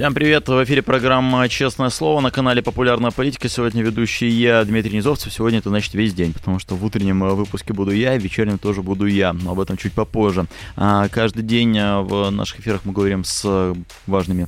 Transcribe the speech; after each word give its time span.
Всем 0.00 0.14
привет! 0.14 0.48
В 0.48 0.64
эфире 0.64 0.80
программа 0.80 1.46
«Честное 1.50 1.90
слово» 1.90 2.22
на 2.22 2.30
канале 2.30 2.62
«Популярная 2.62 3.10
политика». 3.10 3.50
Сегодня 3.50 3.82
ведущий 3.82 4.28
я, 4.28 4.64
Дмитрий 4.64 4.96
Низовцев. 4.96 5.30
Сегодня 5.30 5.58
это 5.58 5.68
значит 5.68 5.92
весь 5.92 6.14
день, 6.14 6.32
потому 6.32 6.58
что 6.58 6.74
в 6.74 6.82
утреннем 6.82 7.22
э, 7.22 7.34
выпуске 7.34 7.74
буду 7.74 7.90
я, 7.90 8.16
в 8.16 8.22
вечернем 8.22 8.56
тоже 8.56 8.80
буду 8.80 9.04
я, 9.04 9.34
но 9.34 9.52
об 9.52 9.60
этом 9.60 9.76
чуть 9.76 9.92
попозже. 9.92 10.46
А 10.74 11.08
каждый 11.08 11.42
день 11.42 11.76
э, 11.76 12.00
в 12.00 12.30
наших 12.30 12.60
эфирах 12.60 12.86
мы 12.86 12.94
говорим 12.94 13.24
с 13.24 13.74
важными 14.06 14.46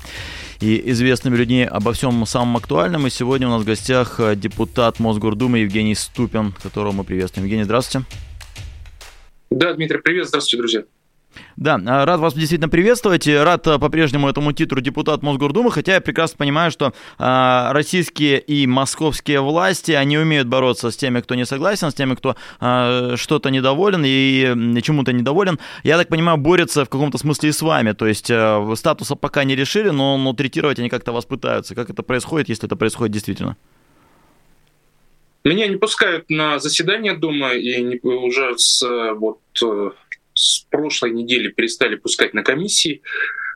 и 0.60 0.90
известными 0.92 1.36
людьми 1.36 1.64
обо 1.64 1.92
всем 1.92 2.24
самом 2.24 2.56
актуальном. 2.56 3.06
И 3.06 3.10
сегодня 3.10 3.46
у 3.46 3.50
нас 3.50 3.60
в 3.60 3.66
гостях 3.66 4.20
э, 4.20 4.34
депутат 4.34 5.00
Мосгордумы 5.00 5.58
Евгений 5.58 5.94
Ступин, 5.94 6.54
которого 6.62 6.92
мы 6.92 7.04
приветствуем. 7.04 7.44
Евгений, 7.44 7.64
здравствуйте. 7.64 8.06
Да, 9.50 9.74
Дмитрий, 9.74 9.98
привет, 9.98 10.28
здравствуйте, 10.28 10.56
друзья. 10.56 11.01
Да, 11.56 11.80
а, 11.86 12.04
рад 12.04 12.20
вас 12.20 12.34
действительно 12.34 12.68
приветствовать. 12.68 13.26
Рад 13.26 13.66
а, 13.66 13.78
по-прежнему 13.78 14.28
этому 14.28 14.52
титру 14.52 14.80
депутат 14.80 15.22
Мосгордумы, 15.22 15.70
хотя 15.70 15.94
я 15.94 16.00
прекрасно 16.00 16.38
понимаю, 16.38 16.70
что 16.70 16.92
э, 17.18 17.72
российские 17.72 18.40
и 18.40 18.66
московские 18.66 19.40
власти, 19.40 19.92
они 19.92 20.18
умеют 20.18 20.48
бороться 20.48 20.90
с 20.90 20.96
теми, 20.96 21.20
кто 21.20 21.34
не 21.34 21.46
согласен, 21.46 21.90
с 21.90 21.94
теми, 21.94 22.14
кто 22.14 22.36
э, 22.60 23.14
что-то 23.16 23.50
недоволен 23.50 24.02
и 24.04 24.82
чему-то 24.82 25.12
недоволен. 25.12 25.58
Я 25.84 25.98
так 25.98 26.08
понимаю, 26.08 26.38
борются 26.38 26.84
в 26.84 26.88
каком-то 26.88 27.18
смысле 27.18 27.50
и 27.50 27.52
с 27.52 27.62
вами. 27.62 27.92
То 27.92 28.06
есть 28.06 28.30
э, 28.30 28.74
статуса 28.76 29.14
пока 29.14 29.44
не 29.44 29.56
решили, 29.56 29.90
но, 29.90 30.16
но 30.16 30.32
третировать 30.32 30.78
они 30.78 30.88
как-то 30.88 31.12
вас 31.12 31.24
пытаются. 31.24 31.74
Как 31.74 31.90
это 31.90 32.02
происходит, 32.02 32.48
если 32.48 32.66
это 32.66 32.76
происходит 32.76 33.12
действительно? 33.12 33.56
Меня 35.44 35.66
не 35.66 35.76
пускают 35.76 36.30
на 36.30 36.60
заседание 36.60 37.16
дома, 37.16 37.54
и 37.54 37.82
не, 37.82 37.98
уже 38.04 38.56
с 38.58 38.82
вот 39.14 39.40
с 40.34 40.60
прошлой 40.70 41.12
недели 41.12 41.48
перестали 41.48 41.96
пускать 41.96 42.34
на 42.34 42.42
комиссии. 42.42 43.02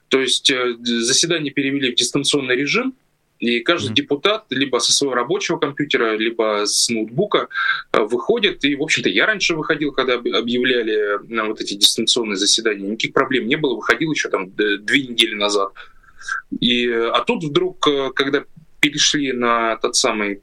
То 0.08 0.20
есть 0.20 0.50
э, 0.50 0.76
заседание 0.80 1.52
перевели 1.52 1.92
в 1.92 1.96
дистанционный 1.96 2.56
режим, 2.56 2.94
и 3.38 3.60
каждый 3.60 3.90
mm-hmm. 3.90 3.94
депутат 3.94 4.44
либо 4.50 4.78
со 4.78 4.92
своего 4.92 5.14
рабочего 5.14 5.58
компьютера, 5.58 6.16
либо 6.16 6.62
с 6.64 6.88
ноутбука 6.88 7.48
э, 7.92 8.00
выходит. 8.00 8.64
И, 8.64 8.74
в 8.76 8.82
общем-то, 8.82 9.08
я 9.08 9.26
раньше 9.26 9.54
выходил, 9.54 9.92
когда 9.92 10.14
объявляли 10.14 11.18
на 11.28 11.44
вот 11.44 11.60
эти 11.60 11.74
дистанционные 11.74 12.36
заседания. 12.36 12.88
Никаких 12.88 13.12
проблем 13.12 13.46
не 13.46 13.56
было. 13.56 13.74
Выходил 13.74 14.10
еще 14.10 14.30
там 14.30 14.52
две 14.52 15.06
недели 15.06 15.34
назад. 15.34 15.72
И, 16.60 16.88
а 16.88 17.20
тут 17.24 17.44
вдруг, 17.44 17.86
э, 17.88 18.10
когда 18.14 18.44
перешли 18.80 19.32
на 19.32 19.76
тот 19.76 19.96
самый 19.96 20.40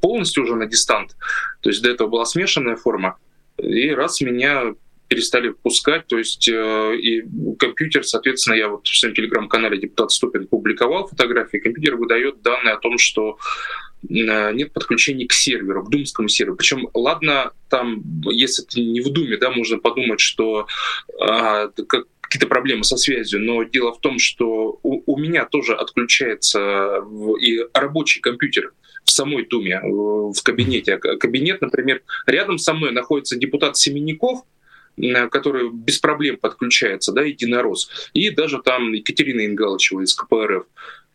полностью 0.00 0.44
уже 0.44 0.54
на 0.54 0.66
дистант, 0.66 1.16
то 1.60 1.70
есть 1.70 1.82
до 1.82 1.90
этого 1.90 2.08
была 2.08 2.24
смешанная 2.24 2.76
форма, 2.76 3.16
и 3.58 3.90
раз 3.90 4.20
меня 4.20 4.74
перестали 5.08 5.50
пускать, 5.50 6.06
то 6.06 6.18
есть 6.18 6.48
э, 6.48 6.96
и 6.96 7.24
компьютер, 7.58 8.04
соответственно, 8.04 8.54
я 8.54 8.68
вот 8.68 8.86
в 8.86 8.98
своем 8.98 9.14
телеграм-канале 9.14 9.78
депутат 9.78 10.10
Ступин 10.10 10.46
публиковал 10.46 11.06
фотографии, 11.06 11.58
компьютер 11.58 11.96
выдает 11.96 12.42
данные 12.42 12.74
о 12.74 12.78
том, 12.80 12.98
что 12.98 13.38
э, 14.08 14.52
нет 14.52 14.72
подключения 14.72 15.26
к 15.26 15.32
серверу, 15.32 15.84
к 15.84 15.90
думскому 15.90 16.28
серверу. 16.28 16.56
Причем, 16.56 16.88
ладно, 16.92 17.52
там, 17.68 18.02
если 18.24 18.64
это 18.64 18.80
не 18.80 19.00
в 19.00 19.10
Думе, 19.10 19.36
да, 19.36 19.50
можно 19.50 19.78
подумать, 19.78 20.20
что 20.20 20.66
э, 21.20 21.68
как, 21.86 22.06
какие-то 22.20 22.48
проблемы 22.48 22.82
со 22.82 22.96
связью, 22.96 23.40
но 23.40 23.62
дело 23.62 23.92
в 23.92 24.00
том, 24.00 24.18
что 24.18 24.80
у, 24.82 25.02
у 25.06 25.18
меня 25.18 25.44
тоже 25.44 25.74
отключается 25.74 27.04
и 27.40 27.60
рабочий 27.72 28.20
компьютер 28.20 28.72
в 29.04 29.10
самой 29.12 29.46
Думе, 29.46 29.80
в 29.84 30.42
кабинете. 30.42 30.98
Кабинет, 30.98 31.60
например, 31.60 32.02
рядом 32.26 32.58
со 32.58 32.74
мной 32.74 32.90
находится 32.90 33.36
депутат 33.38 33.76
Семенников, 33.76 34.40
Э, 34.40 34.55
который 35.30 35.70
без 35.70 35.98
проблем 35.98 36.36
подключается, 36.38 37.12
да, 37.12 37.22
единорос, 37.22 37.90
и 38.14 38.30
даже 38.30 38.62
там 38.62 38.92
Екатерина 38.92 39.44
Ингалычева 39.46 40.02
из 40.02 40.14
КПРФ. 40.14 40.66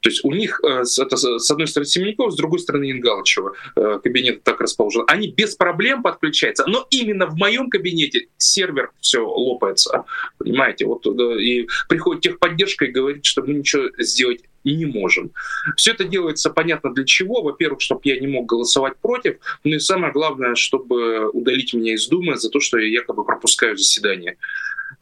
То 0.01 0.09
есть 0.09 0.25
у 0.25 0.31
них 0.31 0.59
э, 0.63 0.83
это, 0.99 1.15
с 1.15 1.51
одной 1.51 1.67
стороны 1.67 1.87
Семенников, 1.87 2.33
с 2.33 2.35
другой 2.35 2.59
стороны 2.59 2.91
Ингалычева 2.91 3.53
э, 3.75 3.99
кабинет 4.03 4.43
так 4.43 4.59
расположен. 4.59 5.03
Они 5.07 5.27
без 5.27 5.55
проблем 5.55 6.01
подключаются, 6.01 6.65
но 6.67 6.87
именно 6.89 7.27
в 7.27 7.35
моем 7.35 7.69
кабинете 7.69 8.27
сервер 8.37 8.91
все 8.99 9.23
лопается. 9.23 10.05
Понимаете? 10.39 10.85
Вот, 10.85 11.05
и 11.05 11.67
приходит 11.87 12.23
техподдержка 12.23 12.85
и 12.85 12.91
говорит, 12.91 13.25
что 13.25 13.43
мы 13.43 13.53
ничего 13.53 13.89
сделать 13.99 14.41
не 14.63 14.85
можем. 14.85 15.31
Все 15.75 15.91
это 15.91 16.03
делается 16.03 16.49
понятно 16.49 16.93
для 16.93 17.05
чего. 17.05 17.41
Во-первых, 17.41 17.81
чтобы 17.81 18.01
я 18.05 18.19
не 18.19 18.27
мог 18.27 18.45
голосовать 18.45 18.97
против, 19.01 19.37
ну 19.63 19.75
и 19.75 19.79
самое 19.79 20.13
главное, 20.13 20.55
чтобы 20.55 21.29
удалить 21.29 21.73
меня 21.73 21.93
из 21.93 22.07
Думы 22.07 22.35
за 22.37 22.49
то, 22.49 22.59
что 22.59 22.77
я 22.77 22.87
якобы 22.87 23.23
пропускаю 23.23 23.77
заседание. 23.77 24.37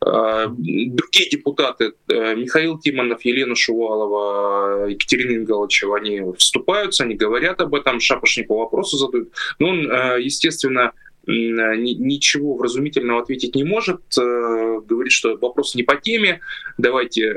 А, 0.02 0.48
другие 0.48 1.30
депутаты, 1.30 1.94
э, 2.08 2.36
Михаил 2.36 2.80
Тимонов, 2.80 3.26
Елена 3.26 3.56
Шувалова, 3.56 4.88
Екатерина 4.88 5.36
Ингалычева, 5.36 5.98
они 5.98 6.22
вступаются, 6.38 7.04
они 7.04 7.16
говорят 7.16 7.60
об 7.60 7.76
этом, 7.76 8.00
Шапошнику 8.00 8.58
вопросы 8.58 8.98
задают. 8.98 9.30
Но 9.60 9.70
он, 9.70 9.92
э, 9.92 10.22
естественно, 10.22 10.94
ничего 11.30 12.56
вразумительного 12.56 13.22
ответить 13.22 13.56
не 13.56 13.64
может, 13.64 14.02
э, 14.18 14.82
говорит, 14.86 15.12
что 15.12 15.38
вопрос 15.38 15.76
не 15.76 15.84
по 15.84 15.96
теме, 15.96 16.42
давайте 16.78 17.36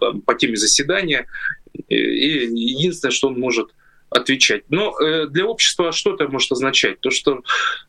там, 0.00 0.20
по 0.22 0.34
теме 0.34 0.56
заседания. 0.56 1.26
И 1.88 1.96
единственное, 1.96 3.12
что 3.12 3.28
он 3.28 3.38
может 3.38 3.70
отвечать. 4.14 4.64
Но 4.68 4.98
э, 4.98 5.26
для 5.26 5.46
общества 5.46 5.92
что 5.92 6.14
это 6.14 6.28
может 6.28 6.52
означать? 6.52 7.00
То, 7.00 7.10
что 7.10 7.42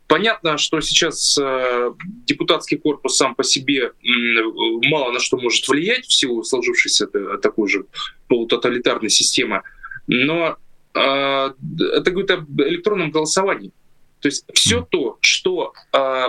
понятно, 0.08 0.58
что 0.58 0.82
сейчас 0.82 1.38
э, 1.38 1.92
депутатский 2.26 2.78
корпус 2.78 3.18
сам 3.18 3.36
по 3.36 3.44
себе 3.44 3.88
э, 3.88 3.92
мало 4.90 5.12
на 5.12 5.20
что 5.20 5.38
может 5.38 5.68
влиять 5.68 6.06
в 6.06 6.14
силу 6.14 6.44
сложившейся 6.44 7.10
э, 7.14 7.38
такой 7.42 7.70
же 7.70 7.86
полутоталитарной 8.28 9.10
системы, 9.10 9.62
но 10.08 10.58
э, 10.94 11.00
это 11.00 12.12
говорит 12.12 12.32
об 12.32 12.62
электронном 12.62 13.12
голосовании. 13.12 13.72
То 14.24 14.28
есть 14.30 14.46
все 14.54 14.88
то, 14.90 15.18
что 15.20 15.74
э, 15.92 16.28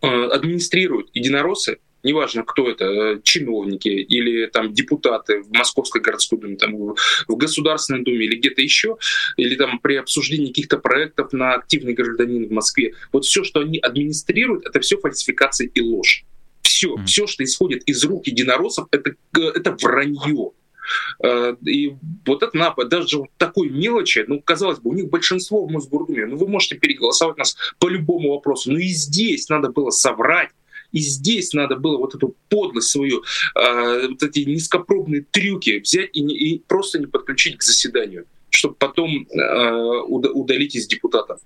э, 0.00 0.06
администрируют 0.06 1.10
единороссы, 1.12 1.80
неважно, 2.02 2.44
кто 2.44 2.70
это, 2.70 2.84
э, 2.86 3.20
чиновники 3.22 3.88
или 3.88 4.46
там 4.46 4.72
депутаты 4.72 5.42
в 5.42 5.52
Московской 5.52 6.00
городской 6.00 6.38
думе, 6.38 6.56
там, 6.56 6.74
в 6.74 7.36
Государственной 7.36 8.02
думе 8.02 8.24
или 8.24 8.36
где-то 8.36 8.62
еще, 8.62 8.96
или 9.36 9.54
там 9.54 9.80
при 9.80 9.96
обсуждении 9.96 10.46
каких-то 10.46 10.78
проектов 10.78 11.34
на 11.34 11.52
активный 11.52 11.92
гражданин 11.92 12.48
в 12.48 12.52
Москве, 12.52 12.94
вот 13.12 13.26
все, 13.26 13.44
что 13.44 13.60
они 13.60 13.78
администрируют, 13.78 14.64
это 14.64 14.80
все 14.80 14.96
фальсификация 14.96 15.68
и 15.74 15.80
ложь. 15.82 16.24
Все, 16.62 16.94
mm. 16.94 17.04
все, 17.04 17.26
что 17.26 17.44
исходит 17.44 17.82
из 17.82 18.02
рук 18.02 18.26
единороссов, 18.26 18.88
это, 18.92 19.14
это 19.34 19.76
вранье. 19.82 20.52
Э, 21.22 21.54
и 21.66 21.94
вот 22.26 22.42
это 22.42 22.56
напад, 22.56 22.88
даже 22.88 23.18
вот 23.18 23.28
такой 23.38 23.68
мелочи, 23.68 24.24
ну, 24.26 24.40
казалось 24.40 24.78
бы, 24.80 24.90
у 24.90 24.94
них 24.94 25.08
большинство 25.08 25.64
в 25.64 25.70
Мосгордуме, 25.70 26.26
ну, 26.26 26.36
вы 26.36 26.48
можете 26.48 26.76
переголосовать 26.76 27.38
нас 27.38 27.56
по 27.78 27.88
любому 27.88 28.30
вопросу, 28.30 28.72
но 28.72 28.78
и 28.78 28.88
здесь 28.88 29.48
надо 29.48 29.70
было 29.70 29.90
соврать, 29.90 30.50
и 30.92 31.00
здесь 31.00 31.52
надо 31.54 31.76
было 31.76 31.96
вот 31.98 32.14
эту 32.14 32.34
подлость 32.48 32.90
свою, 32.90 33.22
э, 33.54 34.08
вот 34.08 34.22
эти 34.22 34.40
низкопробные 34.40 35.24
трюки 35.30 35.80
взять 35.80 36.10
и, 36.12 36.20
не, 36.20 36.36
и 36.36 36.58
просто 36.58 36.98
не 36.98 37.06
подключить 37.06 37.58
к 37.58 37.62
заседанию 37.62 38.26
чтобы 38.52 38.74
потом 38.74 39.26
э, 39.28 40.00
удалить 40.06 40.76
из 40.76 40.86
депутатов. 40.86 41.40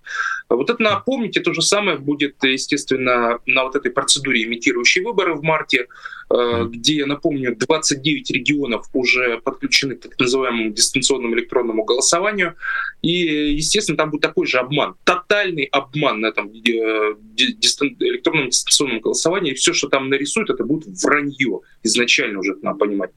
Вот 0.48 0.68
это 0.70 0.82
напомните, 0.82 1.40
то 1.40 1.52
же 1.54 1.62
самое 1.62 1.98
будет, 1.98 2.42
естественно, 2.42 3.38
на 3.46 3.64
вот 3.64 3.76
этой 3.76 3.90
процедуре 3.92 4.42
имитирующие 4.42 5.04
выборы 5.04 5.34
в 5.34 5.42
марте, 5.42 5.86
э, 6.30 6.64
где, 6.68 6.96
я 6.96 7.06
напомню, 7.06 7.56
29 7.56 8.30
регионов 8.32 8.88
уже 8.92 9.40
подключены 9.40 9.94
к 9.94 10.00
так 10.00 10.18
называемому 10.18 10.70
дистанционному 10.70 11.34
электронному 11.34 11.84
голосованию. 11.84 12.54
И, 13.02 13.54
естественно, 13.54 13.96
там 13.96 14.10
будет 14.10 14.22
такой 14.22 14.46
же 14.46 14.58
обман, 14.58 14.96
тотальный 15.04 15.64
обман 15.64 16.20
на 16.20 16.26
этом 16.26 16.50
э, 16.50 17.14
дистан- 17.36 17.96
электронном 18.00 18.50
дистанционном 18.50 19.00
голосовании. 19.00 19.52
И 19.52 19.54
все, 19.54 19.72
что 19.72 19.88
там 19.88 20.08
нарисуют, 20.08 20.50
это 20.50 20.64
будет 20.64 20.88
вранье 21.02 21.60
изначально 21.84 22.40
уже, 22.40 22.56
надо 22.62 22.78
понимать, 22.78 23.10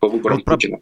по 0.00 0.08
выборам 0.08 0.38
вот 0.38 0.44
Путина. 0.44 0.78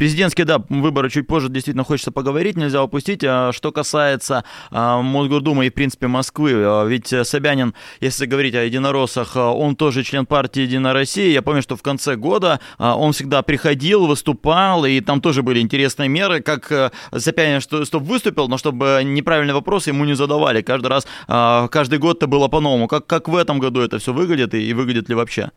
Президентские, 0.00 0.46
да, 0.46 0.64
выборы 0.70 1.10
чуть 1.10 1.26
позже 1.26 1.50
действительно 1.50 1.84
хочется 1.84 2.10
поговорить, 2.10 2.56
нельзя 2.56 2.82
упустить. 2.82 3.22
А 3.22 3.52
что 3.52 3.70
касается 3.70 4.44
а, 4.70 5.02
Мосгордумы 5.02 5.66
и, 5.66 5.70
в 5.70 5.74
принципе, 5.74 6.06
Москвы, 6.06 6.52
а, 6.54 6.86
ведь 6.86 7.12
Собянин, 7.24 7.74
если 8.00 8.24
говорить 8.24 8.54
о 8.54 8.64
единороссах, 8.64 9.36
он 9.36 9.76
тоже 9.76 10.02
член 10.02 10.24
партии 10.24 10.62
«Единая 10.62 10.94
Россия». 10.94 11.28
Я 11.28 11.42
помню, 11.42 11.60
что 11.60 11.76
в 11.76 11.82
конце 11.82 12.16
года 12.16 12.60
он 12.78 13.12
всегда 13.12 13.42
приходил, 13.42 14.06
выступал, 14.06 14.86
и 14.86 15.02
там 15.02 15.20
тоже 15.20 15.42
были 15.42 15.60
интересные 15.60 16.08
меры, 16.08 16.40
как 16.40 16.72
э, 16.72 16.90
Собянин, 17.14 17.60
что, 17.60 17.84
чтобы 17.84 18.06
выступил, 18.06 18.48
но 18.48 18.56
чтобы 18.56 19.02
неправильные 19.04 19.52
вопросы 19.52 19.90
ему 19.90 20.06
не 20.06 20.14
задавали. 20.14 20.62
Каждый 20.62 20.86
раз, 20.86 21.06
каждый 21.26 21.98
год 21.98 22.16
это 22.16 22.26
было 22.26 22.48
по-новому. 22.48 22.88
Как, 22.88 23.06
как 23.06 23.28
в 23.28 23.36
этом 23.36 23.58
году 23.58 23.82
это 23.82 23.98
все 23.98 24.14
выглядит 24.14 24.54
и 24.54 24.72
выглядит 24.72 25.10
ли 25.10 25.14
вообще? 25.14 25.50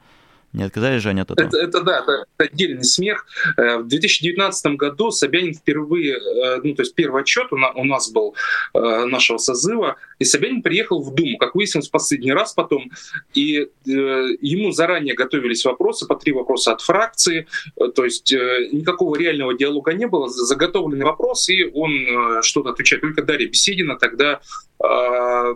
Не 0.54 0.64
отказались 0.64 1.02
же 1.02 1.10
они 1.10 1.22
от 1.22 1.32
этого? 1.32 1.48
Это, 1.48 1.58
это 1.58 1.82
да, 1.82 2.00
это, 2.00 2.26
отдельный 2.38 2.84
смех. 2.84 3.26
Э, 3.58 3.78
в 3.78 3.88
2019 3.88 4.76
году 4.76 5.12
Собянин 5.12 5.54
впервые, 5.54 6.18
э, 6.18 6.62
ну 6.64 6.76
то 6.76 6.84
есть 6.84 6.94
первый 6.94 7.22
отчет 7.22 7.52
у, 7.52 7.56
у 7.56 7.84
нас 7.84 8.12
был 8.12 8.36
э, 8.74 9.06
нашего 9.06 9.38
созыва, 9.38 9.96
и 10.20 10.26
Собянин 10.26 10.62
приехал 10.62 11.02
в 11.02 11.14
Думу, 11.16 11.38
как 11.38 11.56
выяснилось 11.56 11.88
в 11.88 11.92
последний 11.92 12.32
раз 12.32 12.54
потом, 12.54 12.92
и 13.34 13.62
э, 13.62 13.68
ему 13.86 14.72
заранее 14.72 15.16
готовились 15.16 15.66
вопросы, 15.66 16.06
по 16.06 16.16
три 16.16 16.32
вопроса 16.32 16.74
от 16.74 16.82
фракции, 16.82 17.48
то 17.96 18.04
есть 18.04 18.32
э, 18.32 18.70
никакого 18.72 19.16
реального 19.18 19.58
диалога 19.58 19.94
не 19.94 20.06
было, 20.08 20.30
заготовленный 20.30 21.06
вопрос, 21.06 21.50
и 21.50 21.66
он 21.74 21.92
э, 21.92 22.42
что-то 22.42 22.70
отвечает. 22.70 23.02
Только 23.02 23.24
Дарья 23.24 23.48
Беседина 23.48 23.98
тогда, 23.98 24.40
э, 24.84 25.56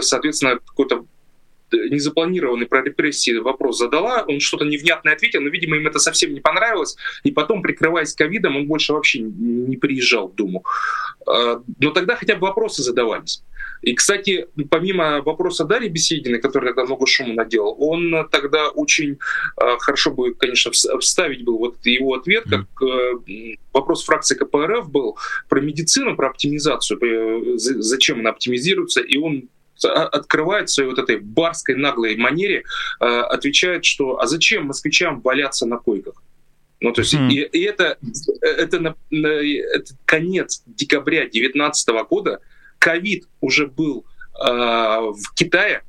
соответственно, 0.00 0.58
какой-то 0.58 1.06
незапланированный 1.72 2.66
про 2.66 2.82
репрессии 2.82 3.36
вопрос 3.38 3.78
задала, 3.78 4.24
он 4.26 4.40
что-то 4.40 4.64
невнятное 4.64 5.14
ответил, 5.14 5.40
но, 5.40 5.48
видимо, 5.48 5.76
им 5.76 5.86
это 5.86 5.98
совсем 5.98 6.32
не 6.34 6.40
понравилось, 6.40 6.96
и 7.24 7.30
потом, 7.30 7.62
прикрываясь 7.62 8.14
ковидом, 8.14 8.56
он 8.56 8.66
больше 8.66 8.92
вообще 8.92 9.20
не 9.20 9.76
приезжал 9.76 10.28
в 10.28 10.34
Думу. 10.34 10.64
А, 11.26 11.62
но 11.80 11.90
тогда 11.90 12.16
хотя 12.16 12.36
бы 12.36 12.46
вопросы 12.46 12.82
задавались. 12.82 13.42
И, 13.82 13.94
кстати, 13.94 14.48
помимо 14.70 15.22
вопроса 15.22 15.64
Дарьи 15.64 15.88
Бесединой, 15.88 16.40
который 16.40 16.66
тогда 16.66 16.84
много 16.84 17.06
шума 17.06 17.34
наделал, 17.34 17.76
он 17.78 18.28
тогда 18.30 18.68
очень 18.68 19.18
а, 19.56 19.78
хорошо 19.78 20.10
бы, 20.12 20.34
конечно, 20.34 20.72
вставить 20.72 21.44
был 21.44 21.58
вот 21.58 21.84
его 21.84 22.14
ответ, 22.14 22.44
как 22.48 22.66
э, 22.82 23.56
вопрос 23.72 24.04
фракции 24.04 24.34
КПРФ 24.34 24.90
был 24.90 25.18
про 25.48 25.60
медицину, 25.60 26.16
про 26.16 26.28
оптимизацию, 26.28 26.98
э, 27.00 27.58
зачем 27.58 28.20
она 28.20 28.30
оптимизируется, 28.30 29.00
и 29.00 29.16
он 29.18 29.48
открывает 29.84 30.68
в 30.68 30.72
своей 30.72 30.90
вот 30.90 30.98
этой 30.98 31.18
барской 31.18 31.74
наглой 31.74 32.16
манере, 32.16 32.64
э, 33.00 33.04
отвечает, 33.04 33.84
что 33.84 34.20
«а 34.20 34.26
зачем 34.26 34.66
москвичам 34.66 35.20
валяться 35.20 35.66
на 35.66 35.76
койках?» 35.76 36.22
Ну, 36.80 36.92
то 36.92 37.00
есть, 37.00 37.14
mm. 37.14 37.30
и, 37.30 37.42
и 37.42 37.62
это, 37.62 37.98
это, 38.40 38.80
на, 38.80 38.94
на, 39.10 39.28
это 39.28 39.94
конец 40.04 40.62
декабря 40.66 41.22
2019 41.22 41.88
года. 42.08 42.40
Ковид 42.78 43.26
уже 43.40 43.66
был 43.66 44.04
э, 44.38 44.46
в 44.46 45.34
Китае, 45.34 45.82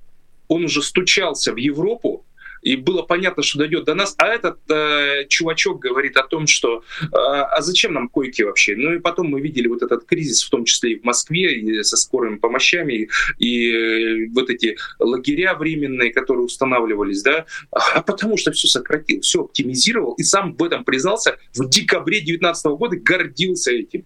он 0.48 0.66
уже 0.66 0.82
стучался 0.82 1.54
в 1.54 1.58
Европу, 1.58 2.26
и 2.68 2.76
было 2.76 3.02
понятно, 3.02 3.44
что 3.44 3.60
дойдет 3.60 3.86
до 3.86 3.94
нас. 3.94 4.14
А 4.18 4.28
этот 4.28 4.60
э, 4.70 5.26
чувачок 5.30 5.80
говорит 5.80 6.18
о 6.18 6.24
том, 6.24 6.48
что 6.48 6.84
э, 7.02 7.06
а 7.12 7.62
зачем 7.62 7.94
нам 7.94 8.10
койки 8.10 8.42
вообще? 8.42 8.76
Ну 8.76 8.94
и 8.94 9.00
потом 9.00 9.28
мы 9.28 9.40
видели 9.40 9.68
вот 9.68 9.84
этот 9.84 10.06
кризис, 10.06 10.44
в 10.44 10.50
том 10.50 10.66
числе 10.66 10.94
и 10.94 11.00
в 11.00 11.06
Москве, 11.06 11.60
и 11.60 11.84
со 11.84 11.96
скорыми 11.96 12.36
помощами, 12.36 13.10
и 13.40 13.72
э, 13.72 14.28
вот 14.34 14.50
эти 14.50 14.78
лагеря 15.00 15.56
временные, 15.56 16.12
которые 16.12 16.44
устанавливались, 16.44 17.24
да, 17.24 17.46
а 17.72 18.02
потому 18.02 18.36
что 18.36 18.52
все 18.52 18.68
сократил, 18.68 19.22
все 19.22 19.42
оптимизировал, 19.42 20.14
и 20.16 20.24
сам 20.24 20.54
в 20.54 20.64
этом 20.64 20.84
признался 20.84 21.38
в 21.56 21.70
декабре 21.70 22.20
2019 22.20 22.66
года, 22.66 22.98
гордился 22.98 23.72
этим. 23.72 24.04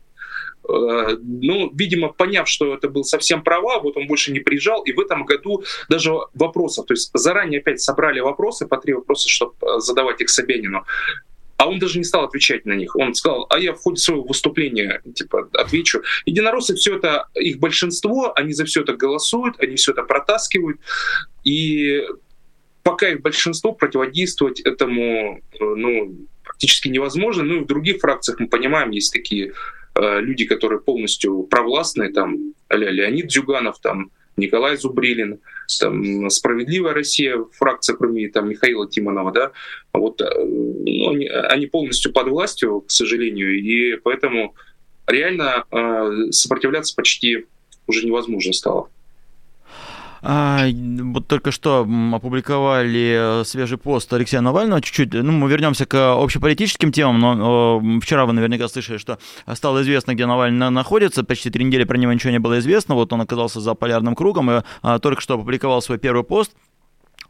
Э, 0.68 1.18
ну, 1.22 1.72
видимо, 1.74 2.10
поняв, 2.10 2.48
что 2.48 2.74
это 2.74 2.90
был 2.90 3.04
совсем 3.04 3.44
провал, 3.44 3.81
вот 3.81 3.98
он 3.98 4.08
больше 4.08 4.31
не 4.31 4.40
приезжал, 4.40 4.84
и 4.84 4.92
в 4.92 5.00
этом 5.00 5.25
году 5.25 5.63
даже 5.90 6.13
вопросов, 6.34 6.86
то 6.86 6.94
есть 6.94 7.12
заранее 7.13 7.60
опять 7.60 7.81
собрали 7.81 8.19
вопросы, 8.19 8.68
по 8.68 8.78
три 8.78 8.94
вопроса, 8.94 9.28
чтобы 9.28 9.54
э, 9.62 9.80
задавать 9.80 10.22
их 10.22 10.30
Собянину, 10.30 10.86
а 11.58 11.68
он 11.68 11.78
даже 11.78 12.00
не 12.00 12.04
стал 12.04 12.25
отвечать 12.25 12.66
на 12.66 12.74
них. 12.74 12.96
Он 12.96 13.13
сказал, 13.13 13.46
а 13.50 13.60
я 13.60 13.74
в 13.74 13.78
ходе 13.78 13.98
своего 13.98 14.24
выступления 14.24 15.00
типа 15.13 15.48
отвечу. 15.54 16.02
Единороссы 16.25 16.74
все 16.74 16.98
это, 16.98 17.28
их 17.36 17.60
большинство, 17.60 18.34
они 18.36 18.54
за 18.54 18.66
все 18.66 18.81
это 18.81 18.94
голосуют, 18.94 19.60
они 19.60 19.75
все 19.75 19.92
это 19.92 20.02
протаскивают. 20.02 20.80
И 21.44 22.02
пока 22.81 23.10
их 23.10 23.22
большинство 23.22 23.74
противодействовать 23.74 24.60
этому 24.62 25.38
э, 25.38 25.40
ну, 25.60 26.16
практически 26.44 26.88
невозможно. 26.88 27.44
Ну 27.44 27.58
и 27.58 27.63
в 27.63 27.68
других 27.68 28.00
фракциях 28.00 28.40
мы 28.40 28.48
понимаем, 28.48 28.90
есть 28.90 29.13
такие 29.13 29.54
люди, 29.95 30.45
которые 30.45 30.79
полностью 30.79 31.43
провластные, 31.43 32.11
там, 32.11 32.53
Леонид 32.69 33.27
Дзюганов, 33.27 33.79
там, 33.79 34.11
Николай 34.38 34.77
Зубрилин, 34.77 35.39
там, 35.79 36.29
«Справедливая 36.29 36.93
Россия», 36.93 37.38
фракция, 37.53 37.95
кроме 37.95 38.29
там, 38.29 38.49
Михаила 38.49 38.89
Тимонова, 38.89 39.31
да, 39.31 39.51
вот, 39.93 40.21
э, 40.21 40.25
ну, 40.38 41.11
они, 41.11 41.27
они 41.27 41.67
полностью 41.67 42.13
под 42.13 42.27
властью, 42.27 42.81
к 42.81 42.91
сожалению, 42.91 43.59
и 43.59 43.97
поэтому 43.97 44.55
реально 45.07 45.65
э, 45.71 46.31
сопротивляться 46.31 46.95
почти 46.95 47.45
уже 47.88 48.05
невозможно 48.05 48.53
стало. 48.53 48.89
А, 50.23 50.65
вот 50.68 51.27
только 51.27 51.51
что 51.51 51.88
опубликовали 52.13 53.41
э, 53.41 53.44
свежий 53.44 53.77
пост 53.77 54.12
Алексея 54.13 54.41
Навального. 54.41 54.81
Чуть-чуть, 54.81 55.13
ну, 55.13 55.31
мы 55.31 55.50
вернемся 55.50 55.85
к 55.85 56.13
общеполитическим 56.13 56.91
темам, 56.91 57.19
но 57.19 57.81
э, 57.83 58.00
вчера 58.01 58.25
вы 58.25 58.33
наверняка 58.33 58.68
слышали, 58.68 58.97
что 58.97 59.18
стало 59.53 59.81
известно, 59.81 60.13
где 60.13 60.25
Навальный 60.25 60.69
находится. 60.69 61.23
Почти 61.23 61.50
три 61.50 61.63
недели 61.65 61.85
про 61.85 61.97
него 61.97 62.13
ничего 62.13 62.31
не 62.31 62.39
было 62.39 62.59
известно. 62.59 62.94
Вот 62.94 63.12
он 63.13 63.21
оказался 63.21 63.59
за 63.59 63.73
полярным 63.73 64.15
кругом 64.15 64.51
и 64.51 64.63
а, 64.83 65.00
только 65.00 65.21
что 65.21 65.35
опубликовал 65.35 65.81
свой 65.81 65.97
первый 65.97 66.24
пост 66.24 66.51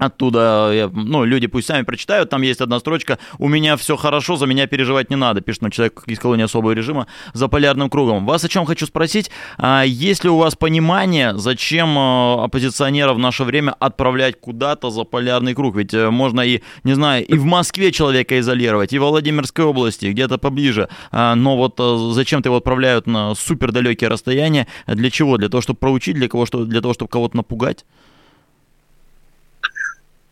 Оттуда, 0.01 0.71
я, 0.73 0.89
ну, 0.91 1.25
люди 1.25 1.45
пусть 1.45 1.67
сами 1.67 1.83
прочитают, 1.83 2.31
там 2.31 2.41
есть 2.41 2.59
одна 2.59 2.79
строчка 2.79 3.19
«У 3.37 3.47
меня 3.47 3.77
все 3.77 3.95
хорошо, 3.95 4.35
за 4.35 4.47
меня 4.47 4.65
переживать 4.65 5.11
не 5.11 5.15
надо», 5.15 5.41
пишет 5.41 5.61
ну, 5.61 5.69
человек 5.69 6.01
из 6.07 6.17
колонии 6.17 6.45
особого 6.45 6.71
режима 6.71 7.05
за 7.33 7.47
полярным 7.47 7.87
кругом. 7.87 8.25
Вас 8.25 8.43
о 8.43 8.49
чем 8.49 8.65
хочу 8.65 8.87
спросить, 8.87 9.29
а 9.59 9.83
есть 9.83 10.23
ли 10.23 10.31
у 10.31 10.37
вас 10.37 10.55
понимание, 10.55 11.37
зачем 11.37 11.95
а, 11.99 12.45
оппозиционеров 12.45 13.17
в 13.17 13.19
наше 13.19 13.43
время 13.43 13.75
отправлять 13.77 14.41
куда-то 14.41 14.89
за 14.89 15.03
полярный 15.03 15.53
круг? 15.53 15.75
Ведь 15.75 15.93
э, 15.93 16.09
можно 16.09 16.41
и, 16.41 16.61
не 16.83 16.95
знаю, 16.95 17.23
и 17.23 17.35
в 17.35 17.45
Москве 17.45 17.91
человека 17.91 18.39
изолировать, 18.39 18.93
и 18.93 18.97
в 18.97 19.03
Владимирской 19.03 19.65
области, 19.65 20.07
где-то 20.07 20.39
поближе, 20.39 20.89
а, 21.11 21.35
но 21.35 21.55
вот 21.57 21.75
э, 21.79 22.13
зачем-то 22.13 22.49
его 22.49 22.57
отправляют 22.57 23.05
на 23.05 23.35
супер 23.35 23.71
далекие 23.71 24.09
расстояния, 24.09 24.65
для 24.87 25.11
чего? 25.11 25.37
Для 25.37 25.49
того, 25.49 25.61
чтобы 25.61 25.77
проучить, 25.77 26.15
для, 26.15 26.27
кого, 26.27 26.47
для 26.47 26.81
того, 26.81 26.95
чтобы 26.95 27.09
кого-то 27.11 27.37
напугать? 27.37 27.85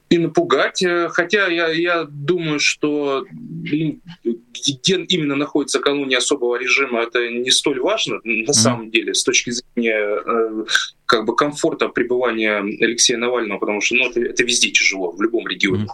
И 0.09 0.17
напугать. 0.17 0.81
Э, 0.81 1.09
хотя 1.09 1.47
я, 1.47 1.69
я 1.69 2.03
думаю, 2.03 2.59
что 2.59 3.25
где 3.63 4.95
именно 5.03 5.35
находится 5.35 5.79
колония 5.79 6.17
особого 6.17 6.57
режима, 6.57 7.01
это 7.01 7.29
не 7.29 7.51
столь 7.51 7.79
важно 7.79 8.19
на 8.23 8.49
mm-hmm. 8.49 8.53
самом 8.53 8.91
деле 8.91 9.13
с 9.13 9.23
точки 9.23 9.51
зрения 9.51 10.21
э, 10.25 10.65
как 11.05 11.25
бы 11.25 11.35
комфорта 11.35 11.87
пребывания 11.89 12.57
Алексея 12.57 13.17
Навального, 13.17 13.59
потому 13.59 13.81
что 13.81 13.95
ну, 13.95 14.09
это, 14.09 14.21
это 14.21 14.43
везде 14.43 14.71
тяжело, 14.71 15.11
в 15.11 15.21
любом 15.21 15.47
регионе. 15.47 15.85
Mm-hmm. 15.85 15.89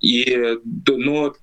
И, 0.00 0.58
но 0.86 1.34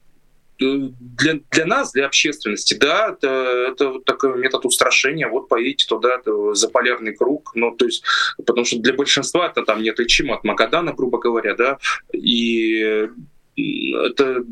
для, 0.57 1.40
для 1.52 1.66
нас, 1.66 1.92
для 1.92 2.06
общественности, 2.06 2.75
да, 2.75 3.10
это, 3.10 3.28
это 3.71 4.00
такой 4.00 4.38
метод 4.38 4.66
устрашения. 4.66 5.28
Вот 5.28 5.50
поедете 5.50 5.85
туда 5.88 6.21
за 6.54 6.69
полярный 6.69 7.16
круг. 7.16 7.52
Ну, 7.56 7.76
то 7.76 7.85
есть, 7.85 8.04
потому 8.38 8.66
что 8.66 8.80
для 8.80 8.94
большинства 8.94 9.47
это 9.47 9.64
там 9.64 9.83
неотличимо 9.83 10.35
от 10.35 10.44
Магадана, 10.44 10.94
грубо 10.94 11.19
говоря, 11.19 11.56
да, 11.56 11.78
и 12.14 13.09
это 13.56 14.45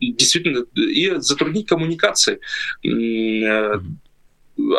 действительно 0.00 0.64
и 0.74 1.14
затруднить 1.16 1.68
коммуникации 1.68 2.40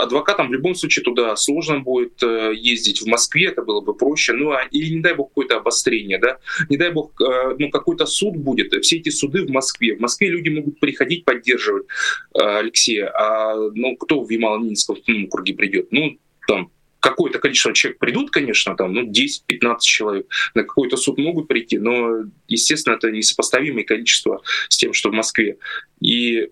адвокатам 0.02 0.50
в 0.50 0.54
любом 0.54 0.76
случае 0.76 1.04
туда 1.04 1.36
сложно 1.36 1.80
будет 1.80 2.22
э, 2.24 2.54
ездить. 2.56 3.02
В 3.02 3.08
Москве 3.08 3.48
это 3.48 3.62
было 3.62 3.82
бы 3.82 3.94
проще. 3.94 4.34
Ну, 4.34 4.52
а, 4.52 4.64
или, 4.72 4.94
не 4.96 5.02
дай 5.02 5.14
бог, 5.14 5.30
какое-то 5.30 5.58
обострение, 5.58 6.18
да? 6.18 6.40
Не 6.70 6.78
дай 6.78 6.92
бог, 6.92 7.20
э, 7.22 7.56
ну, 7.58 7.70
какой-то 7.70 8.06
суд 8.06 8.36
будет. 8.36 8.74
Все 8.84 8.98
эти 8.98 9.10
суды 9.10 9.46
в 9.46 9.50
Москве. 9.50 9.96
В 9.96 10.00
Москве 10.00 10.30
люди 10.30 10.50
могут 10.50 10.80
приходить 10.80 11.26
поддерживать 11.26 11.86
э, 12.34 12.40
Алексея. 12.42 13.12
А, 13.14 13.56
ну, 13.56 13.96
кто 13.98 14.24
в 14.24 14.30
Ямало-Ненецком 14.30 15.26
округе 15.26 15.54
придет? 15.54 15.88
Ну, 15.92 16.18
там, 16.48 16.72
какое-то 17.02 17.40
количество 17.40 17.74
человек 17.74 18.00
придут, 18.00 18.32
конечно, 18.32 18.76
там, 18.76 18.94
ну, 18.94 19.10
10-15 19.10 19.78
человек, 19.82 20.28
на 20.54 20.64
какой-то 20.64 20.98
суд 20.98 21.18
могут 21.18 21.48
прийти, 21.48 21.78
но, 21.78 22.26
естественно, 22.48 22.94
это 22.94 23.12
несопоставимое 23.12 23.84
количество 23.84 24.42
с 24.70 24.78
тем, 24.78 24.94
что 24.94 25.10
в 25.10 25.14
Москве. 25.14 25.58
И 26.00 26.50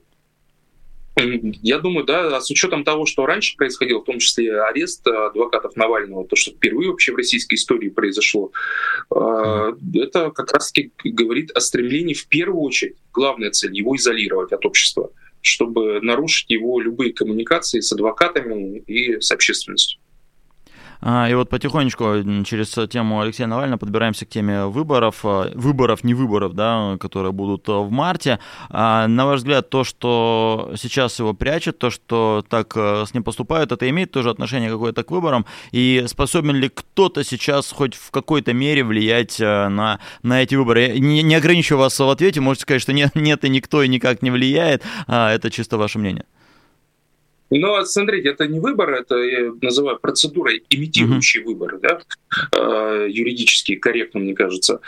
я 1.61 1.79
думаю, 1.79 2.05
да, 2.05 2.39
с 2.41 2.49
учетом 2.49 2.83
того, 2.83 3.05
что 3.05 3.25
раньше 3.25 3.55
происходил, 3.57 4.01
в 4.01 4.05
том 4.05 4.19
числе 4.19 4.61
арест 4.61 5.05
адвокатов 5.07 5.75
Навального, 5.75 6.27
то, 6.27 6.35
что 6.35 6.51
впервые 6.51 6.89
вообще 6.89 7.11
в 7.11 7.15
российской 7.15 7.55
истории 7.55 7.89
произошло, 7.89 8.51
mm 9.11 9.69
это 9.99 10.31
как 10.31 10.51
раз-таки 10.53 10.91
говорит 11.03 11.51
о 11.51 11.59
стремлении 11.59 12.13
в 12.13 12.27
первую 12.27 12.61
очередь, 12.61 12.95
главная 13.13 13.51
цель, 13.51 13.75
его 13.75 13.95
изолировать 13.95 14.51
от 14.51 14.65
общества, 14.65 15.11
чтобы 15.41 15.99
нарушить 16.01 16.49
его 16.49 16.79
любые 16.79 17.13
коммуникации 17.13 17.79
с 17.79 17.91
адвокатами 17.91 18.79
и 18.87 19.19
с 19.19 19.31
общественностью. 19.31 19.99
А, 21.01 21.29
и 21.29 21.33
вот 21.33 21.49
потихонечку 21.49 22.43
через 22.45 22.77
тему 22.89 23.21
Алексея 23.21 23.47
Навального 23.47 23.79
подбираемся 23.79 24.25
к 24.25 24.29
теме 24.29 24.65
выборов, 24.65 25.21
а, 25.23 25.51
выборов, 25.55 26.03
не 26.03 26.13
выборов, 26.13 26.53
да, 26.53 26.97
которые 26.99 27.31
будут 27.31 27.67
в 27.67 27.89
марте. 27.89 28.39
А, 28.69 29.07
на 29.07 29.25
ваш 29.25 29.39
взгляд, 29.39 29.69
то, 29.69 29.83
что 29.83 30.73
сейчас 30.75 31.19
его 31.19 31.33
прячет, 31.33 31.79
то, 31.79 31.89
что 31.89 32.43
так 32.49 32.75
с 32.75 33.13
ним 33.13 33.23
поступают, 33.23 33.71
это 33.71 33.89
имеет 33.89 34.11
тоже 34.11 34.29
отношение 34.29 34.69
какое-то 34.69 35.03
к 35.03 35.11
выборам? 35.11 35.45
И 35.71 36.03
способен 36.07 36.55
ли 36.55 36.69
кто-то 36.69 37.23
сейчас 37.23 37.71
хоть 37.71 37.95
в 37.95 38.11
какой-то 38.11 38.53
мере 38.53 38.83
влиять 38.83 39.39
на, 39.39 39.99
на 40.23 40.43
эти 40.43 40.55
выборы? 40.55 40.99
Не, 40.99 41.23
не 41.23 41.35
ограничиваю 41.35 41.83
вас 41.83 41.97
в 41.97 42.09
ответе, 42.09 42.41
можете 42.41 42.63
сказать, 42.63 42.81
что 42.81 42.93
нет, 42.93 43.15
нет 43.15 43.45
и 43.45 43.49
никто 43.49 43.83
и 43.83 43.87
никак 43.87 44.21
не 44.21 44.31
влияет, 44.31 44.83
это 45.07 45.49
чисто 45.49 45.77
ваше 45.77 45.99
мнение. 45.99 46.25
Но 47.49 47.83
смотрите, 47.83 48.29
это 48.29 48.47
не 48.47 48.59
выбор, 48.59 48.93
это 48.93 49.17
я 49.17 49.51
называю 49.61 49.99
процедурой 49.99 50.63
имитирующий 50.69 51.41
mm-hmm. 51.41 51.45
выборы, 51.45 51.79
да, 51.79 52.01
э, 52.55 53.07
юридически 53.09 53.75
корректно, 53.75 54.19
мне 54.19 54.35
кажется. 54.35 54.81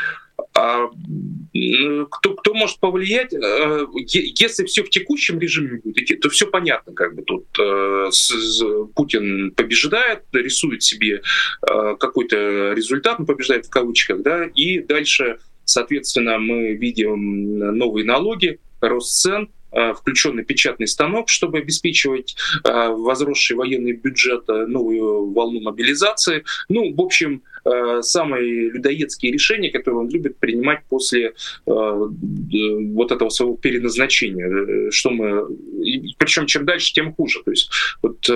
А 0.54 0.88
кто, 2.10 2.34
кто 2.36 2.54
может 2.54 2.80
повлиять? 2.80 3.34
Э, 3.34 3.86
если 4.06 4.66
все 4.66 4.84
в 4.84 4.90
текущем 4.90 5.40
режиме 5.40 5.80
будет 5.84 5.98
идти, 5.98 6.16
то 6.16 6.30
все 6.30 6.46
понятно, 6.48 6.94
как 6.94 7.16
бы 7.16 7.24
тут 7.24 7.46
э, 7.60 8.10
Путин 8.96 9.52
побеждает, 9.52 10.24
рисует 10.32 10.84
себе 10.84 11.22
какой-то 11.62 12.74
результат, 12.74 13.20
он 13.20 13.26
побеждает 13.26 13.66
в 13.66 13.70
кавычках, 13.70 14.22
да, 14.22 14.46
и 14.46 14.80
дальше, 14.80 15.40
соответственно, 15.66 16.38
мы 16.38 16.74
видим 16.74 17.58
новые 17.78 18.06
налоги, 18.06 18.60
рост 18.82 19.22
цен, 19.22 19.50
включенный 19.72 20.44
печатный 20.44 20.88
станок, 20.88 21.30
чтобы 21.30 21.60
обеспечивать 21.60 22.36
э, 22.64 22.88
возросший 22.90 23.56
военный 23.56 23.94
бюджет, 23.94 24.44
э, 24.50 24.66
новую 24.66 25.32
волну 25.32 25.62
мобилизации. 25.62 26.44
Ну, 26.70 26.94
в 26.94 27.02
общем, 27.02 27.44
самые 28.02 28.72
людоедские 28.72 29.32
решения, 29.32 29.70
которые 29.70 30.00
он 30.00 30.10
любит 30.10 30.40
принимать 30.40 30.80
после 30.90 31.36
вот 31.66 33.12
этого 33.12 33.30
своего 33.30 33.56
переназначения. 33.56 34.90
Что 34.90 35.12
мы... 35.12 35.48
Причем 36.18 36.48
чем 36.48 36.66
дальше, 36.66 36.92
тем 36.92 37.14
хуже. 37.14 37.44
То 37.46 37.52
есть 37.52 37.70
вот 38.02 38.28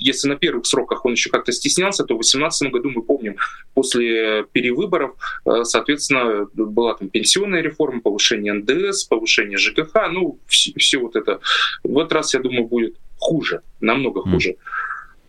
если 0.00 0.28
на 0.28 0.36
первых 0.36 0.66
сроках 0.66 1.04
он 1.04 1.12
еще 1.12 1.30
как-то 1.30 1.52
стеснялся, 1.52 2.04
то 2.04 2.14
в 2.14 2.18
2018 2.18 2.72
году 2.72 2.90
мы 2.90 3.02
помним, 3.02 3.36
после 3.74 4.44
перевыборов, 4.52 5.14
соответственно, 5.62 6.46
была 6.54 6.94
там 6.94 7.08
пенсионная 7.08 7.60
реформа, 7.60 8.00
повышение 8.00 8.52
НДС, 8.54 9.04
повышение 9.04 9.58
ЖКХ, 9.58 9.94
ну, 10.10 10.38
все, 10.46 10.72
все 10.76 10.98
вот 10.98 11.16
это. 11.16 11.40
В 11.84 11.98
этот 11.98 12.12
раз, 12.12 12.34
я 12.34 12.40
думаю, 12.40 12.66
будет 12.66 12.96
хуже, 13.18 13.62
намного 13.80 14.22
хуже. 14.22 14.56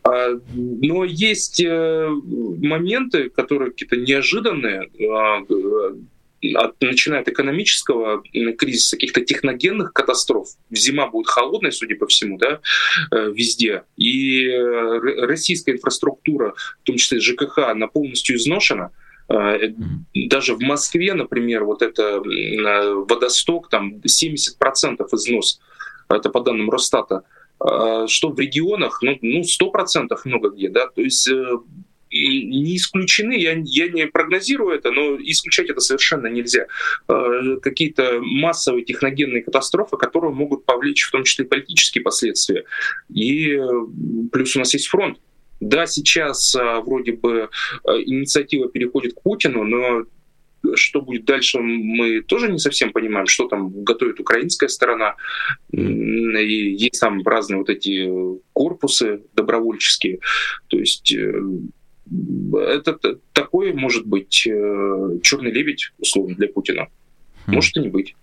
А, 0.04 0.40
но 0.54 1.04
есть 1.04 1.62
э, 1.64 2.10
моменты, 2.10 3.30
которые 3.30 3.72
какие-то 3.72 3.98
неожиданные, 3.98 4.90
а, 5.12 5.42
от, 6.56 6.82
начиная 6.82 7.22
от 7.22 7.28
экономического 7.28 8.24
кризиса, 8.58 8.96
каких-то 8.96 9.22
техногенных 9.22 9.94
катастроф. 9.94 10.50
Зима 10.72 11.08
будет 11.08 11.28
холодной, 11.28 11.72
судя 11.72 11.96
по 11.96 12.08
всему, 12.08 12.38
да, 12.38 12.60
э, 13.12 13.32
везде. 13.32 13.84
И 13.98 14.46
э, 14.46 15.00
российская 15.26 15.74
инфраструктура, 15.74 16.54
в 16.82 16.84
том 16.84 16.98
числе 16.98 17.20
ЖКХ, 17.20 17.60
она 17.60 17.88
полностью 17.88 18.36
изношена. 18.36 18.92
Э, 19.30 19.60
даже 20.14 20.56
в 20.56 20.62
Москве, 20.62 21.14
например, 21.14 21.64
вот 21.64 21.82
это 21.82 22.20
водосток, 22.20 23.70
там 23.70 23.98
70% 23.98 25.06
износ, 25.14 25.60
это 26.10 26.30
по 26.30 26.42
данным 26.42 26.70
Росстата, 26.70 27.24
что 28.08 28.30
в 28.30 28.40
регионах, 28.40 29.02
ну, 29.02 29.18
ну 29.22 29.42
100% 29.42 30.08
много 30.26 30.50
где, 30.50 30.68
да, 30.68 30.88
то 30.88 31.02
есть 31.02 31.30
не 32.12 32.76
исключены, 32.76 33.34
я, 33.34 33.54
я 33.64 33.90
не 33.90 34.08
прогнозирую 34.08 34.76
это, 34.76 34.92
но 34.92 35.18
исключать 35.22 35.70
это 35.70 35.80
совершенно 35.80 36.28
нельзя. 36.28 36.68
А, 37.08 37.58
какие-то 37.62 38.20
массовые 38.22 38.86
техногенные 38.86 39.44
катастрофы, 39.44 39.98
которые 39.98 40.34
могут 40.34 40.66
повлечь 40.66 41.04
в 41.04 41.12
том 41.12 41.24
числе 41.24 41.46
политические 41.46 42.04
последствия. 42.04 42.66
И 43.10 43.56
э, 43.56 43.68
плюс 44.32 44.56
у 44.56 44.60
нас 44.60 44.74
есть 44.74 44.88
фронт, 44.88 45.20
да, 45.62 45.86
сейчас 45.86 46.56
а, 46.56 46.82
вроде 46.82 47.14
бы 47.14 47.50
а, 47.84 47.92
инициатива 47.98 48.68
переходит 48.68 49.14
к 49.14 49.22
Путину, 49.22 49.64
но 49.64 50.06
что 50.76 51.02
будет 51.02 51.26
дальше, 51.26 51.60
мы 51.60 52.22
тоже 52.22 52.52
не 52.52 52.60
совсем 52.60 52.92
понимаем, 52.92 53.28
что 53.28 53.48
там 53.48 53.84
готовит 53.84 54.20
украинская 54.20 54.70
сторона. 54.70 55.16
И 55.72 56.76
есть 56.76 57.00
там 57.00 57.24
разные 57.26 57.60
вот 57.60 57.70
эти 57.70 58.10
корпусы 58.54 59.24
добровольческие. 59.34 60.20
То 60.68 60.78
есть 60.78 61.14
э, 61.14 61.42
это 62.54 63.18
такой 63.34 63.74
может 63.74 64.06
быть 64.06 64.46
э, 64.48 65.20
черный 65.24 65.52
лебедь, 65.52 65.92
условно, 66.00 66.36
для 66.36 66.48
Путина. 66.48 66.88
Хм. 67.48 67.54
Может 67.54 67.78
и 67.78 67.82
не 67.82 67.90
быть. 67.90 68.16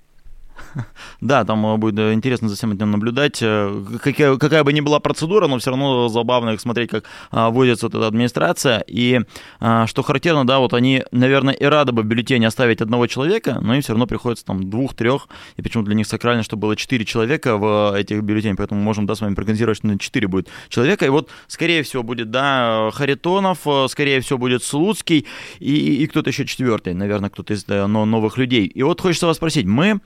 Да, 1.20 1.44
там 1.44 1.64
э, 1.66 1.76
будет 1.76 1.98
э, 1.98 2.12
интересно 2.12 2.48
за 2.48 2.56
всем 2.56 2.72
этим 2.72 2.90
наблюдать. 2.90 3.38
Э, 3.42 3.84
какая, 4.02 4.36
какая 4.36 4.64
бы 4.64 4.72
ни 4.72 4.80
была 4.80 5.00
процедура, 5.00 5.46
но 5.48 5.58
все 5.58 5.70
равно 5.70 6.08
забавно 6.08 6.50
их 6.50 6.60
смотреть, 6.60 6.90
как 6.90 7.04
а, 7.30 7.50
вводится 7.50 7.86
вот 7.86 7.94
эта 7.94 8.06
администрация. 8.06 8.84
И 8.86 9.20
а, 9.60 9.86
что 9.86 10.02
характерно, 10.02 10.46
да, 10.46 10.58
вот 10.58 10.74
они, 10.74 11.02
наверное, 11.10 11.54
и 11.54 11.64
рады 11.64 11.92
бы 11.92 12.02
в 12.02 12.06
бюллетене 12.06 12.46
оставить 12.46 12.80
одного 12.80 13.06
человека, 13.06 13.58
но 13.60 13.74
им 13.74 13.82
все 13.82 13.92
равно 13.92 14.06
приходится 14.06 14.44
там 14.44 14.70
двух-трех, 14.70 15.28
и 15.56 15.62
почему 15.62 15.82
для 15.84 15.94
них 15.94 16.06
сакрально, 16.06 16.42
чтобы 16.42 16.62
было 16.62 16.76
четыре 16.76 17.04
человека 17.04 17.56
в 17.56 17.96
этих 17.96 18.22
бюллетенях, 18.22 18.58
поэтому 18.58 18.80
можем, 18.80 19.06
да, 19.06 19.14
с 19.14 19.20
вами 19.20 19.34
прогнозировать, 19.34 19.78
что 19.78 19.86
на 19.86 19.98
четыре 19.98 20.28
будет 20.28 20.48
человека. 20.68 21.04
И 21.06 21.08
вот, 21.08 21.30
скорее 21.46 21.82
всего, 21.82 22.02
будет, 22.02 22.30
да, 22.30 22.90
Харитонов, 22.92 23.66
скорее 23.88 24.20
всего, 24.20 24.38
будет 24.38 24.62
Слуцкий 24.62 25.26
и, 25.58 26.02
и 26.02 26.06
кто-то 26.06 26.30
еще 26.30 26.46
четвертый, 26.46 26.94
наверное, 26.94 27.30
кто-то 27.30 27.54
из 27.54 27.66
новых 27.66 28.38
людей. 28.38 28.66
И 28.66 28.82
вот 28.82 29.00
хочется 29.00 29.26
вас 29.26 29.36
спросить, 29.36 29.66
мы 29.66 30.00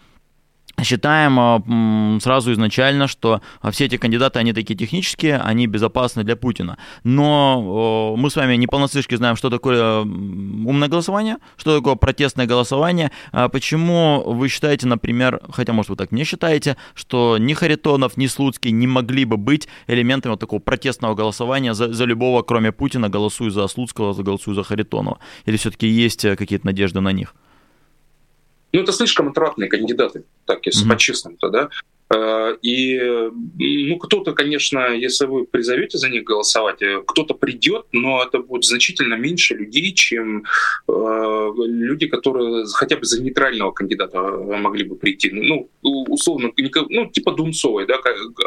Считаем 0.83 1.39
а, 1.39 2.19
сразу 2.21 2.53
изначально, 2.53 3.07
что 3.07 3.41
все 3.71 3.85
эти 3.85 3.97
кандидаты, 3.97 4.39
они 4.39 4.53
такие 4.53 4.77
технические, 4.77 5.39
они 5.39 5.67
безопасны 5.67 6.25
для 6.25 6.35
Путина. 6.35 6.79
Но 7.05 8.15
мы 8.17 8.31
с 8.31 8.37
вами 8.37 8.57
не 8.57 8.67
понаслышке 8.67 9.17
знаем, 9.17 9.37
что 9.37 9.51
такое 9.51 10.01
умное 10.01 10.89
голосование, 10.89 11.37
что 11.57 11.77
такое 11.77 11.95
протестное 11.95 12.47
голосование. 12.47 13.13
А 13.33 13.49
почему 13.49 14.23
вы 14.27 14.49
считаете, 14.49 14.87
например, 14.87 15.41
хотя, 15.51 15.73
может, 15.73 15.91
вы 15.91 15.97
так 15.97 16.11
не 16.13 16.25
считаете, 16.25 16.77
что 16.95 17.37
ни 17.39 17.53
Харитонов, 17.55 18.17
ни 18.17 18.27
Слуцкий 18.27 18.71
не 18.71 18.87
могли 18.87 19.25
бы 19.25 19.37
быть 19.37 19.69
элементами 19.87 20.33
вот 20.33 20.41
такого 20.41 20.61
протестного 20.61 21.15
голосования 21.15 21.75
за, 21.75 21.93
за 21.93 22.05
любого, 22.05 22.43
кроме 22.43 22.73
Путина, 22.73 23.09
голосую 23.09 23.51
за 23.51 23.67
Слуцкого, 23.69 24.15
голосую 24.23 24.55
за 24.55 24.63
Харитонова? 24.63 25.19
Или 25.45 25.57
все-таки 25.57 25.87
есть 25.87 26.25
э, 26.25 26.37
какие-то 26.37 26.67
надежды 26.67 27.01
на 27.01 27.13
них? 27.13 27.35
Ну, 28.73 28.81
это 28.81 28.93
слишком 28.93 29.29
отратные 29.29 29.69
кандидаты, 29.69 30.25
так 30.47 30.65
если 30.67 30.87
mm-hmm. 30.87 30.91
по-честному-то, 30.91 31.49
да. 31.51 31.69
Э, 32.15 32.57
и, 32.63 33.01
ну, 33.89 33.99
кто-то, 33.99 34.33
конечно, 34.33 34.89
если 34.95 35.27
вы 35.27 35.45
призовете 35.45 35.99
за 35.99 36.09
них 36.09 36.25
голосовать, 36.25 36.83
э, 36.83 37.03
кто-то 37.07 37.35
придет, 37.35 37.87
но 37.93 38.23
это 38.23 38.39
будет 38.39 38.65
значительно 38.65 39.15
меньше 39.15 39.55
людей, 39.55 39.93
чем 39.95 40.45
э, 40.89 41.51
люди, 41.57 42.07
которые 42.07 42.67
хотя 42.73 42.97
бы 42.97 43.05
за 43.05 43.23
нейтрального 43.23 43.73
кандидата 43.73 44.21
могли 44.21 44.85
бы 44.85 44.97
прийти. 44.97 45.31
Ну, 45.31 45.71
условно, 45.83 46.51
ну, 46.57 47.07
типа 47.07 47.33
Дунцовой, 47.33 47.87
да, 47.87 47.99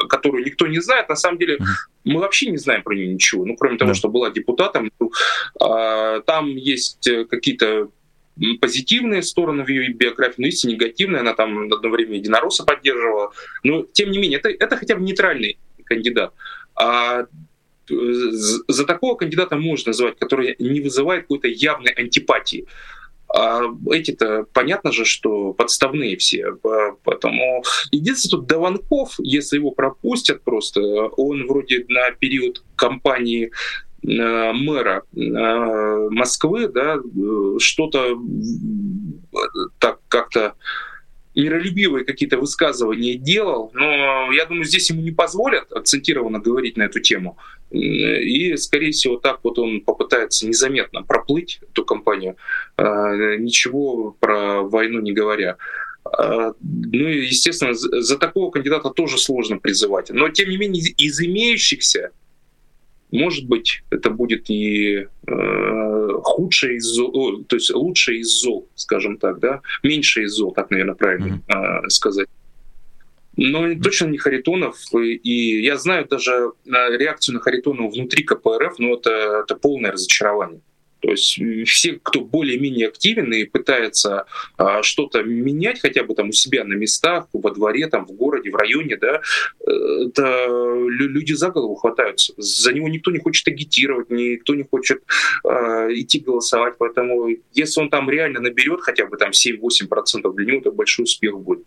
которую 0.10 0.46
никто 0.46 0.67
не 0.67 0.79
знает. 0.79 1.10
На 1.10 1.15
самом 1.15 1.39
деле, 1.39 1.58
мы 2.03 2.20
вообще 2.20 2.51
не 2.51 2.58
знаем 2.58 2.84
про 2.84 2.94
нее 2.94 3.08
ничего, 3.08 3.46
ну, 3.46 3.55
кроме 3.55 3.77
того, 3.77 3.94
что 3.94 4.10
была 4.10 4.29
депутатом. 4.29 4.91
Ну, 5.00 5.12
а, 5.60 6.20
там 6.22 6.55
есть 6.55 7.10
какие-то 7.29 7.89
позитивные 8.60 9.22
стороны 9.24 9.63
в 9.63 9.70
ее 9.70 9.92
биографии, 9.94 10.42
но 10.42 10.48
есть 10.48 10.65
и 10.65 10.68
негативные. 10.68 11.22
Она 11.22 11.34
там 11.34 11.72
одно 11.72 11.89
время 11.89 12.18
единоросса 12.18 12.63
поддерживала. 12.63 13.32
Но, 13.63 13.86
тем 13.94 14.12
не 14.12 14.18
менее, 14.18 14.39
это, 14.39 14.50
это 14.50 14.77
хотя 14.77 14.96
бы 14.96 15.01
нейтральный 15.01 15.58
кандидат. 15.86 16.34
А 16.75 17.22
э, 17.22 17.25
за 17.89 18.86
такого 18.86 19.15
кандидата 19.15 19.56
можно 19.56 19.89
назвать, 19.89 20.20
который 20.20 20.56
не 20.60 20.82
вызывает 20.82 21.24
какой-то 21.24 21.48
явной 21.48 21.92
антипатии. 21.92 22.65
А 23.27 23.63
эти-то 23.92 24.46
понятно 24.54 24.92
же, 24.92 25.04
что 25.04 25.54
подставные 25.54 26.15
все. 26.15 26.56
Поэтому 27.04 27.63
единственное, 27.92 28.42
тут 28.42 28.48
Даванков, 28.48 29.15
если 29.18 29.58
его 29.58 29.72
пропустят 29.72 30.44
просто, 30.44 30.82
он 30.82 31.48
вроде 31.48 31.86
на 31.88 32.12
период 32.12 32.63
кампании 32.75 33.50
Э, 33.50 33.85
мэра 34.06 35.04
э, 35.16 36.10
Москвы, 36.12 36.68
да, 36.68 37.00
что-то 37.60 38.18
так 39.80 40.00
как-то 40.08 40.54
миролюбивые 41.34 42.06
какие-то 42.06 42.38
высказывания 42.38 43.16
делал, 43.16 43.72
но 43.74 44.32
я 44.32 44.46
думаю, 44.46 44.64
здесь 44.64 44.90
ему 44.90 45.02
не 45.02 45.12
позволят 45.12 45.72
акцентированно 45.74 46.40
говорить 46.40 46.78
на 46.78 46.84
эту 46.84 47.02
тему. 47.02 47.38
И, 47.72 48.56
скорее 48.56 48.92
всего, 48.92 49.18
так 49.18 49.40
вот 49.44 49.60
он 49.60 49.82
попытается 49.82 50.48
незаметно 50.48 51.04
проплыть 51.04 51.60
эту 51.72 51.84
кампанию, 51.84 52.38
э, 52.78 53.36
ничего 53.38 54.16
про 54.20 54.62
войну 54.62 55.02
не 55.02 55.12
говоря. 55.12 55.58
Ну 56.18 56.54
и, 57.08 57.26
естественно, 57.26 57.74
за 57.74 58.18
такого 58.20 58.52
кандидата 58.52 58.92
тоже 58.92 59.18
сложно 59.18 59.58
призывать. 59.58 60.12
Но, 60.12 60.30
тем 60.30 60.50
не 60.50 60.58
менее, 60.58 60.84
из 60.84 61.20
имеющихся 61.20 62.12
может 63.16 63.48
быть, 63.48 63.84
это 63.90 64.10
будет 64.10 64.50
и 64.50 65.08
э, 65.28 66.10
худшее 66.24 66.78
из 66.78 66.86
зол, 66.86 67.44
то 67.44 67.56
есть 67.56 67.74
лучшее 67.74 68.20
из 68.20 68.42
зол, 68.42 68.68
скажем 68.76 69.18
так, 69.18 69.40
да, 69.40 69.62
меньше 69.84 70.24
из 70.24 70.34
зол, 70.34 70.52
так, 70.52 70.70
наверное, 70.72 70.96
правильно 70.96 71.42
mm-hmm. 71.48 71.86
э, 71.86 71.90
сказать. 71.90 72.28
Но 73.38 73.76
точно 73.76 74.08
не 74.08 74.18
Харитонов. 74.18 74.78
И 74.94 75.62
я 75.62 75.78
знаю 75.78 76.08
даже 76.10 76.32
э, 76.66 76.98
реакцию 76.98 77.36
на 77.36 77.42
Харитонова 77.42 77.90
внутри 77.90 78.24
КПРФ, 78.24 78.80
но 78.80 78.96
это, 78.96 79.44
это 79.44 79.56
полное 79.56 79.92
разочарование. 79.92 80.62
То 81.06 81.12
есть 81.12 81.40
все, 81.70 82.00
кто 82.02 82.22
более-менее 82.22 82.88
активен 82.88 83.32
и 83.32 83.44
пытается 83.44 84.26
а, 84.58 84.82
что-то 84.82 85.22
менять 85.22 85.80
хотя 85.80 86.04
бы 86.04 86.16
там 86.16 86.30
у 86.30 86.32
себя 86.32 86.64
на 86.64 86.74
местах, 86.74 87.28
во 87.32 87.52
дворе, 87.52 87.86
там 87.86 88.08
в 88.08 88.12
городе, 88.14 88.50
в 88.50 88.56
районе, 88.56 88.98
да, 88.98 89.22
э, 89.68 89.72
это 90.08 90.48
люди 90.90 91.34
за 91.34 91.52
голову 91.52 91.76
хватаются. 91.76 92.34
За 92.38 92.74
него 92.74 92.90
никто 92.90 93.12
не 93.12 93.20
хочет 93.20 93.48
агитировать, 93.48 94.10
никто 94.10 94.56
не 94.56 94.64
хочет 94.64 95.04
а, 95.44 95.94
идти 95.94 96.20
голосовать. 96.20 96.74
Поэтому 96.80 97.30
если 97.54 97.82
он 97.82 97.92
там 97.92 98.10
реально 98.10 98.40
наберет 98.40 98.82
хотя 98.82 99.06
бы 99.06 99.18
там 99.18 99.30
7-8%, 99.30 100.34
для 100.34 100.46
него 100.46 100.58
это 100.58 100.72
большой 100.72 101.04
успех 101.04 101.40
будет. 101.40 101.66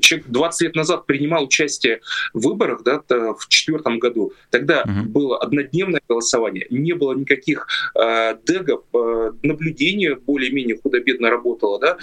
Человек 0.00 0.28
20 0.28 0.60
лет 0.62 0.76
назад 0.76 1.04
принимал 1.04 1.44
участие 1.44 2.00
в 2.32 2.46
выборах, 2.46 2.82
да, 2.84 3.02
в 3.10 3.48
четвертом 3.48 3.98
году. 3.98 4.32
Тогда 4.48 4.82
угу. 4.82 5.10
было 5.10 5.38
однодневное 5.38 6.00
голосование, 6.08 6.66
не 6.70 6.94
было 6.94 7.12
никаких 7.12 7.66
э, 7.94 8.36
э, 8.68 9.32
наблюдение 9.42 10.16
более-менее 10.16 10.78
худо-бедно 10.82 11.30
работало, 11.30 11.78
да, 11.80 11.98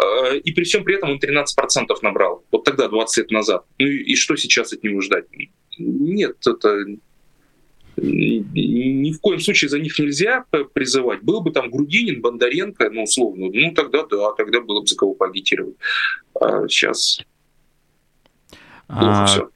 э, 0.00 0.38
и 0.38 0.52
при 0.52 0.64
всем 0.64 0.84
при 0.84 0.96
этом 0.96 1.10
он 1.10 1.18
13% 1.18 1.86
набрал. 2.02 2.44
Вот 2.50 2.64
тогда, 2.64 2.88
20 2.88 3.16
лет 3.18 3.30
назад. 3.30 3.64
Ну 3.78 3.86
и, 3.86 4.12
и 4.12 4.16
что 4.16 4.36
сейчас 4.36 4.72
от 4.72 4.82
него 4.82 5.00
ждать? 5.00 5.26
Нет, 5.78 6.36
это 6.46 6.84
ни 7.96 9.12
в 9.12 9.20
коем 9.20 9.40
случае 9.40 9.68
за 9.68 9.78
них 9.78 9.98
нельзя 9.98 10.44
призывать. 10.72 11.22
Был 11.22 11.42
бы 11.42 11.50
там 11.50 11.70
Грудинин, 11.70 12.22
Бондаренко, 12.22 12.90
ну, 12.90 13.02
условно, 13.02 13.50
ну, 13.52 13.74
тогда 13.74 14.04
да, 14.06 14.32
тогда 14.32 14.60
было 14.60 14.80
бы 14.80 14.86
за 14.86 14.96
кого 14.96 15.14
поагитировать. 15.14 15.76
А 16.40 16.66
сейчас 16.68 17.20
плохо 18.86 19.22
а... 19.22 19.26
все. 19.26 19.50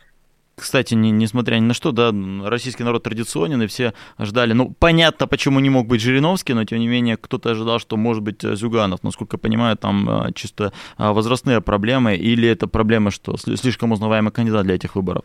Кстати, 0.58 0.94
не, 0.94 1.10
несмотря 1.10 1.56
ни 1.56 1.66
на 1.66 1.74
что, 1.74 1.92
да, 1.92 2.14
российский 2.48 2.82
народ 2.82 3.02
традиционен, 3.02 3.60
и 3.60 3.66
все 3.66 3.92
ждали. 4.18 4.54
Ну, 4.54 4.74
понятно, 4.78 5.26
почему 5.26 5.60
не 5.60 5.68
мог 5.68 5.86
быть 5.86 6.00
Жириновский, 6.00 6.54
но 6.54 6.64
тем 6.64 6.78
не 6.78 6.88
менее 6.88 7.18
кто-то 7.18 7.50
ожидал, 7.50 7.78
что 7.78 7.98
может 7.98 8.22
быть 8.22 8.40
Зюганов. 8.40 9.02
Насколько 9.02 9.36
я 9.36 9.38
понимаю, 9.38 9.76
там 9.76 10.08
э, 10.08 10.32
чисто 10.34 10.72
э, 10.96 11.10
возрастные 11.10 11.60
проблемы, 11.60 12.16
или 12.16 12.48
это 12.48 12.66
проблема, 12.68 13.10
что 13.10 13.36
слишком 13.36 13.92
узнаваемый 13.92 14.32
кандидат 14.32 14.64
для 14.64 14.76
этих 14.76 14.96
выборов? 14.96 15.24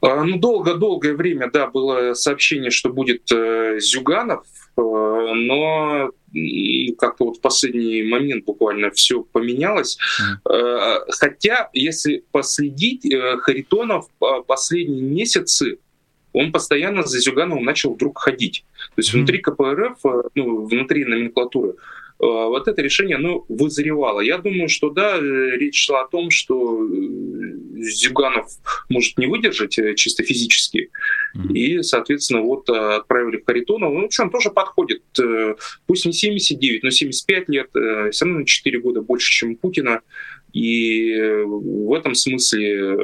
А, 0.00 0.24
ну, 0.24 0.38
долго-долгое 0.38 1.14
время, 1.14 1.48
да, 1.52 1.68
было 1.68 2.14
сообщение, 2.14 2.72
что 2.72 2.92
будет 2.92 3.30
э, 3.30 3.78
Зюганов, 3.78 4.44
э, 4.76 4.80
как-то 6.98 7.26
вот 7.26 7.38
в 7.38 7.40
последний 7.40 8.02
момент 8.02 8.44
буквально 8.44 8.90
все 8.90 9.22
поменялось. 9.22 9.98
Mm. 10.46 11.00
Хотя, 11.10 11.70
если 11.72 12.24
последить, 12.32 13.06
Харитонов 13.40 14.08
последние 14.46 15.02
месяцы 15.02 15.78
он 16.32 16.52
постоянно 16.52 17.02
за 17.02 17.18
Зюгановым 17.20 17.64
начал 17.64 17.94
вдруг 17.94 18.18
ходить. 18.18 18.64
То 18.94 19.00
есть 19.00 19.10
mm. 19.10 19.12
внутри 19.14 19.38
КПРФ, 19.38 19.98
ну, 20.34 20.66
внутри 20.66 21.04
номенклатуры, 21.04 21.74
вот 22.18 22.66
это 22.66 22.82
решение, 22.82 23.16
оно 23.16 23.44
вызревало. 23.48 24.20
Я 24.20 24.38
думаю, 24.38 24.68
что 24.68 24.90
да, 24.90 25.18
речь 25.20 25.86
шла 25.86 26.02
о 26.02 26.08
том, 26.08 26.30
что 26.30 26.88
Зюганов 27.80 28.46
может 28.88 29.18
не 29.18 29.26
выдержать 29.26 29.78
э, 29.78 29.94
чисто 29.94 30.22
физически. 30.22 30.90
Mm-hmm. 31.36 31.52
И, 31.52 31.82
соответственно, 31.82 32.42
вот 32.42 32.68
э, 32.68 32.72
отправили 32.72 33.38
в 33.38 33.44
Харитонова. 33.44 33.92
Ну, 33.92 34.10
что, 34.10 34.24
он 34.24 34.30
тоже 34.30 34.50
подходит. 34.50 35.02
Э, 35.20 35.54
пусть 35.86 36.06
не 36.06 36.12
79, 36.12 36.82
но 36.82 36.90
75 36.90 37.48
лет. 37.48 37.68
Все 38.12 38.24
равно 38.24 38.40
на 38.40 38.46
4 38.46 38.80
года 38.80 39.00
больше, 39.00 39.30
чем 39.30 39.56
Путина. 39.56 40.00
И 40.52 41.14
в 41.44 41.92
этом 41.92 42.14
смысле 42.14 42.96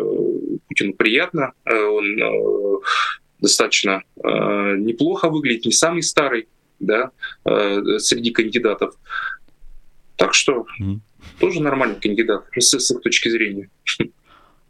Путину 0.67 0.95
приятно. 0.95 1.53
Он 1.67 2.81
достаточно 3.39 4.03
неплохо 4.17 5.29
выглядит, 5.29 5.67
не 5.67 5.73
самый 5.73 6.03
старый 6.03 6.49
да, 6.87 7.11
среди 7.99 8.31
кандидатов. 8.31 8.95
Так 10.17 10.35
что 10.35 10.67
mm. 10.81 11.01
тоже 11.41 11.61
нормальный 11.61 12.01
кандидат 12.01 12.47
с, 12.57 12.79
с 12.79 12.91
их 12.91 13.01
точки 13.01 13.29
зрения. 13.29 13.71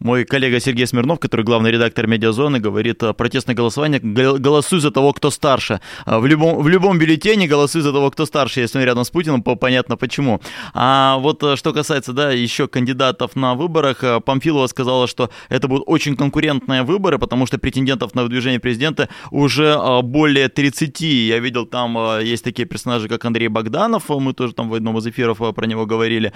Мой 0.04 0.26
коллега 0.26 0.60
Сергей 0.60 0.86
Смирнов, 0.86 1.18
который 1.18 1.46
главный 1.46 1.70
редактор 1.70 2.06
«Медиазоны», 2.06 2.60
говорит, 2.60 3.02
э, 3.02 3.14
протестное 3.14 3.54
голосование, 3.54 4.00
голосуй 4.00 4.80
за 4.80 4.90
того, 4.90 5.14
кто 5.14 5.30
старше. 5.30 5.80
Э, 6.04 6.18
в 6.18 6.26
любом, 6.26 6.62
в 6.62 6.68
любом 6.68 6.98
бюллетене 6.98 7.48
голосуй 7.48 7.80
за 7.80 7.90
того, 7.90 8.10
кто 8.10 8.26
старше, 8.26 8.60
если 8.60 8.76
он 8.78 8.84
рядом 8.84 9.06
с 9.06 9.10
Путиным, 9.10 9.42
понятно 9.42 9.96
почему. 9.96 10.42
А 10.74 11.16
вот 11.16 11.42
э, 11.42 11.56
что 11.56 11.72
касается, 11.72 12.12
да, 12.12 12.32
еще 12.32 12.68
кандидатов 12.68 13.34
на 13.34 13.54
выборах, 13.54 14.04
Памфилова 14.26 14.66
сказала, 14.66 15.08
что 15.08 15.30
это 15.48 15.68
будут 15.68 15.84
очень 15.86 16.16
конкурентные 16.16 16.82
выборы, 16.82 17.18
потому 17.18 17.46
что 17.46 17.56
претендентов 17.56 18.14
на 18.14 18.24
выдвижение 18.24 18.60
президента 18.60 19.08
уже 19.30 19.78
более 20.02 20.50
30. 20.50 21.00
Я 21.00 21.38
видел, 21.38 21.64
там 21.64 22.20
есть 22.20 22.44
такие 22.44 22.68
персонажи, 22.68 23.08
как 23.08 23.24
Андрей 23.24 23.48
Богданов, 23.48 24.10
мы 24.10 24.34
тоже 24.34 24.52
там 24.52 24.68
в 24.68 24.74
одном 24.74 24.98
из 24.98 25.06
эфиров 25.06 25.38
про 25.38 25.66
него 25.66 25.86
говорили, 25.86 26.34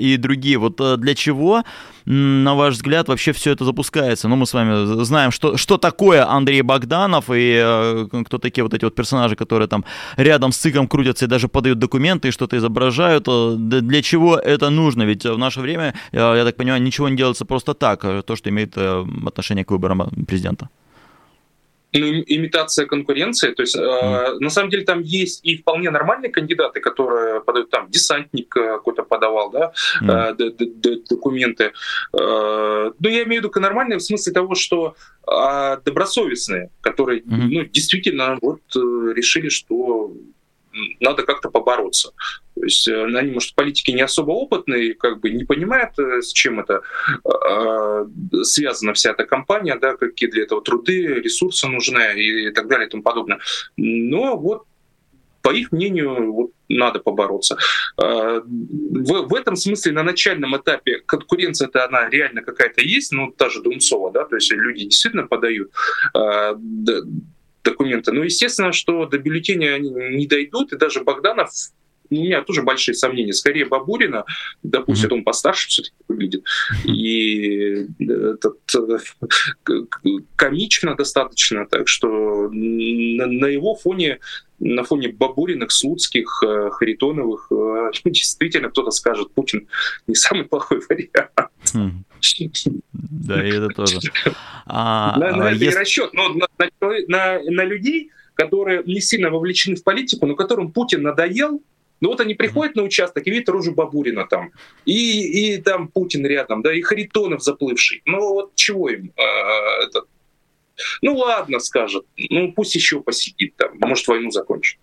и 0.00 0.16
другие. 0.16 0.58
Вот 0.58 0.80
для 0.98 1.14
чего, 1.14 1.62
на 2.06 2.54
ваш 2.56 2.74
взгляд, 2.74 3.03
взгляд, 3.04 3.08
вообще 3.08 3.32
все 3.32 3.52
это 3.52 3.64
запускается? 3.64 4.28
Ну, 4.28 4.36
мы 4.36 4.46
с 4.46 4.54
вами 4.54 5.04
знаем, 5.04 5.30
что, 5.30 5.56
что 5.56 5.78
такое 5.78 6.24
Андрей 6.26 6.62
Богданов 6.62 7.30
и 7.30 7.60
э, 7.62 8.06
кто 8.26 8.38
такие 8.38 8.62
вот 8.62 8.74
эти 8.74 8.84
вот 8.84 8.94
персонажи, 8.94 9.36
которые 9.36 9.68
там 9.68 9.84
рядом 10.16 10.52
с 10.52 10.56
ЦИКом 10.56 10.88
крутятся 10.88 11.24
и 11.24 11.28
даже 11.28 11.48
подают 11.48 11.78
документы 11.78 12.28
и 12.28 12.30
что-то 12.30 12.56
изображают. 12.56 13.28
Э, 13.28 13.54
для 13.56 14.02
чего 14.02 14.36
это 14.36 14.70
нужно? 14.70 15.04
Ведь 15.04 15.26
в 15.26 15.38
наше 15.38 15.60
время, 15.60 15.94
э, 16.12 16.36
я 16.36 16.44
так 16.44 16.56
понимаю, 16.56 16.82
ничего 16.82 17.08
не 17.08 17.16
делается 17.16 17.44
просто 17.44 17.74
так, 17.74 18.04
э, 18.04 18.22
то, 18.22 18.36
что 18.36 18.50
имеет 18.50 18.76
отношение 19.26 19.64
к 19.64 19.70
выборам 19.70 20.10
президента 20.26 20.68
ну, 21.94 22.22
имитация 22.26 22.86
конкуренции. 22.86 23.52
То 23.52 23.62
есть, 23.62 23.76
э, 23.76 24.38
на 24.40 24.50
самом 24.50 24.70
деле, 24.70 24.84
там 24.84 25.00
есть 25.00 25.44
и 25.44 25.56
вполне 25.56 25.90
нормальные 25.90 26.30
кандидаты, 26.30 26.80
которые 26.80 27.40
подают, 27.40 27.70
там, 27.70 27.90
десантник 27.90 28.56
э, 28.56 28.60
какой-то 28.60 29.02
подавал, 29.02 29.50
да, 29.50 29.72
mm. 30.02 30.36
э, 30.38 30.96
документы. 31.08 31.72
Э, 32.12 32.92
ну, 32.98 33.08
я 33.08 33.22
имею 33.22 33.42
в 33.42 33.44
виду 33.44 33.60
нормальные 33.60 33.98
в 33.98 34.02
смысле 34.02 34.32
того, 34.32 34.54
что 34.54 34.96
э, 35.26 35.76
добросовестные, 35.84 36.70
которые, 36.80 37.20
mm-hmm. 37.20 37.48
ну, 37.50 37.64
действительно, 37.64 38.38
вот, 38.42 38.60
э, 38.76 39.12
решили, 39.14 39.48
что 39.48 40.12
надо 41.00 41.22
как-то 41.22 41.50
побороться. 41.50 42.12
То 42.54 42.64
есть 42.64 42.88
э, 42.88 43.04
они, 43.04 43.32
может, 43.32 43.54
политики 43.54 43.90
не 43.90 44.02
особо 44.02 44.30
опытные, 44.30 44.94
как 44.94 45.20
бы 45.20 45.30
не 45.30 45.44
понимают, 45.44 45.98
э, 45.98 46.22
с 46.22 46.32
чем 46.32 46.60
это 46.60 46.82
э, 47.24 48.06
связана 48.42 48.92
вся 48.92 49.10
эта 49.10 49.24
компания, 49.24 49.76
да, 49.76 49.96
какие 49.96 50.30
для 50.30 50.44
этого 50.44 50.62
труды, 50.62 51.06
ресурсы 51.06 51.66
нужны 51.66 52.14
и 52.16 52.50
так 52.50 52.68
далее 52.68 52.86
и 52.86 52.90
тому 52.90 53.02
подобное. 53.02 53.38
Но 53.76 54.36
вот 54.36 54.64
по 55.42 55.50
их 55.50 55.72
мнению, 55.72 56.32
вот, 56.32 56.50
надо 56.70 57.00
побороться. 57.00 57.58
В, 57.98 58.42
в 58.46 59.34
этом 59.34 59.56
смысле 59.56 59.92
на 59.92 60.02
начальном 60.02 60.56
этапе 60.56 61.02
конкуренция-то 61.04 61.84
она 61.84 62.08
реально 62.08 62.40
какая-то 62.40 62.80
есть, 62.80 63.12
ну, 63.12 63.30
та 63.30 63.50
же 63.50 63.60
Думцова, 63.60 64.10
да, 64.10 64.24
то 64.24 64.36
есть 64.36 64.50
люди 64.50 64.84
действительно 64.84 65.26
подают 65.26 65.70
документы. 67.64 68.12
Но 68.12 68.24
естественно, 68.24 68.72
что 68.72 69.06
до 69.06 69.18
бюллетеня 69.18 69.74
они 69.74 69.90
не 69.90 70.26
дойдут, 70.26 70.72
и 70.72 70.76
даже 70.76 71.02
Богданов 71.02 71.50
у 72.10 72.14
меня 72.14 72.42
тоже 72.42 72.62
большие 72.62 72.94
сомнения. 72.94 73.32
Скорее 73.32 73.64
Бабурина, 73.64 74.24
допустим, 74.62 75.10
mm-hmm. 75.10 75.14
он 75.14 75.24
постарше 75.24 75.68
все-таки 75.68 75.96
выглядит. 76.06 76.44
И 76.84 77.86
этот, 77.98 78.58
комично 80.36 80.94
достаточно, 80.94 81.66
так 81.66 81.88
что 81.88 82.48
на, 82.50 83.26
на 83.26 83.46
его 83.46 83.74
фоне 83.74 84.18
на 84.60 84.84
фоне 84.84 85.08
Бабуриных, 85.08 85.72
Слуцких, 85.72 86.42
э, 86.46 86.70
Харитоновых 86.70 87.48
э, 87.50 87.90
действительно 88.04 88.70
кто-то 88.70 88.92
скажет, 88.92 89.32
Путин 89.34 89.66
не 90.06 90.14
самый 90.14 90.44
плохой 90.44 90.80
вариант. 90.88 91.50
Хм. 91.74 92.04
Да, 93.24 93.42
и 93.42 93.50
это 93.50 93.68
тоже. 93.68 93.98
А, 94.66 95.18
на, 95.18 95.36
на 95.36 95.48
а 95.48 95.54
это 95.54 95.64
и 95.64 95.70
расчет. 95.70 96.12
Но 96.12 96.28
на, 96.28 96.46
на, 97.08 97.40
на 97.42 97.64
людей, 97.64 98.10
которые 98.34 98.82
не 98.84 99.00
сильно 99.00 99.30
вовлечены 99.30 99.76
в 99.76 99.82
политику, 99.82 100.26
но 100.26 100.34
которым 100.34 100.72
Путин 100.72 101.02
надоел, 101.02 101.62
ну 102.00 102.08
вот 102.08 102.20
они 102.20 102.34
приходят 102.34 102.76
на 102.76 102.82
участок 102.82 103.26
и 103.26 103.30
видят 103.30 103.48
рожу 103.48 103.74
Бабурина 103.74 104.26
там, 104.26 104.50
и, 104.84 105.54
и 105.54 105.58
там 105.58 105.88
Путин 105.88 106.26
рядом, 106.26 106.62
да, 106.62 106.74
и 106.74 106.82
Харитонов 106.82 107.42
заплывший. 107.42 108.02
Ну 108.04 108.18
вот 108.18 108.54
чего 108.56 108.90
им 108.90 109.12
э, 109.16 109.84
этот 109.86 110.06
ну 111.02 111.16
ладно, 111.16 111.60
скажет. 111.60 112.04
Ну 112.30 112.52
пусть 112.52 112.74
еще 112.74 113.00
посидит 113.00 113.56
там, 113.56 113.70
может 113.78 114.06
войну 114.06 114.30
закончит. 114.30 114.78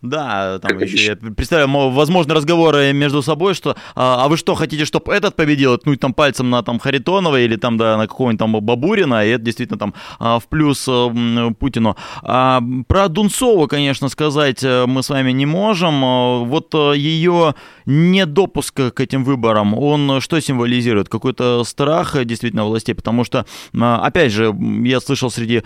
Да, 0.00 0.60
там 0.60 0.78
еще 0.78 1.06
я 1.06 1.16
представляю, 1.16 1.90
возможно, 1.90 2.34
разговоры 2.34 2.92
между 2.92 3.20
собой, 3.20 3.54
что 3.54 3.76
а, 3.96 4.24
а 4.24 4.28
вы 4.28 4.36
что, 4.36 4.54
хотите, 4.54 4.84
чтобы 4.84 5.12
этот 5.12 5.34
победил, 5.34 5.76
ткнуть 5.76 5.98
там 5.98 6.14
пальцем 6.14 6.50
на 6.50 6.62
там 6.62 6.78
Харитонова 6.78 7.40
или 7.40 7.56
там 7.56 7.76
да, 7.76 7.96
на 7.96 8.06
какого-нибудь 8.06 8.38
там 8.38 8.52
Бабурина, 8.52 9.26
и 9.26 9.30
это 9.30 9.44
действительно 9.44 9.78
там 9.78 9.94
а, 10.20 10.38
в 10.38 10.46
плюс 10.46 10.86
а, 10.88 11.10
Путину. 11.58 11.96
А, 12.22 12.62
про 12.86 13.08
Дунцову, 13.08 13.66
конечно, 13.66 14.08
сказать 14.08 14.62
э, 14.62 14.86
мы 14.86 15.02
с 15.02 15.10
вами 15.10 15.32
не 15.32 15.46
можем. 15.46 16.04
А, 16.04 16.38
вот 16.44 16.72
э, 16.74 16.92
ее 16.96 17.56
недопуск 17.84 18.74
к 18.94 19.00
этим 19.00 19.24
выборам, 19.24 19.74
он 19.74 20.20
что 20.20 20.40
символизирует? 20.40 21.08
Какой-то 21.08 21.64
страх 21.64 22.24
действительно 22.24 22.64
властей, 22.64 22.94
потому 22.94 23.24
что, 23.24 23.46
а, 23.76 24.00
опять 24.04 24.30
же, 24.30 24.54
я 24.84 25.00
слышал 25.00 25.30
среди 25.30 25.58
Э, 25.58 25.62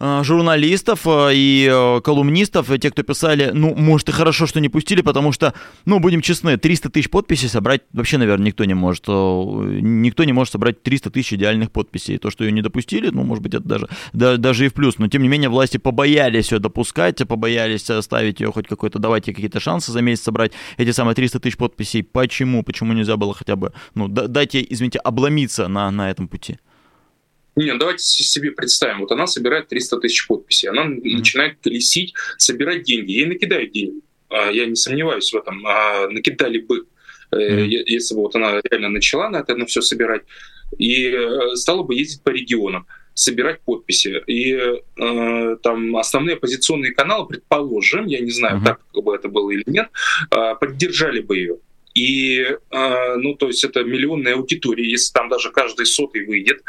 журналистов 0.00 1.06
э, 1.06 1.30
и 1.34 1.68
э, 1.70 2.00
колумнистов, 2.02 2.68
те, 2.78 2.90
кто 2.90 3.02
писали, 3.02 3.50
ну, 3.52 3.74
может, 3.74 4.08
и 4.08 4.12
хорошо, 4.12 4.46
что 4.46 4.60
не 4.60 4.68
пустили, 4.68 5.00
потому 5.02 5.32
что, 5.32 5.54
ну, 5.86 5.98
будем 5.98 6.20
честны, 6.20 6.56
300 6.56 6.90
тысяч 6.90 7.10
подписей 7.10 7.48
собрать 7.48 7.82
вообще, 7.92 8.18
наверное, 8.18 8.46
никто 8.46 8.64
не 8.64 8.74
может. 8.74 9.08
Никто 9.08 10.24
не 10.24 10.32
может 10.32 10.52
собрать 10.52 10.82
300 10.82 11.10
тысяч 11.10 11.32
идеальных 11.32 11.72
подписей. 11.72 12.18
То, 12.18 12.30
что 12.30 12.44
ее 12.44 12.52
не 12.52 12.62
допустили, 12.62 13.10
ну, 13.10 13.24
может 13.24 13.42
быть, 13.42 13.54
это 13.54 13.64
даже, 13.64 13.88
да, 14.12 14.36
даже 14.36 14.66
и 14.66 14.68
в 14.68 14.74
плюс. 14.74 14.98
Но, 14.98 15.08
тем 15.08 15.22
не 15.22 15.28
менее, 15.28 15.48
власти 15.48 15.78
побоялись 15.78 16.52
ее 16.52 16.60
допускать, 16.60 17.26
побоялись 17.26 17.90
ставить 18.00 18.40
ее 18.40 18.52
хоть 18.52 18.68
какой-то, 18.68 18.98
давайте 18.98 19.34
какие-то 19.34 19.60
шансы 19.60 19.90
за 19.90 20.00
месяц 20.00 20.22
собрать 20.22 20.52
эти 20.76 20.92
самые 20.92 21.14
300 21.14 21.40
тысяч 21.40 21.56
подписей. 21.56 22.02
Почему? 22.02 22.62
Почему 22.62 22.92
нельзя 22.92 23.16
было 23.16 23.34
хотя 23.34 23.56
бы, 23.56 23.72
ну, 23.94 24.08
дайте, 24.08 24.64
извините, 24.68 24.98
обломиться 25.00 25.68
на, 25.68 25.90
на 25.90 26.10
этом 26.10 26.28
пути? 26.28 26.58
Не, 27.58 27.72
ну 27.72 27.78
давайте 27.78 28.04
себе 28.04 28.52
представим, 28.52 29.00
вот 29.00 29.10
она 29.10 29.26
собирает 29.26 29.66
300 29.66 29.98
тысяч 29.98 30.28
подписей, 30.28 30.68
она 30.68 30.86
mm-hmm. 30.86 31.16
начинает 31.16 31.58
колесить, 31.60 32.14
собирать 32.36 32.84
деньги, 32.84 33.10
ей 33.10 33.26
накидают 33.26 33.72
деньги. 33.72 34.00
А, 34.28 34.50
я 34.50 34.66
не 34.66 34.76
сомневаюсь 34.76 35.32
в 35.32 35.36
этом, 35.36 35.66
а 35.66 36.08
накидали 36.08 36.58
бы, 36.58 36.86
mm-hmm. 37.32 37.66
если 37.86 38.14
бы 38.14 38.20
вот 38.20 38.36
она 38.36 38.60
реально 38.62 38.90
начала 38.90 39.28
на 39.28 39.38
это 39.38 39.56
на 39.56 39.66
все 39.66 39.80
собирать, 39.80 40.22
и 40.78 41.08
э, 41.08 41.56
стала 41.56 41.82
бы 41.82 41.96
ездить 41.96 42.22
по 42.22 42.28
регионам 42.28 42.86
собирать 43.14 43.60
подписи. 43.62 44.22
И 44.28 44.52
э, 44.52 45.56
там 45.60 45.96
основные 45.96 46.36
оппозиционные 46.36 46.92
каналы, 46.92 47.26
предположим, 47.26 48.06
я 48.06 48.20
не 48.20 48.30
знаю, 48.30 48.58
mm-hmm. 48.58 48.64
так 48.64 49.02
бы 49.02 49.16
это 49.16 49.28
было 49.28 49.50
или 49.50 49.64
нет, 49.66 49.88
э, 50.30 50.54
поддержали 50.60 51.20
бы 51.20 51.36
ее. 51.36 51.56
И, 51.94 52.40
э, 52.70 53.14
ну, 53.16 53.34
то 53.34 53.48
есть 53.48 53.64
это 53.64 53.82
миллионная 53.82 54.34
аудитория, 54.34 54.88
если 54.88 55.12
там 55.12 55.28
даже 55.28 55.50
каждый 55.50 55.86
сотый 55.86 56.26
выйдет, 56.26 56.62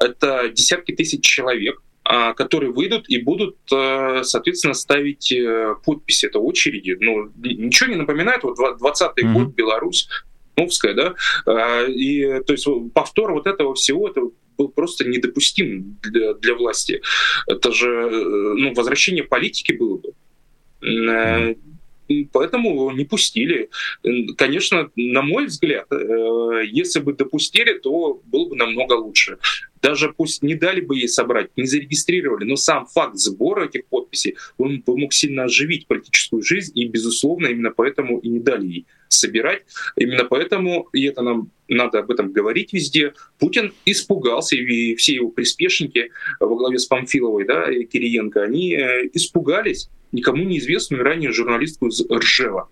это 0.00 0.48
десятки 0.48 0.92
тысяч 0.92 1.24
человек, 1.24 1.82
э, 2.08 2.32
которые 2.34 2.72
выйдут 2.72 3.08
и 3.08 3.18
будут, 3.18 3.56
э, 3.72 4.22
соответственно, 4.24 4.74
ставить 4.74 5.32
э, 5.32 5.74
подписи. 5.84 6.26
Это 6.26 6.38
очереди. 6.38 6.96
Ну, 7.00 7.30
ничего 7.36 7.90
не 7.90 7.96
напоминает, 7.96 8.42
вот 8.44 8.58
20-й 8.58 9.24
mm-hmm. 9.24 9.32
год, 9.32 9.54
Беларусь, 9.54 10.08
Новская, 10.56 10.94
да, 10.94 11.86
и, 11.86 12.42
то 12.46 12.52
есть 12.52 12.66
повтор 12.92 13.32
вот 13.32 13.46
этого 13.46 13.74
всего, 13.74 14.06
это 14.06 14.20
был 14.58 14.68
просто 14.68 15.08
недопустим 15.08 15.98
для, 16.02 16.34
для 16.34 16.54
власти. 16.54 17.00
Это 17.46 17.72
же, 17.72 17.88
э, 17.88 18.54
ну, 18.56 18.74
возвращение 18.74 19.24
политики 19.24 19.72
было 19.72 19.96
бы. 19.98 20.12
Mm-hmm 20.82 21.71
поэтому 22.32 22.90
не 22.92 23.04
пустили. 23.04 23.68
Конечно, 24.36 24.90
на 24.96 25.22
мой 25.22 25.46
взгляд, 25.46 25.86
э, 25.90 26.62
если 26.66 27.00
бы 27.00 27.12
допустили, 27.12 27.78
то 27.78 28.20
было 28.24 28.48
бы 28.48 28.56
намного 28.56 28.94
лучше. 28.94 29.38
Даже 29.82 30.12
пусть 30.12 30.42
не 30.42 30.54
дали 30.54 30.80
бы 30.80 30.96
ей 30.96 31.08
собрать, 31.08 31.50
не 31.56 31.66
зарегистрировали, 31.66 32.44
но 32.44 32.54
сам 32.54 32.86
факт 32.86 33.16
сбора 33.16 33.66
этих 33.66 33.86
подписей, 33.86 34.36
он 34.56 34.82
мог 34.86 35.12
сильно 35.12 35.44
оживить 35.44 35.88
политическую 35.88 36.42
жизнь, 36.42 36.72
и, 36.78 36.86
безусловно, 36.86 37.48
именно 37.48 37.70
поэтому 37.70 38.18
и 38.18 38.28
не 38.28 38.38
дали 38.38 38.66
ей 38.66 38.86
собирать. 39.08 39.64
Именно 39.96 40.24
поэтому, 40.24 40.88
и 40.92 41.04
это 41.04 41.22
нам 41.22 41.50
надо 41.68 41.98
об 41.98 42.10
этом 42.10 42.32
говорить 42.32 42.72
везде, 42.72 43.12
Путин 43.38 43.72
испугался, 43.84 44.56
и 44.56 44.94
все 44.94 45.14
его 45.14 45.30
приспешники 45.30 46.10
во 46.38 46.54
главе 46.54 46.78
с 46.78 46.86
Памфиловой 46.86 47.44
да, 47.44 47.70
и 47.70 47.84
Кириенко, 47.84 48.42
они 48.42 48.74
э, 48.74 49.08
испугались 49.12 49.88
никому 50.12 50.44
неизвестную 50.44 51.02
ранее 51.02 51.32
журналистку 51.32 51.88
из 51.88 52.02
Ржева. 52.08 52.68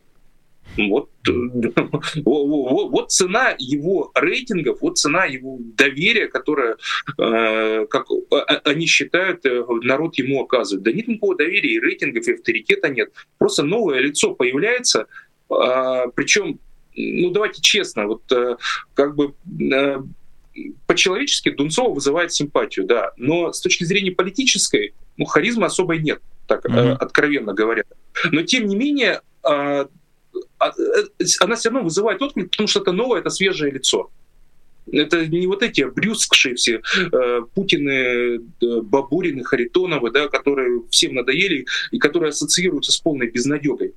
Вот, 0.88 1.10
вот 2.24 3.10
цена 3.12 3.54
его 3.58 4.10
рейтингов, 4.14 4.80
вот 4.80 4.98
цена 4.98 5.24
его 5.24 5.58
доверия, 5.60 6.28
которое, 6.28 6.76
э, 7.18 7.86
как 7.86 8.06
а, 8.30 8.36
а, 8.36 8.60
они 8.64 8.86
считают, 8.86 9.44
э, 9.44 9.64
народ 9.82 10.16
ему 10.18 10.42
оказывает. 10.42 10.84
Да 10.84 10.92
нет 10.92 11.08
никакого 11.08 11.36
доверия, 11.36 11.74
и 11.74 11.80
рейтингов, 11.80 12.26
и 12.26 12.32
авторитета 12.32 12.88
нет. 12.88 13.12
Просто 13.38 13.62
новое 13.62 14.00
лицо 14.00 14.34
появляется, 14.34 15.06
а, 15.50 16.06
причем, 16.08 16.58
ну 16.96 17.30
давайте 17.30 17.60
честно, 17.60 18.06
вот 18.06 18.30
э, 18.32 18.56
как 18.94 19.14
бы 19.14 19.34
по-человечески 20.86 21.50
Дунцова 21.50 21.94
вызывает 21.94 22.32
симпатию, 22.32 22.86
да, 22.86 23.12
но 23.16 23.52
с 23.52 23.60
точки 23.60 23.84
зрения 23.84 24.10
политической, 24.10 24.94
ну, 25.16 25.24
харизмы 25.24 25.66
особой 25.66 25.98
нет 26.00 26.20
так 26.50 26.66
mm-hmm. 26.66 26.94
откровенно 26.94 27.54
говоря. 27.54 27.84
Но 28.32 28.42
тем 28.42 28.66
не 28.66 28.74
менее, 28.74 29.20
э, 29.48 29.86
она 30.58 31.56
все 31.56 31.70
равно 31.70 31.84
вызывает 31.84 32.20
отклик, 32.22 32.50
потому 32.50 32.66
что 32.68 32.80
это 32.80 32.92
новое, 32.92 33.20
это 33.20 33.30
свежее 33.30 33.72
лицо. 33.72 34.10
Это 34.90 35.26
не 35.26 35.46
вот 35.46 35.62
эти 35.62 35.82
брюскшие 35.82 36.54
все 36.54 36.80
э, 37.12 37.40
Путины, 37.54 38.40
Бабурины, 38.60 39.44
Харитоновы, 39.44 40.10
да, 40.10 40.28
которые 40.28 40.82
всем 40.90 41.14
надоели 41.14 41.66
и 41.92 41.98
которые 41.98 42.30
ассоциируются 42.30 42.90
с 42.92 42.98
полной 42.98 43.30
безнадегой. 43.30 43.94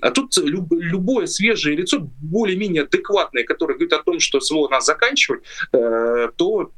А 0.00 0.10
тут 0.10 0.36
люб, 0.36 0.70
любое 0.70 1.26
свежее 1.26 1.76
лицо, 1.76 2.08
более-менее 2.22 2.82
адекватное, 2.82 3.42
которое 3.42 3.74
говорит 3.74 3.92
о 3.94 4.02
том, 4.02 4.20
что 4.20 4.40
СВО 4.40 4.68
надо 4.68 4.84
заканчивать, 4.84 5.42
э, 5.72 6.28
то, 6.36 6.70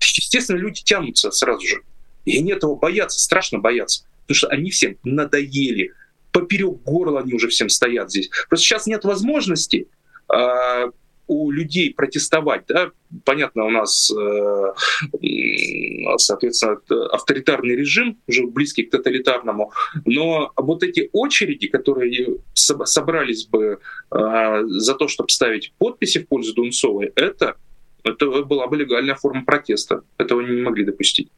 естественно, 0.00 0.56
люди 0.56 0.82
тянутся 0.82 1.30
сразу 1.30 1.66
же. 1.66 1.82
И 2.24 2.38
они 2.38 2.52
этого 2.52 2.74
боятся, 2.74 3.20
страшно 3.20 3.58
боятся 3.58 4.06
потому 4.26 4.36
что 4.36 4.48
они 4.48 4.70
всем 4.70 4.96
надоели. 5.04 5.92
Поперек 6.34 6.82
горла 6.82 7.20
они 7.20 7.32
уже 7.32 7.46
всем 7.46 7.68
стоят 7.68 8.10
здесь. 8.10 8.28
Просто 8.48 8.64
сейчас 8.66 8.86
нет 8.88 9.04
возможности 9.04 9.86
э, 10.34 10.90
у 11.28 11.50
людей 11.52 11.94
протестовать. 11.94 12.64
Да? 12.66 12.90
Понятно, 13.24 13.66
у 13.66 13.70
нас, 13.70 14.10
э, 14.10 14.72
соответственно, 16.16 16.80
авторитарный 17.12 17.76
режим, 17.76 18.18
уже 18.26 18.48
близкий 18.48 18.82
к 18.82 18.90
тоталитарному, 18.90 19.72
но 20.04 20.50
вот 20.56 20.82
эти 20.82 21.08
очереди, 21.12 21.68
которые 21.68 22.38
собрались 22.52 23.46
бы 23.46 23.78
э, 24.10 24.62
за 24.66 24.94
то, 24.94 25.06
чтобы 25.06 25.28
ставить 25.28 25.72
подписи 25.78 26.18
в 26.18 26.26
пользу 26.26 26.52
Дунцовой, 26.52 27.12
это, 27.14 27.54
это 28.02 28.42
была 28.42 28.66
бы 28.66 28.76
легальная 28.76 29.14
форма 29.14 29.44
протеста. 29.44 30.02
Этого 30.18 30.40
не 30.40 30.62
могли 30.62 30.84
допустить. 30.84 31.30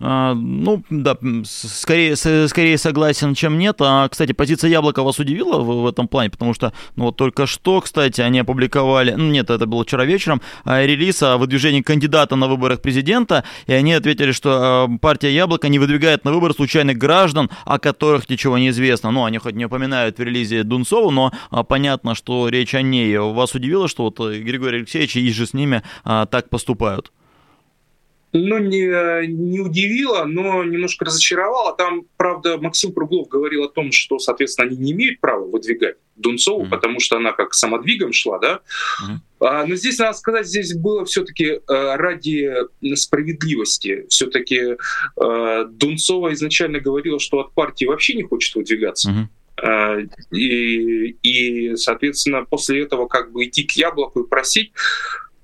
А, 0.00 0.34
ну, 0.34 0.82
да, 0.90 1.16
скорее, 1.44 2.16
скорее 2.16 2.78
согласен, 2.78 3.34
чем 3.34 3.58
нет. 3.58 3.76
А, 3.80 4.08
кстати, 4.08 4.32
позиция 4.32 4.70
Яблока 4.70 5.02
вас 5.02 5.18
удивила 5.18 5.58
в, 5.58 5.82
в 5.82 5.86
этом 5.86 6.08
плане, 6.08 6.30
потому 6.30 6.54
что, 6.54 6.72
ну, 6.96 7.04
вот 7.04 7.16
только 7.16 7.46
что, 7.46 7.80
кстати, 7.80 8.20
они 8.20 8.40
опубликовали, 8.40 9.12
ну, 9.12 9.30
нет, 9.30 9.50
это 9.50 9.66
было 9.66 9.84
вчера 9.84 10.04
вечером, 10.04 10.42
а, 10.64 10.84
релиз 10.84 11.22
о 11.22 11.36
выдвижении 11.36 11.82
кандидата 11.82 12.36
на 12.36 12.48
выборах 12.48 12.80
президента, 12.82 13.44
и 13.66 13.72
они 13.72 13.92
ответили, 13.92 14.32
что 14.32 14.90
партия 15.00 15.32
Яблоко 15.32 15.68
не 15.68 15.78
выдвигает 15.78 16.24
на 16.24 16.32
выбор 16.32 16.52
случайных 16.54 16.98
граждан, 16.98 17.50
о 17.64 17.78
которых 17.78 18.28
ничего 18.28 18.58
не 18.58 18.70
известно. 18.70 19.10
Ну, 19.10 19.24
они 19.24 19.38
хоть 19.38 19.54
не 19.54 19.66
упоминают 19.66 20.18
в 20.18 20.22
релизе 20.22 20.62
Дунцову, 20.62 21.10
но 21.10 21.32
понятно, 21.68 22.14
что 22.14 22.48
речь 22.48 22.74
о 22.74 22.82
ней. 22.82 23.16
Вас 23.18 23.54
удивило, 23.54 23.88
что 23.88 24.04
вот 24.04 24.18
Григорий 24.18 24.78
Алексеевич 24.78 25.16
и 25.16 25.32
же 25.32 25.46
с 25.46 25.54
ними 25.54 25.82
так 26.04 26.48
поступают? 26.50 27.12
Ну, 28.32 28.58
не, 28.58 29.26
не 29.26 29.60
удивило, 29.60 30.24
но 30.24 30.64
немножко 30.64 31.04
разочаровало. 31.04 31.76
Там, 31.76 32.06
правда, 32.16 32.56
Максим 32.56 32.92
Круглов 32.92 33.28
говорил 33.28 33.64
о 33.64 33.68
том, 33.68 33.92
что, 33.92 34.18
соответственно, 34.18 34.68
они 34.68 34.78
не 34.78 34.92
имеют 34.92 35.20
права 35.20 35.44
выдвигать 35.44 35.96
Дунцову, 36.16 36.64
mm-hmm. 36.64 36.70
потому 36.70 37.00
что 37.00 37.16
она 37.16 37.32
как 37.32 37.52
самодвигом 37.52 38.12
шла, 38.12 38.38
да. 38.38 38.60
Mm-hmm. 39.02 39.16
А, 39.40 39.66
но 39.66 39.74
здесь, 39.74 39.98
надо 39.98 40.16
сказать, 40.16 40.46
здесь 40.46 40.74
было 40.74 41.04
все-таки 41.04 41.44
э, 41.44 41.60
ради 41.68 42.50
справедливости. 42.94 44.06
Все-таки 44.08 44.76
э, 45.20 45.64
Дунцова 45.68 46.32
изначально 46.32 46.80
говорила, 46.80 47.18
что 47.18 47.40
от 47.40 47.52
партии 47.52 47.84
вообще 47.84 48.14
не 48.14 48.22
хочет 48.22 48.54
выдвигаться. 48.54 49.10
Mm-hmm. 49.10 49.28
И, 50.32 51.16
и, 51.22 51.76
соответственно, 51.76 52.44
после 52.44 52.82
этого 52.82 53.06
как 53.06 53.30
бы 53.30 53.44
идти 53.44 53.64
к 53.64 53.72
яблоку 53.72 54.20
и 54.20 54.28
просить, 54.28 54.72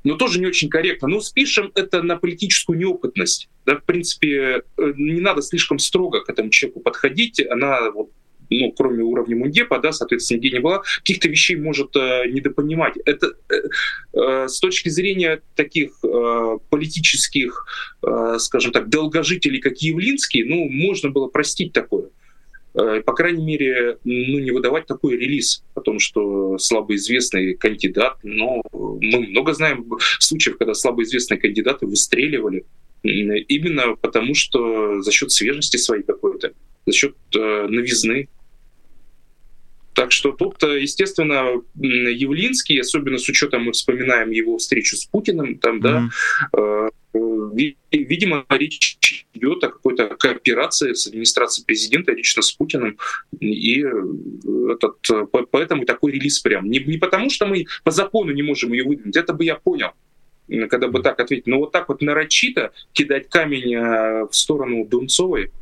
но 0.08 0.16
тоже 0.16 0.40
не 0.40 0.46
очень 0.46 0.70
корректно. 0.70 1.08
Ну, 1.08 1.20
спишем 1.20 1.70
это 1.74 2.02
на 2.02 2.16
политическую 2.16 2.78
неопытность. 2.78 3.48
Да, 3.66 3.76
в 3.76 3.84
принципе, 3.84 4.62
э, 4.76 4.92
не 4.96 5.20
надо 5.20 5.42
слишком 5.42 5.78
строго 5.78 6.20
к 6.22 6.30
этому 6.30 6.48
человеку 6.48 6.80
подходить. 6.80 7.40
Она 7.50 7.90
вот 7.90 8.10
ну, 8.50 8.72
кроме 8.72 9.02
уровня 9.02 9.36
Мундепа, 9.36 9.78
да, 9.78 9.92
соответственно, 9.92 10.38
нигде 10.38 10.56
не 10.56 10.60
была, 10.60 10.82
каких-то 11.00 11.28
вещей 11.28 11.56
может 11.56 11.94
э, 11.96 12.24
недопонимать. 12.30 12.94
Это 13.04 13.34
э, 13.50 13.54
э, 14.14 14.48
с 14.48 14.58
точки 14.60 14.88
зрения 14.88 15.42
таких 15.54 15.90
э, 16.02 16.58
политических, 16.70 17.66
э, 18.02 18.36
скажем 18.38 18.72
так, 18.72 18.88
долгожителей, 18.88 19.60
как 19.60 19.76
Явлинский, 19.78 20.44
ну, 20.44 20.66
можно 20.70 21.10
было 21.10 21.28
простить 21.28 21.74
такое. 21.74 22.08
Э, 22.74 23.02
по 23.04 23.12
крайней 23.12 23.44
мере, 23.44 23.98
ну, 24.04 24.38
не 24.38 24.50
выдавать 24.50 24.86
такой 24.86 25.16
релиз 25.16 25.64
о 25.74 25.80
том, 25.80 25.98
что 25.98 26.58
слабоизвестный 26.58 27.54
кандидат, 27.54 28.18
но 28.22 28.62
мы 28.72 29.26
много 29.26 29.54
знаем 29.54 29.86
случаев, 30.20 30.58
когда 30.58 30.74
слабоизвестные 30.74 31.38
кандидаты 31.38 31.86
выстреливали 31.86 32.66
именно 33.02 33.94
потому, 33.96 34.34
что 34.34 35.00
за 35.02 35.12
счет 35.12 35.30
свежести 35.30 35.76
своей 35.76 36.02
какой-то, 36.02 36.52
за 36.86 36.92
счет 36.92 37.14
э, 37.34 37.66
новизны. 37.68 38.28
Так 39.94 40.12
что 40.12 40.32
тут, 40.32 40.62
э, 40.62 40.82
естественно, 40.82 41.60
Явлинский, 41.76 42.78
особенно 42.78 43.18
с 43.18 43.28
учетом 43.28 43.64
мы 43.64 43.72
вспоминаем 43.72 44.30
его 44.30 44.58
встречу 44.58 44.96
с 44.96 45.06
Путиным, 45.06 45.58
там, 45.58 45.78
mm-hmm. 45.78 46.10
да, 46.52 46.90
видимо, 47.90 48.44
речь 48.48 49.26
идет 49.34 49.64
о 49.64 49.68
какой-то 49.68 50.16
кооперации 50.16 50.92
с 50.92 51.06
администрацией 51.06 51.64
президента 51.66 52.12
лично 52.12 52.42
с 52.42 52.52
Путиным. 52.52 52.98
И 53.40 53.82
э, 53.82 54.72
этот, 54.72 55.30
поэтому 55.50 55.84
такой 55.84 56.12
релиз 56.12 56.40
прям. 56.40 56.68
Не, 56.70 56.80
не 56.80 56.98
потому, 56.98 57.30
что 57.30 57.46
мы 57.46 57.66
по 57.84 57.90
закону 57.90 58.32
не 58.32 58.42
можем 58.42 58.72
ее 58.72 58.84
выдвинуть, 58.84 59.16
это 59.16 59.32
бы 59.32 59.44
я 59.44 59.56
понял 59.56 59.90
когда 60.70 60.88
бы 60.88 61.02
так 61.02 61.20
ответить. 61.20 61.46
Но 61.46 61.58
вот 61.58 61.72
так 61.72 61.88
вот 61.88 62.00
нарочито 62.00 62.72
кидать 62.92 63.28
камень 63.28 63.74
э, 63.74 64.24
в 64.24 64.34
сторону 64.34 64.86
Дунцовой, 64.86 65.52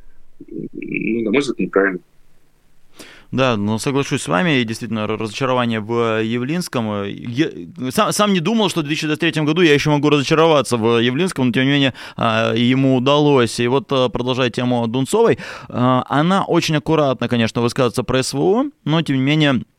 ну, 0.47 1.23
на 1.23 1.31
мой 1.33 1.41
взгляд, 1.41 1.59
неправильно. 1.59 2.01
Да, 3.37 3.59
но 3.59 3.79
соглашусь 3.79 4.23
с 4.23 4.29
вами, 4.29 4.63
действительно, 4.63 5.07
разочарование 5.07 5.81
в 5.81 6.23
Явлинском. 6.23 7.05
Я 7.05 7.51
сам, 7.91 8.11
сам 8.13 8.33
не 8.33 8.41
думал, 8.41 8.71
что 8.71 8.81
в 8.81 8.85
2023 8.85 9.43
году 9.43 9.61
я 9.61 9.75
еще 9.75 9.91
могу 9.91 10.09
разочароваться 10.09 10.79
в 10.79 10.99
Явлинском, 11.01 11.49
но 11.49 11.53
тем 11.53 11.65
не 11.67 11.71
менее 11.71 11.95
а, 12.17 12.55
ему 12.55 12.97
удалось. 12.97 13.61
И 13.61 13.69
вот 13.69 13.93
а, 13.93 14.09
продолжая 14.09 14.49
тему 14.49 14.87
Дунцовой, 14.87 15.39
а, 15.69 16.05
она 16.09 16.45
очень 16.45 16.77
аккуратно, 16.77 17.29
конечно, 17.29 17.61
высказывается 17.61 18.05
про 18.05 18.23
СВО, 18.23 18.71
но 18.85 19.03
тем 19.03 19.17
не 19.17 19.23
менее 19.23 19.61
Э, 19.67 19.76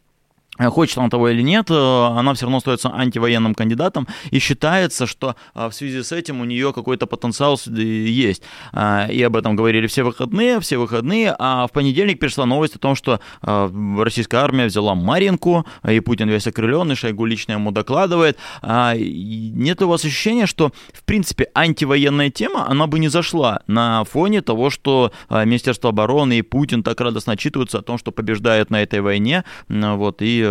хочет 0.60 0.98
он 0.98 1.10
того 1.10 1.30
или 1.30 1.42
нет, 1.42 1.70
э, 1.70 1.74
она 1.74 2.34
все 2.34 2.46
равно 2.46 2.58
остается 2.58 2.90
антивоенным 2.94 3.56
кандидатом, 3.56 4.08
и 4.32 4.40
считается, 4.40 5.08
что 5.08 5.36
э, 5.56 5.68
в 5.68 5.74
связи 5.74 6.02
с 6.02 6.12
этим 6.12 6.42
у 6.42 6.46
нее 6.46 6.74
какой-то 6.74 7.06
потенциал 7.06 7.60
есть. 7.68 8.44
И 8.74 9.24
об 9.24 9.36
этом 9.36 9.56
говорили 9.56 9.88
все 9.88 10.04
выходные, 10.04 10.60
все 10.60 10.78
выходные, 10.78 11.36
а 11.38 11.68
в 11.68 11.72
понедельник 11.72 12.20
пришла 12.20 12.46
новость 12.46 12.76
о 12.76 12.80
том, 12.80 12.96
что 12.96 13.20
российская 13.42 14.38
армия 14.38 14.66
взяла 14.66 14.96
Маринку, 14.96 15.66
и 15.88 16.00
Путин 16.00 16.30
весь 16.30 16.48
окрыленный, 16.48 16.96
Шойгу 16.96 17.26
лично 17.26 17.54
ему 17.54 17.72
докладывает. 17.72 18.38
Нет 18.64 19.80
ли 19.80 19.86
у 19.86 19.90
вас 19.90 20.06
ощущения, 20.06 20.46
что, 20.46 20.72
в 20.94 21.04
принципе, 21.04 21.50
антивоенная 21.54 22.30
тема, 22.30 22.70
она 22.70 22.88
бы 22.88 23.00
не 23.00 23.08
зашла 23.08 23.62
на 23.68 24.04
фоне 24.04 24.42
того, 24.42 24.70
что 24.70 25.12
Министерство 25.30 25.90
обороны 25.90 26.40
и 26.40 26.42
Путин 26.42 26.84
так 26.84 27.00
радостно 27.02 27.34
отчитываются 27.34 27.80
о 27.80 27.82
том, 27.82 27.98
что 27.98 28.12
побеждает 28.12 28.70
на 28.70 28.82
этой 28.82 29.02
войне, 29.02 29.44
вот, 29.68 30.18
и 30.22 30.47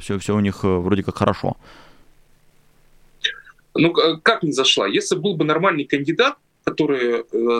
все, 0.00 0.18
все 0.18 0.34
у 0.34 0.40
них 0.40 0.64
э, 0.64 0.68
вроде 0.68 1.02
как 1.02 1.16
хорошо. 1.16 1.56
Ну, 3.74 3.92
как 4.22 4.42
не 4.42 4.52
зашла? 4.52 4.86
Если 4.86 5.16
был 5.16 5.36
бы 5.36 5.44
нормальный 5.44 5.84
кандидат, 5.84 6.36
который 6.64 7.20
э, 7.20 7.22
э, 7.22 7.58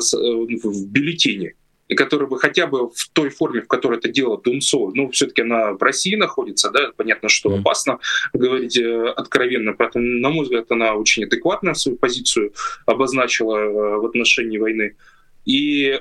в 0.63 0.87
бюллетене, 0.87 1.55
и 1.89 1.95
который 1.95 2.27
бы 2.27 2.39
хотя 2.39 2.67
бы 2.67 2.89
в 2.89 3.09
той 3.13 3.29
форме, 3.29 3.61
в 3.61 3.69
которой 3.69 3.99
это 3.99 4.09
дело 4.09 4.41
Дунцова, 4.41 4.93
ну, 4.95 5.11
все-таки 5.11 5.43
она 5.43 5.73
в 5.73 5.83
России 5.83 6.15
находится, 6.15 6.71
да, 6.71 6.93
понятно, 6.97 7.29
что 7.29 7.55
опасно 7.55 7.99
говорить 8.33 8.79
откровенно, 8.79 9.75
поэтому, 9.75 10.07
на 10.07 10.31
мой 10.31 10.45
взгляд, 10.45 10.71
она 10.71 10.95
очень 10.95 11.25
адекватно 11.25 11.75
свою 11.75 11.99
позицию 11.99 12.55
обозначила 12.87 13.99
в 14.01 14.07
отношении 14.07 14.57
войны. 14.57 14.97
И 15.45 16.01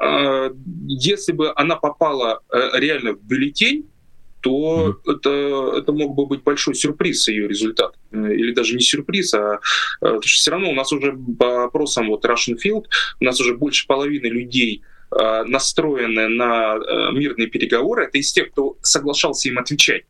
э, 0.00 0.50
если 0.86 1.32
бы 1.32 1.52
она 1.56 1.76
попала 1.76 2.40
реально 2.50 3.12
в 3.12 3.22
бюллетень, 3.22 3.84
то 4.40 5.00
mm-hmm. 5.04 5.12
это, 5.12 5.78
это 5.78 5.92
мог 5.92 6.14
бы 6.14 6.26
быть 6.26 6.42
большой 6.42 6.74
сюрприз 6.74 7.28
ее 7.28 7.48
результат. 7.48 7.94
Или 8.12 8.52
даже 8.52 8.74
не 8.74 8.80
сюрприз, 8.80 9.34
а 9.34 9.54
э, 9.54 9.58
потому 10.00 10.22
что 10.22 10.36
все 10.36 10.50
равно 10.50 10.70
у 10.70 10.74
нас 10.74 10.92
уже 10.92 11.16
по 11.38 11.64
опросам 11.64 12.08
вот 12.08 12.24
Russian 12.24 12.56
Field, 12.64 12.84
у 13.20 13.24
нас 13.24 13.40
уже 13.40 13.54
больше 13.54 13.86
половины 13.86 14.26
людей 14.26 14.82
э, 15.10 15.44
настроены 15.44 16.28
на 16.28 16.76
э, 16.76 17.12
мирные 17.12 17.48
переговоры. 17.48 18.04
Это 18.04 18.18
из 18.18 18.32
тех, 18.32 18.50
кто 18.52 18.76
соглашался 18.82 19.48
им 19.48 19.58
отвечать. 19.58 20.04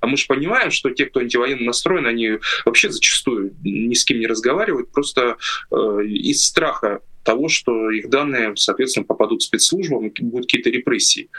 А 0.00 0.06
мы 0.06 0.18
же 0.18 0.26
понимаем, 0.26 0.70
что 0.70 0.90
те, 0.90 1.06
кто 1.06 1.20
антивоенно 1.20 1.64
настроен, 1.64 2.06
они 2.06 2.38
вообще 2.66 2.90
зачастую 2.90 3.54
ни 3.64 3.94
с 3.94 4.04
кем 4.04 4.20
не 4.20 4.26
разговаривают, 4.26 4.92
просто 4.92 5.38
э, 5.70 5.76
из 6.04 6.44
страха 6.44 7.00
того, 7.22 7.48
что 7.48 7.90
их 7.90 8.10
данные, 8.10 8.54
соответственно, 8.54 9.06
попадут 9.06 9.40
в 9.40 9.46
спецслужбам 9.46 10.12
будут 10.20 10.46
какие-то 10.46 10.68
репрессии. 10.68 11.30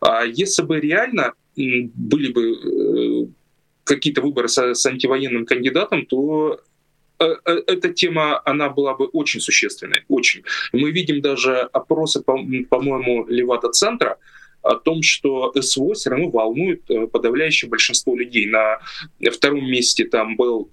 А 0.00 0.24
если 0.24 0.62
бы 0.62 0.80
реально 0.80 1.34
были 1.56 2.32
бы 2.32 2.52
э, 2.52 3.26
какие-то 3.84 4.20
выборы 4.20 4.48
с, 4.48 4.58
с 4.58 4.86
антивоенным 4.86 5.46
кандидатом, 5.46 6.06
то 6.06 6.60
э, 7.18 7.24
э, 7.44 7.62
эта 7.66 7.92
тема, 7.92 8.40
она 8.44 8.68
была 8.68 8.94
бы 8.94 9.06
очень 9.06 9.40
существенной, 9.40 10.04
очень. 10.08 10.42
Мы 10.72 10.90
видим 10.90 11.20
даже 11.20 11.60
опросы, 11.72 12.22
по-моему, 12.22 13.26
Левата-центра, 13.26 14.18
о 14.62 14.74
том, 14.74 15.02
что 15.02 15.52
СВО 15.60 15.94
все 15.94 16.10
равно 16.10 16.28
волнует 16.28 16.82
подавляющее 17.12 17.70
большинство 17.70 18.16
людей. 18.16 18.46
На 18.46 18.80
втором 19.30 19.64
месте 19.64 20.04
там 20.06 20.34
был 20.34 20.70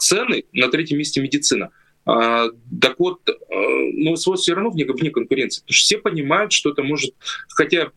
цены, 0.00 0.44
на 0.52 0.68
третьем 0.68 0.98
месте 0.98 1.20
медицина. 1.20 1.70
А, 2.06 2.46
так 2.80 2.98
вот, 2.98 3.20
ну, 3.48 4.16
СВО 4.16 4.34
все 4.34 4.54
равно 4.54 4.70
вне, 4.70 4.84
вне 4.84 5.10
конкуренции, 5.10 5.60
потому 5.60 5.74
что 5.74 5.84
все 5.84 5.98
понимают, 5.98 6.50
что 6.50 6.70
это 6.70 6.82
может, 6.82 7.14
хотя 7.50 7.92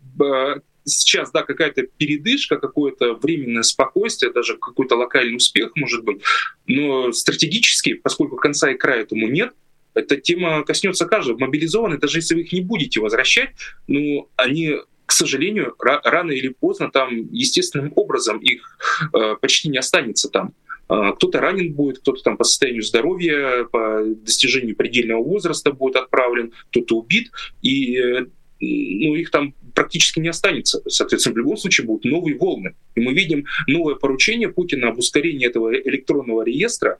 сейчас, 0.85 1.31
да, 1.31 1.43
какая-то 1.43 1.83
передышка, 1.83 2.57
какое-то 2.57 3.13
временное 3.13 3.63
спокойствие, 3.63 4.31
даже 4.31 4.57
какой-то 4.57 4.95
локальный 4.95 5.35
успех 5.35 5.71
может 5.75 6.03
быть, 6.03 6.21
но 6.67 7.11
стратегически, 7.11 7.93
поскольку 7.93 8.35
конца 8.37 8.71
и 8.71 8.77
края 8.77 9.01
этому 9.01 9.27
нет, 9.27 9.53
эта 9.93 10.17
тема 10.17 10.63
коснется 10.63 11.05
каждого. 11.05 11.37
Мобилизованные, 11.37 11.99
даже 11.99 12.17
если 12.17 12.35
вы 12.35 12.41
их 12.41 12.51
не 12.51 12.61
будете 12.61 12.99
возвращать, 12.99 13.51
ну, 13.87 14.29
они 14.35 14.77
к 15.05 15.11
сожалению, 15.11 15.75
рано 15.79 16.31
или 16.31 16.47
поздно 16.47 16.89
там 16.89 17.27
естественным 17.31 17.91
образом 17.95 18.39
их 18.39 18.77
э, 19.13 19.35
почти 19.41 19.69
не 19.69 19.77
останется 19.77 20.29
там. 20.29 20.53
Э, 20.89 21.11
кто-то 21.15 21.39
ранен 21.39 21.73
будет, 21.73 21.99
кто-то 21.99 22.23
там 22.23 22.37
по 22.37 22.43
состоянию 22.43 22.83
здоровья, 22.83 23.65
по 23.65 24.01
достижению 24.05 24.75
предельного 24.75 25.21
возраста 25.21 25.71
будет 25.71 25.97
отправлен, 25.97 26.53
кто-то 26.71 26.97
убит, 26.97 27.31
и 27.61 27.97
э, 27.97 28.25
ну, 28.63 29.15
их 29.15 29.31
там 29.31 29.53
практически 29.73 30.19
не 30.19 30.29
останется. 30.29 30.81
Соответственно, 30.87 31.35
в 31.35 31.37
любом 31.37 31.57
случае 31.57 31.87
будут 31.87 32.05
новые 32.05 32.37
волны. 32.37 32.75
И 32.95 33.01
мы 33.01 33.13
видим 33.13 33.45
новое 33.67 33.95
поручение 33.95 34.49
Путина 34.49 34.89
об 34.89 34.99
ускорении 34.99 35.47
этого 35.47 35.73
электронного 35.73 36.43
реестра, 36.43 36.99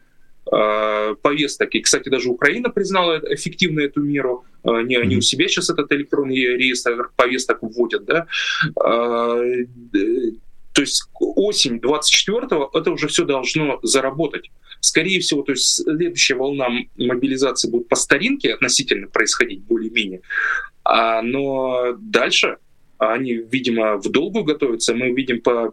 э, 0.52 1.15
повесток. 1.21 1.76
И, 1.76 1.82
кстати, 1.82 2.10
даже 2.10 2.30
Украина 2.30 2.69
признала 2.69 3.21
эффективно 3.30 3.82
эту 3.82 4.02
меру. 4.02 4.45
Э, 4.63 4.82
не 4.84 4.95
они 4.97 5.17
у 5.17 5.21
себя 5.21 5.47
сейчас 5.47 5.69
этот 5.69 5.91
электронный 5.91 6.36
реестр 6.36 7.12
повесток 7.15 7.60
вводят. 7.62 8.06
Да? 8.06 8.28
Э, 8.84 9.65
то 10.73 10.82
есть 10.82 11.04
осень 11.19 11.78
24-го 11.78 12.71
это 12.73 12.91
уже 12.91 13.08
все 13.08 13.26
должно 13.26 13.80
заработать. 13.84 14.49
Скорее 14.80 15.19
всего, 15.19 15.43
то 15.43 15.52
есть 15.52 15.84
следующая 15.84 16.36
волна 16.36 16.67
мобилизации 16.97 17.69
будет 17.69 17.88
по 17.88 17.95
старинке 17.95 18.54
относительно 18.54 19.08
происходить 19.08 19.62
более-менее. 19.62 20.21
А, 20.84 21.22
но 21.22 21.96
дальше 21.98 22.58
они, 22.98 23.34
видимо, 23.34 23.98
в 23.98 24.10
долгую 24.10 24.46
готовятся. 24.46 24.93
Мы 24.93 25.12
видим 25.12 25.41
по 25.41 25.72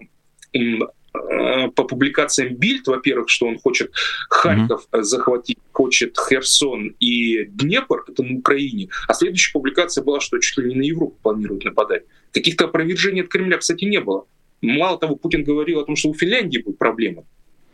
э, 0.53 1.69
по 1.75 1.85
публикациям 1.85 2.55
Бильд, 2.55 2.87
во-первых, 2.87 3.29
что 3.29 3.47
он 3.47 3.59
хочет 3.59 3.93
Харьков 4.29 4.87
mm-hmm. 4.91 5.03
захватить, 5.03 5.59
хочет 5.73 6.17
Херсон 6.19 6.95
и 7.01 7.45
Днепр, 7.45 8.05
это 8.09 8.23
на 8.23 8.39
Украине. 8.39 8.89
А 9.09 9.15
следующая 9.15 9.53
публикация 9.53 10.05
была, 10.05 10.21
что 10.21 10.39
чуть 10.39 10.59
ли 10.59 10.71
не 10.71 10.75
на 10.77 10.83
Европу 10.83 11.17
планируют 11.23 11.65
нападать. 11.65 12.05
Каких-то 12.33 12.67
опровержений 12.67 13.23
от 13.23 13.29
Кремля, 13.29 13.59
кстати, 13.59 13.85
не 13.85 14.01
было. 14.01 14.27
Мало 14.63 14.99
того, 14.99 15.17
Путин 15.17 15.43
говорил 15.43 15.81
о 15.81 15.85
том, 15.85 15.97
что 15.97 16.11
у 16.11 16.15
Финляндии 16.15 16.59
будут 16.59 16.79
проблемы. 16.79 17.25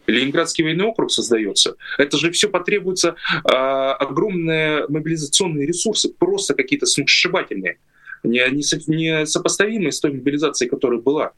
Ленинградский 0.06 0.64
военный 0.64 0.84
округ 0.84 1.10
создается. 1.10 1.76
Это 1.98 2.16
же 2.16 2.30
все 2.30 2.48
потребуется 2.48 3.16
э, 3.44 3.48
огромные 3.48 4.86
мобилизационные 4.88 5.66
ресурсы, 5.66 6.12
просто 6.12 6.54
какие-то 6.54 6.86
сногсшибательные, 6.86 7.78
не, 8.22 8.40
не, 8.50 8.94
не 8.94 9.26
сопоставимые 9.26 9.92
с 9.92 10.00
той 10.00 10.12
мобилизацией, 10.12 10.68
которая 10.68 11.00
была. 11.00 11.32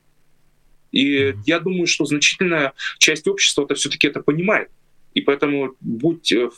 И 0.92 1.34
я 1.46 1.60
думаю, 1.60 1.86
что 1.86 2.04
значительная 2.04 2.72
часть 2.98 3.28
общества 3.28 3.64
это 3.64 3.74
все-таки 3.74 4.06
это 4.06 4.22
понимает. 4.22 4.70
И 5.14 5.20
поэтому, 5.20 5.74
будь 5.80 6.32
э, 6.32 6.48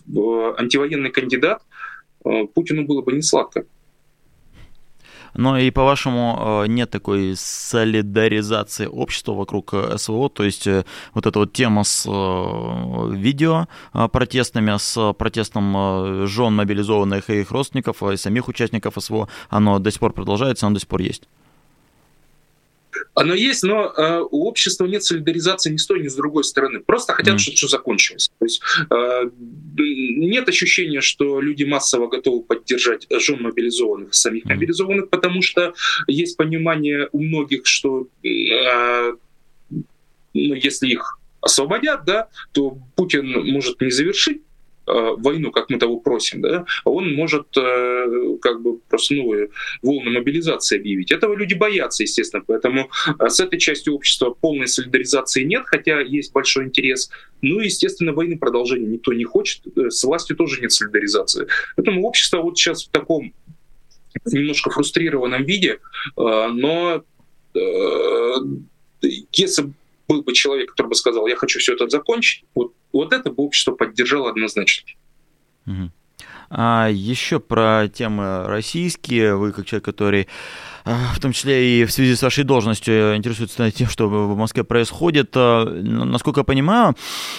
антивоенный 0.59 1.11
кандидат, 1.11 1.63
э, 2.25 2.47
Путину 2.55 2.85
было 2.85 3.03
бы 3.03 3.13
не 3.13 3.23
сладко. 3.23 3.65
Но 5.35 5.59
и 5.59 5.71
по-вашему 5.71 6.65
нет 6.67 6.91
такой 6.91 7.35
солидаризации 7.37 8.87
общества 8.87 9.33
вокруг 9.33 9.75
СВО, 9.97 10.29
то 10.29 10.45
есть 10.45 10.67
вот 11.15 11.27
эта 11.27 11.39
вот 11.39 11.53
тема 11.53 11.85
с 11.85 12.07
видео 12.07 13.69
протестными, 13.93 14.77
с 14.77 15.13
протестом 15.15 16.27
жен 16.27 16.55
мобилизованных 16.55 17.31
и 17.31 17.41
их 17.41 17.51
родственников, 17.51 18.03
и 18.03 18.17
самих 18.17 18.49
участников 18.49 18.95
СВО, 18.99 19.29
оно 19.49 19.79
до 19.79 19.91
сих 19.91 20.01
пор 20.01 20.13
продолжается, 20.13 20.67
оно 20.67 20.75
до 20.75 20.81
сих 20.81 20.89
пор 20.89 21.01
есть? 21.01 21.29
Оно 23.15 23.35
есть, 23.35 23.63
но 23.63 23.93
э, 23.97 24.21
у 24.31 24.47
общества 24.47 24.87
нет 24.87 25.03
солидаризации 25.03 25.71
ни 25.71 25.77
с 25.77 25.87
той, 25.87 26.03
ни 26.03 26.09
с 26.09 26.15
другой 26.15 26.45
стороны. 26.45 26.81
Просто 26.81 27.13
хотят, 27.13 27.37
mm. 27.37 27.39
чтобы 27.39 27.57
все 27.57 27.69
закончилось. 27.69 28.31
То 28.39 28.45
есть 28.45 28.63
э, 28.91 29.31
нет 29.77 30.49
ощущения, 30.49 31.01
что 31.01 31.41
люди 31.41 31.65
массово 31.65 32.09
готовы 32.09 32.43
поддержать 32.43 33.07
жен 33.11 33.43
мобилизованных, 33.43 34.15
самих 34.15 34.45
mm. 34.45 34.49
мобилизованных, 34.49 35.11
потому 35.11 35.43
что 35.43 35.75
есть 36.07 36.37
понимание 36.37 37.09
у 37.13 37.23
многих, 37.23 37.67
что 37.67 38.09
э, 38.25 39.13
ну, 39.71 40.55
если 40.55 40.89
их 40.89 41.19
освободят, 41.41 42.05
да, 42.05 42.29
то 42.53 42.79
Путин 42.97 43.53
может 43.53 43.81
не 43.81 43.91
завершить 43.91 44.43
войну, 45.17 45.51
как 45.51 45.71
мы 45.71 45.79
того 45.79 45.99
просим, 45.99 46.41
да, 46.41 46.65
он 46.85 47.15
может 47.15 47.57
э, 47.57 48.37
как 48.41 48.63
бы 48.63 48.79
просто 48.89 49.15
новые 49.15 49.51
волны 49.83 50.11
мобилизации 50.11 50.79
объявить. 50.79 51.13
Этого 51.13 51.35
люди 51.35 51.55
боятся, 51.55 52.03
естественно, 52.03 52.43
поэтому 52.47 52.91
э, 53.19 53.29
с 53.29 53.41
этой 53.41 53.59
частью 53.59 53.95
общества 53.95 54.31
полной 54.31 54.69
солидаризации 54.69 55.45
нет, 55.45 55.63
хотя 55.67 56.01
есть 56.01 56.33
большой 56.33 56.65
интерес. 56.65 57.11
Ну 57.43 57.61
и, 57.61 57.67
естественно, 57.67 58.13
войны 58.13 58.39
продолжения 58.39 58.87
никто 58.87 59.13
не 59.13 59.25
хочет, 59.25 59.63
с 59.77 60.05
властью 60.05 60.37
тоже 60.37 60.61
нет 60.61 60.73
солидаризации. 60.73 61.47
Поэтому 61.77 62.07
общество 62.07 62.43
вот 62.43 62.59
сейчас 62.59 62.85
в 62.85 62.91
таком 62.91 63.33
немножко 64.27 64.71
фрустрированном 64.71 65.45
виде, 65.45 65.79
но 66.17 67.05
если 69.33 69.73
был 70.09 70.23
бы 70.23 70.33
человек, 70.33 70.71
который 70.71 70.89
бы 70.89 70.95
сказал, 70.95 71.29
я 71.29 71.37
хочу 71.37 71.61
все 71.61 71.75
это 71.75 71.89
закончить, 71.89 72.45
вот, 72.55 72.73
вот 72.93 73.13
это 73.13 73.31
бы 73.31 73.45
общество 73.45 73.73
поддержало 73.73 74.31
однозначно. 74.31 74.89
А 76.51 76.89
еще 76.91 77.39
про 77.39 77.89
темы 77.89 78.45
российские. 78.47 79.37
Вы 79.37 79.53
как 79.53 79.67
человек, 79.67 79.85
который 79.85 80.29
в 81.15 81.21
том 81.21 81.33
числе 81.33 81.81
и 81.81 81.85
в 81.85 81.93
связи 81.93 82.15
с 82.15 82.23
вашей 82.23 82.45
должностью 82.45 83.17
интересуется 83.17 83.71
тем, 83.71 83.89
что 83.89 84.09
в 84.09 84.37
Москве 84.37 84.65
происходит. 84.65 85.33
А, 85.35 85.65
насколько 85.65 86.41
я 86.41 86.45
понимаю, 86.45 86.95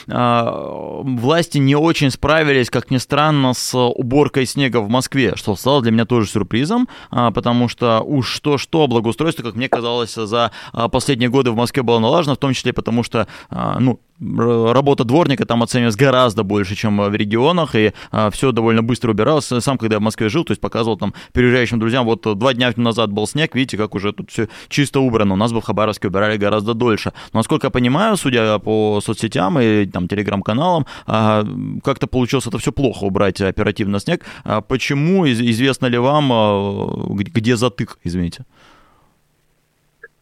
а, 0.07 1.01
власти 1.03 1.57
не 1.57 1.75
очень 1.75 2.11
справились, 2.11 2.69
как 2.69 2.91
ни 2.91 2.97
странно, 2.97 3.53
с 3.53 3.75
уборкой 3.77 4.45
снега 4.45 4.81
в 4.81 4.89
Москве, 4.89 5.35
что 5.35 5.55
стало 5.55 5.81
для 5.81 5.91
меня 5.91 6.05
тоже 6.05 6.29
сюрпризом, 6.29 6.87
потому 7.09 7.67
что 7.67 8.01
уж 8.01 8.29
что-что, 8.29 8.87
благоустройство, 8.87 9.43
как 9.43 9.55
мне 9.55 9.69
казалось, 9.69 10.13
за 10.13 10.51
последние 10.91 11.29
годы 11.29 11.51
в 11.51 11.55
Москве 11.55 11.83
было 11.83 11.99
налажено, 11.99 12.35
в 12.35 12.39
том 12.39 12.53
числе 12.53 12.73
потому 12.73 13.03
что, 13.03 13.27
ну, 13.49 13.99
работа 14.19 15.03
дворника 15.03 15.47
там 15.47 15.63
оценивалась 15.63 15.95
гораздо 15.95 16.43
больше, 16.43 16.75
чем 16.75 17.01
в 17.01 17.15
регионах, 17.15 17.73
и 17.73 17.91
все 18.31 18.51
довольно 18.51 18.83
быстро 18.83 19.09
убиралось. 19.11 19.45
Сам, 19.45 19.79
когда 19.79 19.95
я 19.95 19.99
в 19.99 20.03
Москве 20.03 20.29
жил, 20.29 20.43
то 20.43 20.51
есть 20.51 20.61
показывал 20.61 20.97
там 20.97 21.15
переезжающим 21.33 21.79
друзьям, 21.79 22.05
вот 22.05 22.21
два 22.37 22.53
дня 22.53 22.71
назад 22.75 23.11
был 23.11 23.25
снег, 23.25 23.40
видите, 23.55 23.77
как 23.77 23.95
уже 23.95 24.13
тут 24.13 24.31
все 24.31 24.47
чисто 24.69 24.99
убрано. 24.99 25.33
У 25.33 25.37
нас 25.37 25.51
бы 25.51 25.61
в 25.61 25.63
Хабаровске 25.63 26.07
убирали 26.07 26.37
гораздо 26.37 26.73
дольше. 26.73 27.11
Но, 27.33 27.39
насколько 27.39 27.67
я 27.67 27.71
понимаю, 27.71 28.17
судя 28.17 28.59
по 28.59 28.99
соцсетям 29.01 29.59
и 29.59 29.85
там 29.85 30.07
телеграм-каналам, 30.07 30.85
а, 31.07 31.45
как-то 31.83 32.07
получилось 32.07 32.47
это 32.47 32.57
все 32.57 32.71
плохо 32.71 33.05
убрать 33.05 33.41
оперативно 33.41 33.99
снег. 33.99 34.25
А 34.43 34.61
почему? 34.61 35.27
Известно 35.27 35.87
ли 35.87 35.97
вам, 35.97 36.31
а, 36.31 37.05
где 37.09 37.55
затык, 37.55 37.97
извините? 38.03 38.45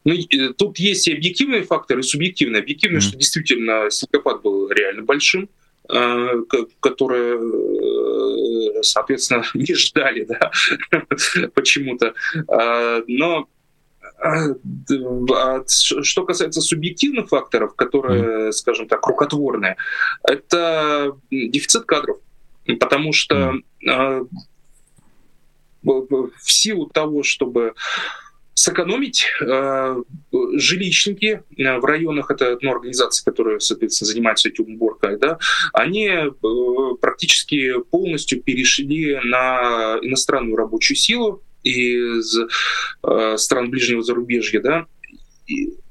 Ну, 0.06 0.16
тут 0.58 0.80
есть 0.80 1.08
и 1.08 1.14
объективные 1.14 1.64
факторы, 1.64 2.00
и 2.00 2.04
субъективные. 2.04 2.62
Объективные, 2.62 3.00
mm. 3.00 3.04
что 3.04 3.18
действительно 3.18 3.90
снегопад 3.90 4.42
был 4.42 4.70
реально 4.70 5.04
большим, 5.04 5.50
которые 6.80 7.40
соответственно, 8.84 9.44
не 9.54 9.74
ждали, 9.74 10.26
да, 10.26 10.52
почему-то. 11.54 12.14
А, 12.48 13.02
но 13.08 13.48
а, 14.22 15.64
что 15.68 16.26
касается 16.26 16.62
субъективных 16.62 17.30
факторов, 17.30 17.76
которые, 17.76 18.52
скажем 18.52 18.88
так, 18.88 19.06
рукотворные, 19.08 19.78
это 20.24 21.14
дефицит 21.32 21.86
кадров. 21.86 22.18
Потому 22.80 23.14
что 23.14 23.54
в 25.82 26.52
силу 26.52 26.88
того, 26.88 27.24
чтобы 27.24 27.74
сэкономить. 28.60 29.26
Э, 29.42 30.04
жилищники 30.56 31.44
э, 31.58 31.78
в 31.80 31.86
районах, 31.86 32.30
это 32.30 32.58
ну, 32.62 32.72
организации, 32.72 33.24
которые, 33.24 33.62
соответственно, 33.62 34.08
занимаются 34.08 34.50
этим 34.50 34.76
уборкой, 34.76 35.18
да, 35.18 35.40
они 35.72 36.08
э, 36.08 36.30
практически 37.00 37.82
полностью 37.90 38.42
перешли 38.42 39.18
на 39.24 39.98
иностранную 40.02 40.58
рабочую 40.58 40.98
силу 40.98 41.42
из 41.64 42.38
стран 43.36 43.70
ближнего 43.70 44.02
зарубежья, 44.02 44.62
да, 44.62 44.86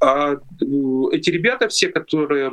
а 0.00 0.36
эти 1.12 1.28
ребята 1.30 1.68
все, 1.68 1.88
которые 1.88 2.52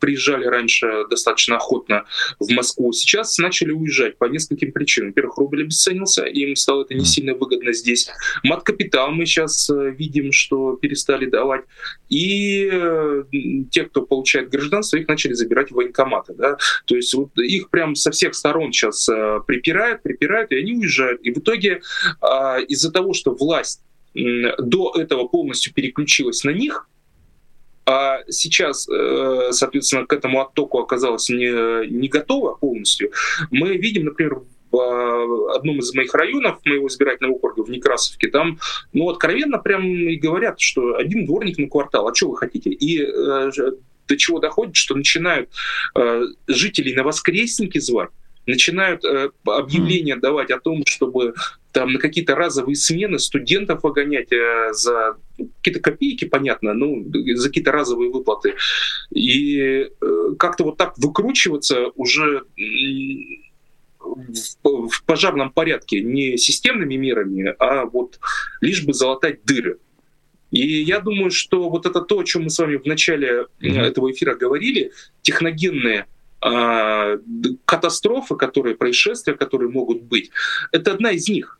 приезжали 0.00 0.46
раньше 0.46 1.04
достаточно 1.08 1.56
охотно 1.56 2.04
в 2.38 2.50
Москву, 2.52 2.92
сейчас 2.92 3.38
начали 3.38 3.72
уезжать 3.72 4.18
по 4.18 4.26
нескольким 4.26 4.72
причинам. 4.72 5.10
Во-первых, 5.10 5.38
рубль 5.38 5.62
обесценился, 5.62 6.24
им 6.24 6.56
стало 6.56 6.82
это 6.82 6.94
не 6.94 7.04
сильно 7.04 7.34
выгодно 7.34 7.72
здесь. 7.72 8.08
Мат-капитал 8.42 9.10
мы 9.10 9.26
сейчас 9.26 9.70
э, 9.70 9.90
видим, 9.90 10.32
что 10.32 10.76
перестали 10.76 11.26
давать. 11.26 11.64
И 12.08 12.68
э, 12.70 13.24
те, 13.70 13.84
кто 13.84 14.02
получает 14.02 14.50
гражданство, 14.50 14.96
их 14.96 15.08
начали 15.08 15.32
забирать 15.32 15.70
в 15.70 15.74
военкоматы. 15.74 16.34
Да? 16.34 16.56
То 16.86 16.96
есть 16.96 17.14
вот 17.14 17.36
их 17.38 17.70
прям 17.70 17.94
со 17.94 18.10
всех 18.10 18.34
сторон 18.34 18.72
сейчас 18.72 19.08
припирают, 19.46 20.02
припирают, 20.02 20.52
и 20.52 20.56
они 20.56 20.74
уезжают. 20.74 21.20
И 21.22 21.32
в 21.32 21.38
итоге 21.38 21.82
а, 22.20 22.58
из-за 22.60 22.90
того, 22.90 23.12
что 23.12 23.34
власть 23.34 23.82
до 24.14 24.94
этого 24.96 25.26
полностью 25.26 25.72
переключилась 25.72 26.44
на 26.44 26.50
них, 26.50 26.88
а 27.84 28.20
сейчас, 28.28 28.88
э, 28.88 29.48
соответственно, 29.50 30.06
к 30.06 30.12
этому 30.12 30.40
оттоку 30.40 30.78
оказалось 30.78 31.28
не, 31.28 31.88
не 31.88 32.08
готово 32.08 32.54
полностью, 32.54 33.10
мы 33.50 33.76
видим, 33.76 34.04
например, 34.04 34.42
в 34.70 34.76
э, 34.76 35.56
одном 35.56 35.78
из 35.78 35.92
моих 35.94 36.14
районов, 36.14 36.58
моего 36.64 36.86
избирательного 36.88 37.34
округа 37.34 37.64
в 37.64 37.70
Некрасовке, 37.70 38.28
там, 38.28 38.58
ну, 38.92 39.08
откровенно 39.08 39.58
прям 39.58 39.84
и 39.84 40.16
говорят, 40.16 40.60
что 40.60 40.96
один 40.96 41.26
дворник 41.26 41.58
на 41.58 41.68
квартал, 41.68 42.08
а 42.08 42.14
что 42.14 42.30
вы 42.30 42.36
хотите? 42.36 42.70
И 42.70 43.02
э, 43.02 43.50
до 44.08 44.16
чего 44.16 44.38
доходит, 44.38 44.76
что 44.76 44.94
начинают 44.94 45.50
э, 45.94 46.22
жителей 46.46 46.94
на 46.94 47.02
воскресники 47.02 47.78
звать, 47.78 48.10
начинают 48.46 49.04
объявления 49.44 50.16
давать 50.16 50.50
о 50.50 50.58
том, 50.58 50.84
чтобы 50.86 51.34
там 51.72 51.92
на 51.92 51.98
какие-то 51.98 52.34
разовые 52.34 52.76
смены 52.76 53.18
студентов 53.18 53.82
выгонять 53.82 54.32
э, 54.32 54.72
за 54.72 55.16
какие-то 55.58 55.80
копейки, 55.80 56.26
понятно, 56.26 56.74
ну, 56.74 57.04
за 57.34 57.48
какие-то 57.48 57.72
разовые 57.72 58.10
выплаты. 58.10 58.54
И 59.10 59.58
э, 59.58 59.88
как-то 60.38 60.64
вот 60.64 60.76
так 60.76 60.96
выкручиваться 60.98 61.88
уже 61.96 62.44
в, 64.00 65.04
пожарном 65.06 65.50
порядке 65.50 66.02
не 66.02 66.36
системными 66.36 66.96
мерами, 66.96 67.54
а 67.58 67.86
вот 67.86 68.18
лишь 68.60 68.84
бы 68.84 68.92
залатать 68.92 69.44
дыры. 69.44 69.78
И 70.50 70.82
я 70.82 71.00
думаю, 71.00 71.30
что 71.30 71.70
вот 71.70 71.86
это 71.86 72.02
то, 72.02 72.18
о 72.18 72.24
чем 72.24 72.44
мы 72.44 72.50
с 72.50 72.58
вами 72.58 72.76
в 72.76 72.84
начале 72.84 73.46
mm-hmm. 73.60 73.80
этого 73.80 74.12
эфира 74.12 74.34
говорили, 74.34 74.92
техногенные 75.22 76.06
э, 76.44 77.18
катастрофы, 77.64 78.36
которые, 78.36 78.76
происшествия, 78.76 79.34
которые 79.34 79.70
могут 79.70 80.02
быть, 80.02 80.30
это 80.70 80.92
одна 80.92 81.12
из 81.12 81.26
них 81.28 81.58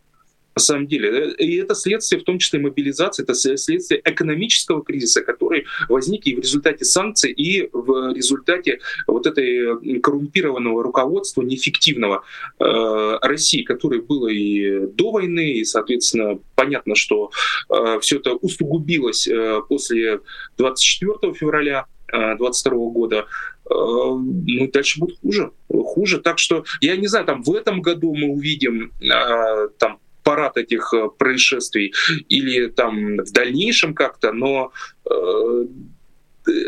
на 0.54 0.62
самом 0.62 0.86
деле. 0.86 1.32
И 1.32 1.56
это 1.56 1.74
следствие, 1.74 2.20
в 2.20 2.24
том 2.24 2.38
числе 2.38 2.60
мобилизации, 2.60 3.22
это 3.22 3.34
следствие 3.34 4.00
экономического 4.04 4.82
кризиса, 4.82 5.22
который 5.22 5.64
возник 5.88 6.26
и 6.26 6.34
в 6.34 6.40
результате 6.40 6.84
санкций, 6.84 7.32
и 7.32 7.68
в 7.72 8.12
результате 8.14 8.80
вот 9.06 9.26
этой 9.26 10.00
коррумпированного 10.00 10.82
руководства 10.82 11.42
неэффективного 11.42 12.24
э, 12.58 13.18
России, 13.22 13.62
которое 13.62 14.00
было 14.00 14.28
и 14.28 14.86
до 14.86 15.12
войны, 15.12 15.52
и, 15.52 15.64
соответственно, 15.64 16.38
понятно, 16.54 16.94
что 16.94 17.30
э, 17.70 17.98
все 18.00 18.18
это 18.18 18.34
усугубилось 18.34 19.26
э, 19.26 19.60
после 19.68 20.20
24 20.58 21.34
февраля 21.34 21.86
2022 22.12 22.90
года, 22.90 23.16
э, 23.16 23.24
ну, 23.70 24.70
дальше 24.72 25.00
будет 25.00 25.18
хуже. 25.20 25.50
Хуже. 25.68 26.20
Так 26.20 26.38
что, 26.38 26.64
я 26.80 26.96
не 26.96 27.06
знаю, 27.06 27.24
там 27.24 27.42
в 27.42 27.52
этом 27.54 27.80
году 27.80 28.14
мы 28.14 28.28
увидим 28.28 28.92
э, 29.00 29.68
там 29.78 29.98
парад 30.22 30.56
этих 30.56 30.92
э, 30.94 31.08
происшествий 31.16 31.94
или 32.28 32.68
там 32.68 33.16
в 33.18 33.32
дальнейшем 33.32 33.94
как-то, 33.94 34.32
но 34.32 34.72
э, 35.10 35.64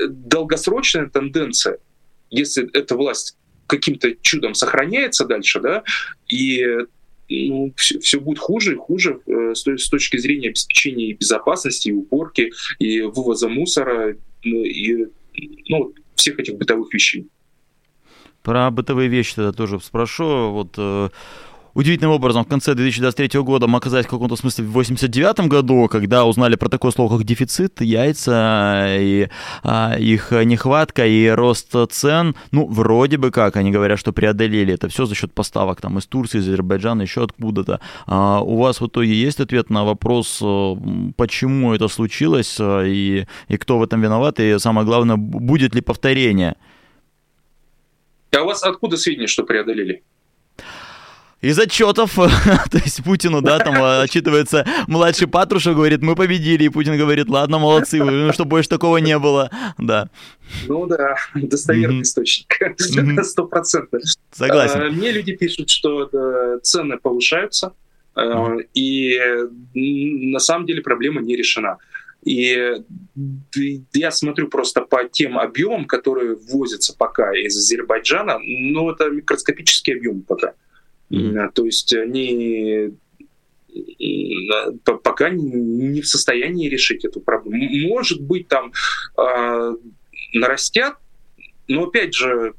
долгосрочная 0.09 1.09
тенденция, 1.09 1.79
если 2.31 2.69
эта 2.73 2.97
власть 2.97 3.37
каким-то 3.67 4.15
чудом 4.21 4.55
сохраняется 4.55 5.25
дальше, 5.25 5.61
да, 5.61 5.83
и 6.29 6.67
ну, 7.29 7.73
все, 7.77 7.99
все 8.01 8.21
будет 8.21 8.39
хуже 8.39 8.75
и 8.75 8.77
хуже 8.77 9.21
э, 9.27 9.55
с, 9.55 9.67
с 9.67 9.89
точки 9.89 10.17
зрения 10.19 10.49
обеспечения 10.49 11.11
и 11.11 11.15
безопасности, 11.15 11.89
и 11.89 11.93
уборки, 11.93 12.53
и 12.79 13.01
вывоза 13.03 13.49
мусора, 13.49 14.17
ну, 14.45 14.65
и 14.65 15.07
ну, 15.69 15.95
всех 16.17 16.39
этих 16.39 16.57
бытовых 16.57 16.93
вещей. 16.93 17.29
Про 18.43 18.71
бытовые 18.71 19.09
вещи 19.09 19.37
тогда 19.37 19.53
тоже 19.53 19.81
спрошу. 19.81 20.51
Вот 20.51 20.75
э, 20.77 21.09
удивительным 21.75 22.13
образом 22.13 22.45
в 22.45 22.49
конце 22.49 22.75
2023 22.75 23.41
года 23.41 23.67
мы 23.67 23.79
оказались 23.79 24.07
в 24.07 24.11
каком-то 24.11 24.37
смысле 24.37 24.65
в 24.65 24.73
89 24.73 25.49
году, 25.49 25.89
когда 25.89 26.25
узнали 26.25 26.57
про 26.57 26.69
такое 26.69 26.93
слово, 26.93 27.17
как 27.17 27.27
дефицит, 27.27 27.81
яйца, 27.81 28.87
и 28.99 29.29
а, 29.63 29.97
их 29.99 30.33
нехватка, 30.33 31.07
и 31.07 31.29
рост 31.29 31.75
цен. 31.91 32.35
Ну, 32.51 32.67
вроде 32.67 33.17
бы 33.17 33.31
как, 33.31 33.57
они 33.57 33.71
говорят, 33.71 33.99
что 33.99 34.13
преодолели 34.13 34.75
это 34.75 34.89
все 34.89 35.07
за 35.07 35.15
счет 35.15 35.33
поставок 35.33 35.81
там 35.81 35.99
из 35.99 36.07
Турции, 36.07 36.39
из 36.39 36.49
Азербайджана, 36.49 37.03
еще 37.03 37.25
откуда-то. 37.25 37.81
А 38.07 38.41
у 38.41 38.59
вас 38.59 38.81
в 38.81 38.87
итоге 38.87 39.15
есть 39.15 39.41
ответ 39.41 39.71
на 39.71 39.85
вопрос, 39.85 40.41
э, 40.43 40.75
почему 41.17 41.75
это 41.75 41.89
случилось, 41.89 42.57
э, 42.59 42.89
и, 42.89 43.27
и 43.49 43.57
кто 43.57 43.79
в 43.79 43.83
этом 43.83 44.01
виноват, 44.01 44.41
и 44.41 44.59
самое 44.59 44.87
главное, 44.87 45.17
будет 45.17 45.75
ли 45.75 45.81
повторение? 45.81 46.57
А 48.35 48.43
у 48.43 48.47
вас 48.47 48.63
откуда 48.65 48.97
сведения, 48.97 49.27
что 49.27 49.45
преодолели? 49.45 50.03
Из 51.45 51.59
отчетов, 51.59 52.15
то 52.15 52.79
есть 52.83 53.05
Путину, 53.05 53.43
да, 53.43 53.59
там 53.59 53.75
а, 53.77 54.03
отчитывается 54.03 54.67
младший 54.87 55.29
Патрушев, 55.29 55.75
говорит, 55.75 56.01
мы 56.01 56.17
победили, 56.17 56.65
и 56.65 56.69
Путин 56.71 56.97
говорит, 56.97 57.29
ладно, 57.29 57.59
молодцы, 57.59 58.03
ну, 58.03 58.33
чтобы 58.33 58.51
больше 58.51 58.71
такого 58.71 58.97
не 58.97 59.19
было, 59.19 59.51
да. 59.79 60.09
Ну 60.67 60.87
да, 60.87 61.17
достоверный 61.35 61.99
mm-hmm. 61.99 62.03
источник, 62.03 63.25
сто 63.25 63.47
процентов. 63.47 64.01
Согласен. 64.33 64.81
А, 64.81 64.91
мне 64.91 65.13
люди 65.13 65.37
пишут, 65.37 65.69
что 65.69 66.09
э, 66.11 66.61
цены 66.63 66.99
повышаются, 66.99 67.75
mm-hmm. 68.17 68.69
и 68.73 69.21
на 70.33 70.39
самом 70.39 70.67
деле 70.67 70.81
проблема 70.81 71.21
не 71.21 71.37
решена. 71.37 71.77
И 72.23 72.73
я 73.93 74.11
смотрю 74.11 74.49
просто 74.49 74.81
по 74.81 75.05
тем 75.05 75.39
объемам, 75.39 75.85
которые 75.85 76.37
ввозятся 76.37 76.97
пока 76.97 77.37
из 77.37 77.55
Азербайджана, 77.55 78.39
ну 78.39 78.91
это 78.91 79.11
микроскопический 79.11 79.95
объем 79.95 80.23
пока. 80.23 80.55
Mm-hmm. 81.11 81.53
То 81.55 81.65
есть 81.67 81.95
они 81.95 82.93
пока 84.85 85.31
не 85.31 86.01
в 86.01 86.07
состоянии 86.07 86.69
решить 86.69 87.05
эту 87.05 87.21
проблему. 87.21 87.89
Может 87.89 88.21
быть, 88.21 88.49
там 88.49 88.73
э, 89.19 89.77
нарастят, 90.33 90.97
но 91.67 91.85
опять 91.85 92.15
же, 92.15 92.55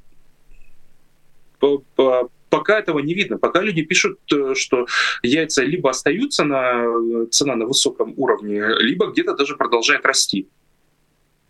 пока 2.49 2.79
этого 2.79 2.99
не 2.99 3.13
видно. 3.13 3.37
Пока 3.37 3.61
люди 3.61 3.81
пишут, 3.81 4.19
э, 4.33 4.55
что 4.55 4.87
яйца 5.23 5.63
либо 5.63 5.89
остаются 5.89 6.43
на 6.43 7.25
цена 7.31 7.55
на 7.55 7.65
высоком 7.65 8.13
уровне, 8.17 8.61
либо 8.79 9.07
где-то 9.07 9.35
даже 9.35 9.55
продолжает 9.55 10.05
расти. 10.05 10.47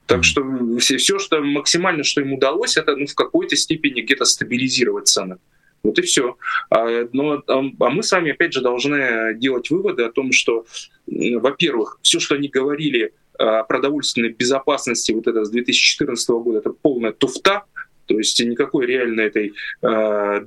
Так 0.05 0.23
что 0.23 0.43
все, 0.77 0.97
все, 0.97 1.17
что 1.17 1.41
максимально, 1.41 2.03
что 2.03 2.21
им 2.21 2.33
удалось, 2.33 2.77
это 2.77 2.95
ну, 2.95 3.07
в 3.07 3.15
какой-то 3.15 3.55
степени 3.55 4.01
где-то 4.01 4.25
стабилизировать 4.25 5.07
цены. 5.07 5.37
Вот 5.85 5.99
и 5.99 6.01
все. 6.01 6.35
А, 6.71 7.07
но, 7.13 7.43
а 7.47 7.89
мы 7.89 8.01
с 8.01 8.11
вами, 8.11 8.31
опять 8.31 8.53
же, 8.53 8.61
должны 8.61 9.35
делать 9.35 9.69
выводы 9.69 10.03
о 10.03 10.11
том, 10.11 10.31
что, 10.31 10.65
во-первых, 11.05 11.99
все, 12.01 12.19
что 12.19 12.35
они 12.35 12.47
говорили 12.47 13.13
о 13.37 13.63
продовольственной 13.63 14.29
безопасности 14.29 15.11
вот 15.11 15.27
это 15.27 15.45
с 15.45 15.49
2014 15.51 16.29
года, 16.29 16.59
это 16.59 16.71
полная 16.71 17.11
туфта, 17.11 17.65
то 18.07 18.17
есть 18.17 18.43
никакой 18.43 18.85
реальной 18.85 19.25
этой 19.25 19.53
э, 19.81 20.41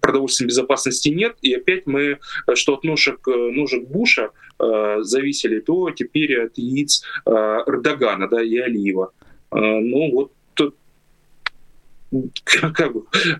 продовольственной 0.00 0.48
безопасности 0.48 1.08
нет. 1.08 1.36
И 1.42 1.52
опять 1.52 1.86
мы, 1.86 2.18
что 2.54 2.74
от 2.74 2.84
ножек, 2.84 3.26
ножек 3.26 3.88
Буша 3.88 4.30
э, 4.60 4.98
зависели, 5.00 5.58
то 5.60 5.90
теперь 5.90 6.40
от 6.40 6.56
яиц 6.56 7.02
э, 7.26 7.30
Эрдогана 7.30 8.28
да, 8.28 8.42
и 8.42 8.56
Алиева. 8.56 9.12
Э, 9.50 9.56
ну 9.56 10.12
вот 10.12 10.32
как 12.44 12.80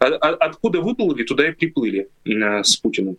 а, 0.00 0.06
а, 0.06 0.28
откуда 0.46 0.80
выплыли, 0.80 1.24
туда 1.24 1.48
и 1.48 1.52
приплыли 1.52 2.08
э, 2.24 2.62
с 2.62 2.76
Путиным. 2.76 3.16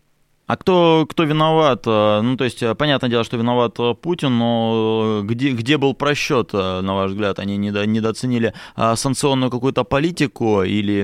А 0.47 0.57
кто, 0.57 1.07
кто 1.09 1.23
виноват? 1.23 1.83
Э, 1.87 2.21
ну, 2.21 2.37
то 2.37 2.43
есть, 2.43 2.61
э, 2.61 2.75
понятное 2.75 3.09
дело, 3.09 3.23
что 3.23 3.37
виноват 3.37 3.77
Путин, 4.01 4.37
но 4.37 5.21
где, 5.23 5.51
где 5.51 5.77
был 5.77 5.93
просчет, 5.93 6.53
на 6.53 6.95
ваш 6.95 7.11
взгляд? 7.11 7.39
Они 7.39 7.57
недо, 7.57 7.85
недооценили 7.85 8.53
санкционную 8.75 9.49
какую-то 9.49 9.83
политику 9.83 10.63
или, 10.63 11.01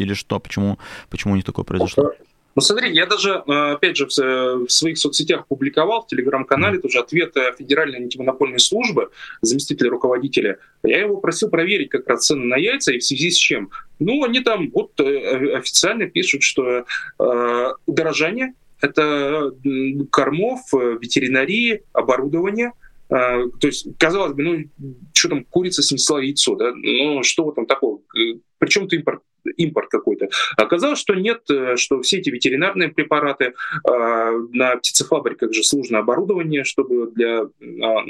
или 0.00 0.14
что? 0.14 0.40
Почему, 0.40 0.78
почему 1.10 1.34
у 1.34 1.36
них 1.36 1.44
такое 1.44 1.64
произошло? 1.64 2.12
Ну 2.54 2.60
смотри, 2.60 2.92
я 2.92 3.06
даже, 3.06 3.42
э, 3.46 3.72
опять 3.72 3.96
же, 3.96 4.06
в 4.06 4.68
своих 4.68 4.98
соцсетях 4.98 5.46
публиковал, 5.46 6.02
в 6.02 6.06
телеграм-канале 6.06 6.78
тоже 6.78 6.98
ответ 6.98 7.36
э, 7.36 7.54
Федеральной 7.58 7.98
антимонопольной 7.98 8.58
службы, 8.58 9.10
заместителя 9.40 9.90
руководителя. 9.90 10.58
Я 10.82 11.00
его 11.00 11.16
просил 11.16 11.48
проверить 11.48 11.88
как 11.88 12.06
раз 12.08 12.26
цены 12.26 12.44
на 12.44 12.56
яйца 12.56 12.92
и 12.92 12.98
в 12.98 13.04
связи 13.04 13.30
с 13.30 13.36
чем. 13.36 13.70
Ну, 13.98 14.22
они 14.24 14.40
там 14.40 14.70
вот 14.70 15.00
э, 15.00 15.54
официально 15.54 16.06
пишут, 16.06 16.42
что 16.42 16.84
э, 17.18 17.72
удорожание— 17.86 18.54
это 18.80 19.52
кормов, 20.10 20.60
ветеринарии, 20.72 21.84
оборудование— 21.92 22.72
то 23.08 23.50
есть, 23.66 23.86
казалось 23.98 24.32
бы, 24.32 24.42
ну, 24.42 24.96
что 25.12 25.28
там, 25.28 25.44
курица 25.44 25.82
снесла 25.82 26.22
яйцо, 26.22 26.54
да? 26.54 26.72
Ну, 26.74 27.22
что 27.22 27.44
в 27.44 27.50
этом 27.50 27.66
такого? 27.66 28.00
Причем 28.56 28.88
ты 28.88 28.96
импорт 28.96 29.20
импорт 29.56 29.88
какой-то. 29.88 30.28
Оказалось, 30.56 30.98
что 30.98 31.14
нет, 31.14 31.42
э, 31.50 31.76
что 31.76 32.00
все 32.02 32.18
эти 32.18 32.30
ветеринарные 32.30 32.88
препараты 32.88 33.44
э, 33.44 33.52
на 34.52 34.76
птицефабриках 34.76 35.52
же 35.52 35.62
сложное 35.62 36.00
оборудование, 36.00 36.64
чтобы 36.64 37.10
для, 37.10 37.42
а, 37.42 38.02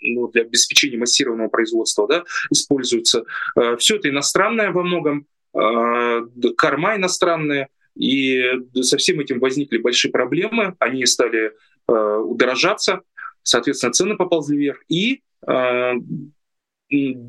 ну, 0.00 0.28
для 0.28 0.42
обеспечения 0.42 0.98
массированного 0.98 1.48
производства 1.48 2.06
да, 2.06 2.24
используется. 2.50 3.24
Э, 3.56 3.76
все 3.76 3.96
это 3.96 4.08
иностранное 4.08 4.70
во 4.70 4.82
многом, 4.82 5.26
корма 5.52 6.96
иностранные, 6.96 7.68
и 7.94 8.42
со 8.82 8.98
всем 8.98 9.20
этим 9.20 9.40
возникли 9.40 9.78
большие 9.78 10.12
проблемы, 10.12 10.74
они 10.80 11.06
стали 11.06 11.52
удорожаться, 11.88 13.00
соответственно, 13.42 13.92
цены 13.94 14.16
поползли 14.16 14.58
вверх, 14.58 14.84
и 14.88 15.22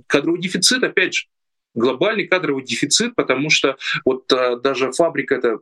кадровый 0.08 0.42
дефицит, 0.42 0.84
опять 0.84 1.14
же, 1.14 1.28
глобальный 1.78 2.28
кадровый 2.28 2.64
дефицит, 2.64 3.16
потому 3.16 3.50
что 3.50 3.78
вот 4.06 4.32
а, 4.34 4.58
даже 4.58 4.92
фабрика 4.92 5.36
это 5.36 5.60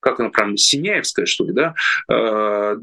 как 0.00 0.20
она 0.20 0.28
прям 0.28 0.56
Синяевская, 0.56 1.26
что 1.26 1.44
ли, 1.44 1.52
да, 1.52 1.74
э, 2.08 2.76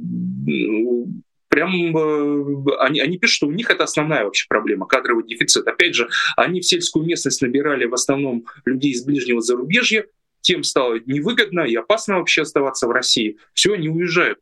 прям 1.47 1.95
э, 1.95 2.75
они, 2.79 2.99
они 2.99 3.17
пишут, 3.17 3.35
что 3.35 3.47
у 3.47 3.51
них 3.51 3.69
это 3.69 3.85
основная 3.85 4.25
вообще 4.25 4.45
проблема, 4.49 4.87
кадровый 4.87 5.25
дефицит. 5.25 5.65
Опять 5.67 5.95
же, 5.95 6.09
они 6.35 6.59
в 6.59 6.65
сельскую 6.65 7.05
местность 7.05 7.41
набирали 7.41 7.85
в 7.85 7.93
основном 7.93 8.45
людей 8.65 8.91
из 8.91 9.05
ближнего 9.05 9.39
зарубежья, 9.39 10.05
тем 10.41 10.63
стало 10.63 10.99
невыгодно 11.05 11.61
и 11.61 11.75
опасно 11.75 12.17
вообще 12.17 12.41
оставаться 12.41 12.87
в 12.87 12.91
России. 12.91 13.37
Все, 13.53 13.73
они 13.73 13.87
уезжают. 13.87 14.39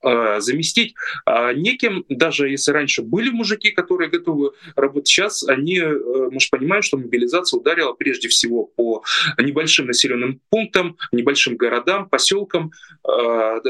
Э, 0.00 0.40
заместить. 0.40 0.94
А 1.24 1.52
неким, 1.52 2.04
даже 2.08 2.48
если 2.48 2.70
раньше 2.70 3.02
были 3.02 3.30
мужики, 3.30 3.72
которые 3.72 4.08
готовы 4.08 4.52
работать, 4.76 5.08
сейчас 5.08 5.42
они, 5.42 5.78
э, 5.78 5.98
мы 6.30 6.38
же 6.38 6.48
понимаем, 6.52 6.82
что 6.82 6.98
мобилизация 6.98 7.58
ударила 7.58 7.94
прежде 7.94 8.28
всего 8.28 8.64
по 8.64 9.02
небольшим 9.38 9.86
населенным 9.86 10.40
пунктам, 10.50 10.96
небольшим 11.10 11.56
городам, 11.56 12.08
поселкам, 12.08 12.70
э, 13.08 13.60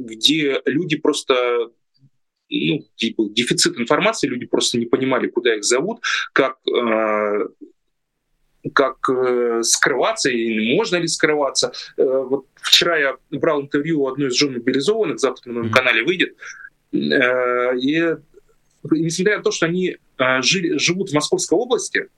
где 0.00 0.60
люди 0.66 0.96
просто 0.96 1.70
ну, 2.50 2.84
дефицит 2.98 3.78
информации, 3.78 4.28
люди 4.28 4.44
просто 4.44 4.78
не 4.78 4.84
понимали, 4.84 5.28
куда 5.28 5.54
их 5.54 5.64
зовут, 5.64 6.00
как 6.34 6.58
как 8.74 9.08
э, 9.08 9.62
скрываться 9.62 10.30
и 10.30 10.76
можно 10.76 10.96
ли 10.96 11.06
скрываться. 11.06 11.72
Э, 11.96 12.04
вот 12.04 12.46
вчера 12.56 12.96
я 12.98 13.16
брал 13.30 13.62
интервью 13.62 14.02
у 14.02 14.08
одной 14.08 14.28
из 14.28 14.34
жен 14.34 14.54
мобилизованных, 14.54 15.18
завтра 15.18 15.50
на 15.50 15.60
моем 15.60 15.72
канале 15.72 16.04
выйдет, 16.04 16.36
э, 16.92 17.76
и 17.78 18.16
несмотря 18.90 19.38
на 19.38 19.42
то, 19.42 19.50
что 19.50 19.66
они 19.66 19.96
э, 20.18 20.42
жили, 20.42 20.78
живут 20.78 21.10
в 21.10 21.14
Московской 21.14 21.58
области, 21.58 22.08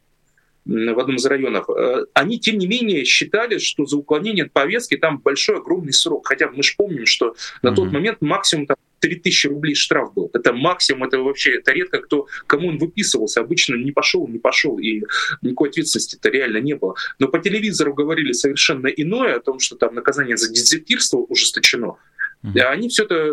в 0.67 0.99
одном 1.01 1.17
из 1.17 1.27
районов, 1.27 1.69
э, 1.71 2.05
они, 2.15 2.39
тем 2.39 2.59
не 2.59 2.67
менее, 2.67 3.05
считали, 3.05 3.59
что 3.59 3.87
за 3.87 3.97
уклонение 3.97 4.45
от 4.45 4.53
повестки 4.53 4.97
там 4.97 5.19
большой, 5.19 5.57
огромный 5.57 5.93
срок. 5.93 6.29
Хотя 6.29 6.51
мы 6.51 6.63
же 6.63 6.75
помним, 6.77 7.07
что 7.07 7.35
на 7.63 7.69
mm-hmm. 7.69 7.75
тот 7.75 7.93
момент 7.93 8.19
максимум 8.21 8.67
там, 8.67 8.77
3000 9.01 9.49
рублей 9.49 9.75
штраф 9.75 10.15
был. 10.15 10.31
Это 10.33 10.53
максимум, 10.53 11.05
это 11.05 11.19
вообще, 11.19 11.57
это 11.57 11.73
редко 11.73 11.99
кто, 11.99 12.27
кому 12.47 12.69
он 12.69 12.79
выписывался. 12.79 13.41
Обычно 13.41 13.75
не 13.77 13.93
пошел, 13.93 14.29
не 14.29 14.39
пошел, 14.39 14.79
и 14.79 15.03
никакой 15.43 15.71
ответственности-то 15.71 16.29
реально 16.29 16.59
не 16.59 16.75
было. 16.75 16.95
Но 17.19 17.29
по 17.29 17.39
телевизору 17.39 17.95
говорили 17.95 18.33
совершенно 18.33 18.87
иное, 18.89 19.37
о 19.37 19.41
том, 19.41 19.59
что 19.59 19.77
там 19.77 19.95
наказание 19.95 20.37
за 20.37 20.53
дезертирство 20.53 21.19
ужесточено. 21.19 21.97
Mm-hmm. 22.45 22.61
Они 22.61 22.89
все 22.89 23.05
это, 23.05 23.33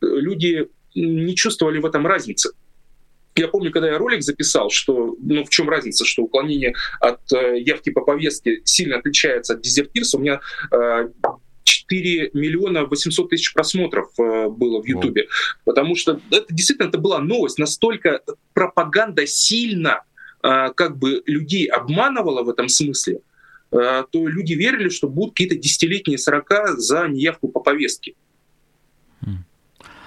люди 0.00 0.68
не 0.94 1.34
чувствовали 1.34 1.78
в 1.78 1.86
этом 1.86 2.06
разницы. 2.06 2.52
Я 3.34 3.48
помню, 3.48 3.70
когда 3.72 3.88
я 3.88 3.98
ролик 3.98 4.22
записал, 4.22 4.68
что 4.70 5.16
ну 5.18 5.44
в 5.44 5.48
чем 5.48 5.70
разница, 5.70 6.04
что 6.04 6.22
уклонение 6.22 6.74
от 7.00 7.20
э, 7.32 7.60
явки 7.60 7.90
по 7.90 8.02
повестке 8.02 8.60
сильно 8.64 8.98
отличается 8.98 9.54
от 9.54 9.62
дезертирства, 9.62 10.18
у 10.18 10.20
меня 10.20 10.40
э, 10.70 11.08
4 11.62 12.30
миллиона 12.34 12.84
800 12.84 13.30
тысяч 13.30 13.52
просмотров 13.52 14.08
э, 14.18 14.48
было 14.48 14.82
в 14.82 14.86
Ютубе. 14.86 15.28
Потому 15.64 15.96
что 15.96 16.20
это 16.30 16.46
действительно 16.52 16.88
это 16.88 16.98
была 16.98 17.18
новость. 17.20 17.58
Настолько 17.58 18.20
пропаганда 18.52 19.26
сильно 19.26 20.02
э, 20.42 20.70
как 20.74 20.98
бы 20.98 21.22
людей 21.26 21.66
обманывала 21.66 22.42
в 22.42 22.50
этом 22.50 22.68
смысле, 22.68 23.20
то 23.70 24.06
люди 24.12 24.52
верили, 24.52 24.90
что 24.90 25.08
будут 25.08 25.30
какие-то 25.30 25.54
десятилетние 25.54 26.18
срока 26.18 26.76
за 26.76 27.08
неявку 27.08 27.48
по 27.48 27.60
повестке. 27.60 28.12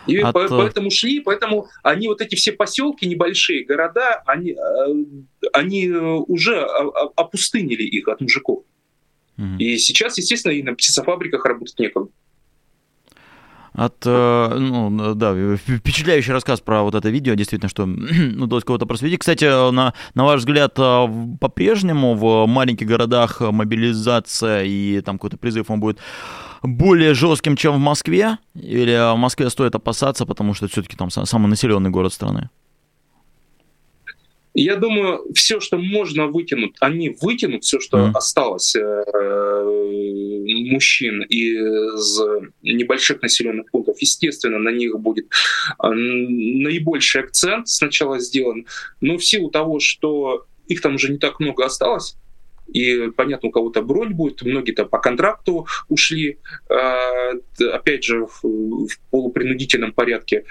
И 0.08 0.18
От... 0.20 0.34
по, 0.34 0.47
поэтому 0.47 0.91
шли, 0.91 1.20
поэтому 1.20 1.68
они 1.84 2.08
вот 2.08 2.22
эти 2.22 2.36
все 2.36 2.51
поселки 2.51 3.06
небольшие, 3.06 3.66
города, 3.66 4.22
они, 4.26 4.51
э, 4.51 5.06
они 5.53 5.88
э, 5.88 5.99
уже 5.99 6.62
опустынили 7.16 7.84
их 7.84 8.08
от 8.08 8.22
мужиков. 8.22 8.64
Угу. 9.38 9.57
И 9.59 9.77
сейчас, 9.77 10.17
естественно, 10.17 10.53
и 10.53 10.63
на 10.63 10.73
птицефабриках 10.73 11.45
работать 11.45 11.77
некому. 11.79 12.09
От, 13.73 14.05
э, 14.05 14.55
ну, 14.57 15.15
да, 15.15 15.36
впечатляющий 15.57 16.31
рассказ 16.31 16.61
про 16.61 16.83
вот 16.83 16.95
это 16.95 17.09
видео, 17.09 17.33
действительно, 17.33 17.67
что 17.67 17.86
ну, 17.86 18.45
удалось 18.45 18.63
кого-то 18.63 18.86
просветить. 18.86 19.19
Кстати, 19.19 19.43
на, 19.43 19.93
на 20.13 20.23
ваш 20.23 20.39
взгляд, 20.39 20.75
по-прежнему 20.75 22.15
в 22.15 22.45
маленьких 22.47 22.88
городах 22.88 23.41
мобилизация 23.41 24.63
и 24.63 25.01
там 25.01 25.17
какой-то 25.17 25.38
призыв, 25.38 25.69
он 25.69 25.81
будет 25.81 25.99
более 26.63 27.13
жестким, 27.13 27.57
чем 27.57 27.75
в 27.75 27.79
Москве? 27.79 28.38
Или 28.55 29.13
в 29.13 29.17
Москве 29.17 29.49
стоит 29.49 29.75
опасаться, 29.75 30.25
потому 30.25 30.53
что 30.53 30.65
это 30.65 30.73
все-таки 30.73 30.95
там 30.95 31.09
самый 31.09 31.47
населенный 31.47 31.89
город 31.89 32.13
страны? 32.13 32.49
Я 34.56 34.78
думаю, 34.78 35.22
все, 35.34 35.60
что 35.60 35.78
можно 35.78 36.28
вытянуть, 36.28 36.76
они 36.80 37.10
вытянут 37.22 37.66
все, 37.66 37.82
что 37.82 37.97
mm. 37.97 38.12
осталось 38.14 38.74
э, 38.76 39.03
мужчин 40.72 41.24
из 41.24 42.22
небольших 42.64 43.22
населенных 43.22 43.70
пунктов. 43.70 43.97
Естественно, 43.99 44.58
на 44.58 44.70
них 44.70 44.97
будет 44.97 45.26
э, 45.26 45.89
наибольший 45.89 47.24
акцент 47.24 47.68
сначала 47.68 48.20
сделан. 48.20 48.66
Но 49.01 49.18
в 49.18 49.26
силу 49.26 49.51
того, 49.51 49.82
что 49.82 50.45
их 50.68 50.80
там 50.80 50.95
уже 50.95 51.12
не 51.12 51.18
так 51.18 51.41
много 51.41 51.66
осталось, 51.66 52.16
и 52.68 53.09
понятно, 53.11 53.49
у 53.49 53.51
кого-то 53.51 53.82
бронь 53.82 54.13
будет, 54.13 54.41
многие-то 54.41 54.86
по 54.86 54.99
контракту 54.99 55.68
ушли, 55.88 56.39
а, 56.70 57.32
опять 57.74 58.03
же, 58.03 58.26
в 58.26 58.88
полупринудительном 59.11 59.93
порядке, 59.93 60.45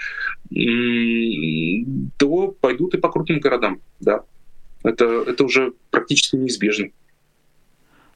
то 2.17 2.47
пойдут 2.59 2.95
и 2.95 2.97
по 2.97 3.09
крупным 3.09 3.39
городам, 3.39 3.81
да. 3.99 4.23
Это, 4.83 5.05
это 5.05 5.43
уже 5.43 5.73
практически 5.89 6.35
неизбежно. 6.35 6.89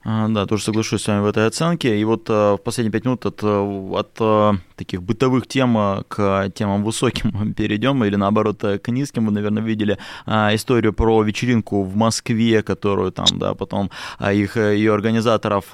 А, 0.05 0.29
да, 0.29 0.45
тоже 0.45 0.63
соглашусь 0.63 1.03
с 1.03 1.07
вами 1.07 1.21
в 1.21 1.25
этой 1.25 1.45
оценке. 1.45 1.99
И 1.99 2.03
вот 2.05 2.29
э, 2.29 2.53
в 2.53 2.57
последние 2.57 2.91
пять 2.91 3.05
минут 3.05 3.25
от, 3.25 3.43
э, 3.43 3.91
от 3.91 4.17
э, 4.19 4.53
таких 4.77 5.03
бытовых 5.03 5.45
тем 5.47 6.03
к 6.07 6.49
темам 6.55 6.83
высоким 6.83 7.53
перейдем, 7.57 8.03
или 8.05 8.15
наоборот 8.15 8.61
к 8.61 8.87
низким. 8.87 9.25
Вы, 9.25 9.33
наверное, 9.33 9.61
видели 9.61 9.97
историю 10.25 10.93
про 10.93 11.21
вечеринку 11.23 11.83
в 11.83 11.95
Москве, 11.95 12.63
которую 12.63 13.11
там, 13.11 13.27
да, 13.33 13.53
потом 13.53 13.91
их, 14.21 14.55
ее 14.55 14.93
организаторов 14.93 15.65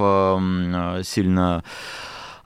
сильно 1.06 1.64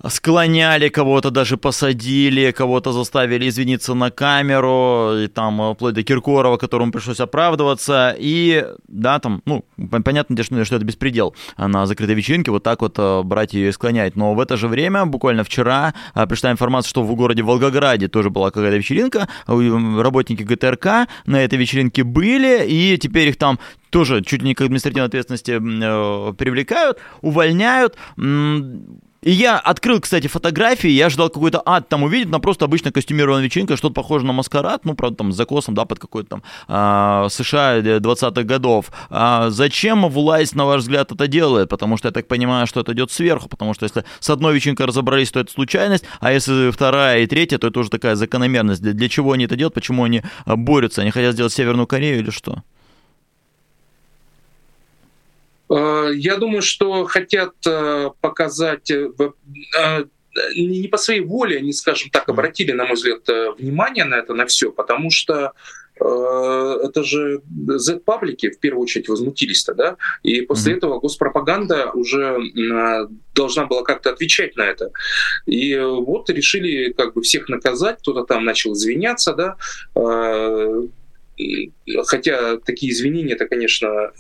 склоняли, 0.08 0.90
кого-то 0.90 1.30
даже 1.32 1.58
посадили, 1.58 2.52
кого-то 2.52 2.92
заставили 2.92 3.50
извиниться 3.50 3.94
на 3.94 4.12
камеру, 4.12 5.16
и 5.18 5.28
там 5.28 5.62
э, 5.62 5.74
вплоть 5.74 5.94
до 5.94 6.04
Киркорова, 6.04 6.58
которому 6.58 6.92
пришлось 6.92 7.20
оправдываться, 7.20 8.16
и 8.18 8.66
да, 8.88 9.20
там, 9.20 9.42
ну, 9.46 9.66
понятно, 10.04 10.42
что, 10.42 10.66
что 10.66 10.76
это 10.76 10.86
беспредел. 10.86 11.36
На 11.58 11.86
закрытой 11.86 12.16
вечеринке, 12.16 12.52
вот 12.52 12.64
так 12.64 12.82
вот 12.82 12.96
э, 12.98 13.24
брать 13.24 13.54
ее 13.54 13.70
и 13.70 13.72
склонять, 13.72 14.16
но 14.16 14.34
в 14.34 14.40
это 14.40 14.56
же 14.58 14.68
время, 14.68 15.06
буквально 15.06 15.44
вчера, 15.44 15.94
э, 16.16 16.26
пришла 16.28 16.52
информация, 16.52 16.90
что 16.90 17.04
в 17.04 17.16
городе 17.16 17.44
Волгограде 17.44 18.08
тоже 18.08 18.30
была 18.30 18.52
какая-то 18.52 18.78
вечеринка, 18.78 19.28
работники 19.48 20.44
ГТРК 20.44 21.10
на 21.26 21.44
этой 21.44 21.60
вечеринке 21.60 22.04
были, 22.04 22.66
и 22.66 22.98
теперь 22.98 23.30
их 23.30 23.38
там 23.38 23.60
тоже 23.90 24.24
чуть 24.24 24.42
ли 24.42 24.50
не 24.50 24.56
к 24.56 24.62
административной 24.62 25.08
ответственности 25.08 25.58
привлекают, 26.34 27.00
увольняют, 27.22 27.98
и 29.22 29.32
я 29.32 29.58
открыл, 29.58 30.00
кстати, 30.00 30.28
фотографии, 30.28 30.90
я 30.90 31.10
ждал 31.10 31.30
какой-то 31.30 31.62
ад 31.66 31.90
там 31.90 32.04
увидеть, 32.04 32.30
но 32.30 32.40
просто 32.40 32.66
обычно 32.66 32.92
костюмированная 32.92 33.44
вечеринка, 33.44 33.76
что-то 33.76 33.94
похоже 33.94 34.26
на 34.26 34.34
маскарад, 34.34 34.86
ну, 34.86 34.96
правда, 34.96 35.18
там, 35.18 35.32
с 35.32 35.36
закосом, 35.36 35.76
да, 35.76 35.86
под 35.86 36.00
какой-то 36.00 36.30
там 36.30 36.44
а, 36.68 37.28
США 37.30 37.80
20-х 37.80 38.44
годов. 38.44 38.92
А 39.10 39.50
зачем 39.50 40.08
власть, 40.08 40.56
на 40.56 40.66
ваш 40.66 40.82
взгляд, 40.82 41.12
это 41.12 41.28
делает? 41.28 41.70
Потому 41.70 41.98
что 41.98 42.08
я 42.08 42.12
так 42.12 42.28
понимаю, 42.28 42.66
что 42.66 42.80
это 42.80 42.94
идет 42.94 43.12
сверху, 43.12 43.50
потому 43.50 43.74
что 43.74 43.84
если 43.84 44.06
с 44.20 44.30
одной 44.30 44.56
вечеринкой 44.56 44.86
разобрались, 44.86 45.32
то 45.32 45.40
это 45.42 45.52
случайность, 45.52 46.06
а 46.20 46.32
если 46.32 46.72
вторая 46.72 47.22
и 47.22 47.28
третья, 47.28 47.58
то 47.58 47.68
это 47.68 47.80
уже 47.80 47.90
такая 47.90 48.16
закономерность. 48.16 48.82
Для, 48.82 48.94
для 48.94 49.10
чего 49.10 49.34
они 49.34 49.46
это 49.46 49.56
делают, 49.56 49.74
почему 49.74 50.06
они 50.06 50.22
а, 50.46 50.56
борются? 50.56 51.02
Они 51.02 51.12
хотят 51.12 51.34
сделать 51.34 51.54
Северную 51.54 51.88
Корею 51.88 52.20
или 52.20 52.30
что? 52.30 52.64
Э, 55.70 56.12
я 56.14 56.38
думаю, 56.38 56.62
что 56.62 57.06
хотят 57.06 57.54
э, 57.66 58.10
показать 58.22 58.90
э, 58.92 59.10
не 60.56 60.88
по 60.88 60.98
своей 60.98 61.22
воле, 61.22 61.58
они, 61.58 61.74
скажем 61.74 62.10
так, 62.12 62.30
обратили, 62.30 62.72
на 62.72 62.86
мой 62.86 62.96
взгляд, 62.96 63.28
внимание 63.58 64.06
на 64.06 64.16
это, 64.16 64.34
на 64.34 64.46
все, 64.46 64.72
потому 64.72 65.10
что 65.12 65.54
это 66.02 67.04
же 67.04 67.42
Z-паблики 67.68 68.52
в 68.52 68.60
первую 68.62 68.84
очередь 68.84 69.10
возмутились-то, 69.10 69.74
да, 69.74 69.98
и 70.24 70.40
после 70.42 70.72
mm-hmm. 70.72 70.78
этого 70.78 71.00
госпропаганда 71.02 71.92
уже 71.92 72.38
должна 73.36 73.66
была 73.66 73.84
как-то 73.84 74.12
отвечать 74.12 74.56
на 74.56 74.62
это. 74.62 74.92
И 75.46 75.78
вот 75.78 76.30
решили 76.30 76.94
как 76.94 77.16
бы 77.16 77.22
всех 77.22 77.50
наказать, 77.50 77.98
кто-то 78.00 78.24
там 78.24 78.46
начал 78.46 78.72
извиняться, 78.74 79.34
да, 79.34 79.58
хотя 82.06 82.58
такие 82.60 82.94
извинения, 82.94 83.34
это, 83.34 83.48
конечно, 83.50 84.14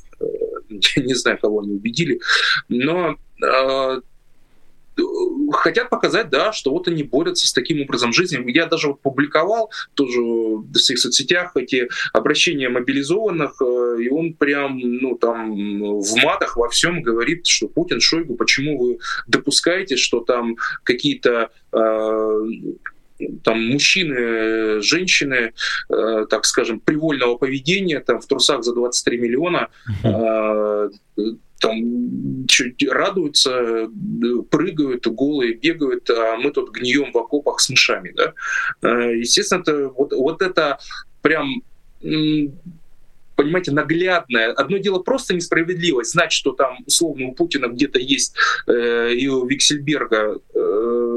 не 0.98 1.14
знаю, 1.14 1.38
кого 1.40 1.62
они 1.62 1.74
убедили, 1.74 2.20
но 2.68 3.18
а, 3.44 4.00
хотят 5.52 5.90
показать, 5.90 6.30
да, 6.30 6.52
что 6.52 6.72
вот 6.72 6.88
они 6.88 7.04
борются 7.04 7.48
с 7.48 7.54
таким 7.54 7.82
образом 7.82 8.14
жизни. 8.14 8.40
Я 8.52 8.66
даже 8.66 8.88
вот 8.88 9.02
публиковал 9.02 9.72
тоже 9.94 10.20
в 10.22 10.76
своих 10.76 11.00
соцсетях 11.00 11.52
эти 11.56 11.90
обращения 12.14 12.70
мобилизованных, 12.70 13.62
э, 13.62 13.98
и 14.02 14.10
он 14.10 14.34
прям, 14.34 14.80
ну, 14.80 15.18
там 15.18 15.54
в 16.00 16.24
матах 16.24 16.58
во 16.58 16.70
всем 16.70 17.02
говорит, 17.02 17.48
что 17.48 17.68
Путин, 17.68 18.00
Шойгу, 18.00 18.36
почему 18.36 18.78
вы 18.78 19.00
допускаете, 19.28 19.96
что 19.96 20.22
там 20.22 20.58
какие-то 20.84 21.52
э, 21.72 22.46
там 23.44 23.64
мужчины, 23.66 24.82
женщины, 24.82 25.54
э, 25.90 26.26
так 26.30 26.46
скажем, 26.46 26.80
привольного 26.80 27.38
поведения, 27.38 28.00
там 28.00 28.20
в 28.20 28.26
трусах 28.26 28.64
за 28.64 28.74
23 28.74 29.18
миллиона, 29.18 29.70
э, 30.04 30.90
там 31.60 32.46
чуть 32.48 32.88
радуются, 32.90 33.90
прыгают, 34.50 35.08
голые 35.08 35.54
бегают, 35.54 36.10
а 36.10 36.38
мы 36.38 36.52
тут 36.52 36.72
гнием 36.72 37.12
в 37.12 37.18
окопах 37.18 37.60
с 37.60 37.70
мышами, 37.70 38.14
да. 38.16 38.34
Э, 38.82 39.18
естественно, 39.18 39.62
это, 39.62 39.90
вот, 39.90 40.14
вот 40.14 40.42
это 40.42 40.80
прям 41.22 41.62
понимаете, 43.40 43.72
наглядное. 43.72 44.52
Одно 44.52 44.80
дело 44.80 45.00
просто 45.00 45.34
несправедливость, 45.34 46.12
знать, 46.12 46.34
что 46.34 46.52
там 46.52 46.80
условно 46.86 47.28
у 47.28 47.32
Путина 47.34 47.68
где-то 47.68 47.98
есть 47.98 48.36
э, 48.68 49.14
и 49.14 49.30
у 49.30 49.46
Виксельберга 49.46 50.42
э, 50.54 51.09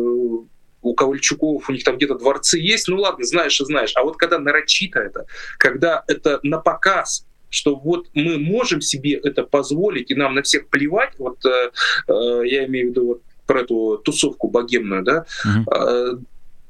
у 0.83 0.95
Ковальчуков, 0.95 1.69
у 1.69 1.73
них 1.73 1.85
там 1.85 1.97
где-то 1.97 2.17
дворцы 2.17 2.59
есть, 2.59 2.89
ну 2.89 2.99
ладно, 2.99 3.25
знаешь 3.25 3.61
и 3.61 3.65
знаешь. 3.65 3.93
А 3.95 4.03
вот 4.03 4.17
когда 4.17 4.39
нарочито 4.39 5.01
это, 5.01 5.27
когда 5.59 6.05
это 6.09 6.41
на 6.43 6.59
показ, 6.59 7.25
что 7.49 7.77
вот 7.77 8.09
мы 8.15 8.39
можем 8.39 8.81
себе 8.81 9.13
это 9.13 9.45
позволить, 9.45 10.11
и 10.11 10.15
нам 10.15 10.35
на 10.35 10.43
всех 10.43 10.69
плевать, 10.69 11.13
вот 11.19 11.45
э, 11.45 11.71
э, 12.09 12.43
я 12.47 12.67
имею 12.67 12.89
в 12.89 12.91
виду 12.91 13.07
вот 13.07 13.23
про 13.47 13.61
эту 13.61 14.01
тусовку 14.03 14.49
богемную, 14.49 15.03
да, 15.03 15.27
э, 15.47 16.15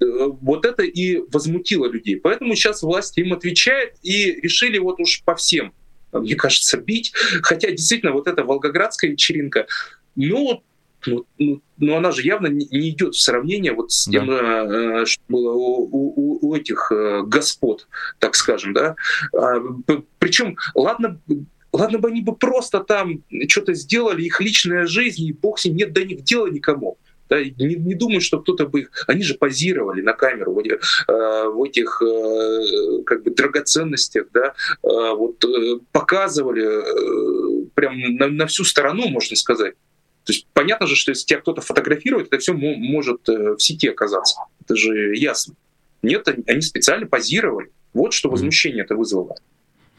вот 0.00 0.64
это 0.64 0.82
и 0.82 1.22
возмутило 1.30 1.86
людей. 1.86 2.16
Поэтому 2.16 2.56
сейчас 2.56 2.82
власть 2.82 3.16
им 3.18 3.32
отвечает 3.32 3.94
и 4.02 4.40
решили 4.40 4.78
вот 4.78 4.98
уж 4.98 5.22
по 5.24 5.36
всем, 5.36 5.72
мне 6.10 6.34
кажется, 6.34 6.76
бить. 6.76 7.12
Хотя 7.42 7.70
действительно 7.70 8.10
вот 8.10 8.26
эта 8.26 8.42
волгоградская 8.42 9.12
вечеринка, 9.12 9.68
ну, 10.16 10.64
ну, 11.06 11.26
ну, 11.38 11.62
ну 11.78 11.96
она 11.96 12.12
же 12.12 12.22
явно 12.22 12.46
не, 12.46 12.66
не 12.70 12.90
идет 12.90 13.14
в 13.14 13.20
сравнение 13.20 13.72
вот 13.72 13.92
с 13.92 14.08
тем, 14.08 14.26
да. 14.26 14.64
э, 14.64 15.06
что 15.06 15.22
было 15.28 15.52
у, 15.52 15.88
у, 15.90 16.48
у 16.48 16.54
этих 16.54 16.90
э, 16.92 17.22
господ, 17.24 17.88
так 18.18 18.34
скажем, 18.34 18.72
да. 18.72 18.96
А, 19.36 19.54
причем, 20.18 20.56
ладно, 20.74 21.20
ладно 21.72 21.98
бы 21.98 22.08
они 22.08 22.22
бы 22.22 22.34
просто 22.34 22.80
там 22.80 23.22
что-то 23.48 23.74
сделали, 23.74 24.22
их 24.22 24.40
личная 24.40 24.86
жизнь, 24.86 25.24
и 25.24 25.32
бог 25.32 25.58
с 25.58 25.64
ним, 25.64 25.76
нет 25.76 25.92
до 25.92 26.04
них 26.04 26.22
дела 26.22 26.46
никому. 26.46 26.98
Да, 27.28 27.42
не, 27.42 27.76
не 27.76 27.94
думаю, 27.94 28.20
что 28.20 28.40
кто-то 28.40 28.66
бы 28.66 28.80
их... 28.80 29.04
Они 29.06 29.22
же 29.22 29.34
позировали 29.34 30.02
на 30.02 30.12
камеру 30.12 30.52
в, 30.52 30.58
этих, 30.58 31.04
э, 31.08 31.48
в 31.48 31.64
этих 31.64 32.02
э, 32.02 33.02
как 33.06 33.22
бы 33.22 33.30
драгоценностях, 33.30 34.26
да, 34.34 34.48
э, 34.48 34.52
вот 34.82 35.42
э, 35.42 35.78
показывали 35.92 36.62
э, 36.62 37.66
прям 37.74 37.98
на, 38.16 38.28
на 38.28 38.46
всю 38.46 38.64
сторону, 38.64 39.08
можно 39.08 39.34
сказать. 39.34 39.74
То 40.24 40.32
есть 40.32 40.46
понятно 40.52 40.86
же, 40.86 40.94
что 40.94 41.10
если 41.10 41.26
тебя 41.26 41.40
кто-то 41.40 41.60
фотографирует, 41.60 42.28
это 42.28 42.38
все 42.38 42.52
может 42.52 43.28
э, 43.28 43.54
в 43.54 43.58
сети 43.58 43.88
оказаться. 43.88 44.42
Это 44.60 44.76
же 44.76 45.16
ясно. 45.16 45.54
Нет, 46.02 46.26
они 46.46 46.60
специально 46.60 47.06
позировали. 47.06 47.70
Вот 47.92 48.12
что 48.12 48.30
возмущение 48.30 48.84
это 48.84 48.94
вызвало. 48.94 49.36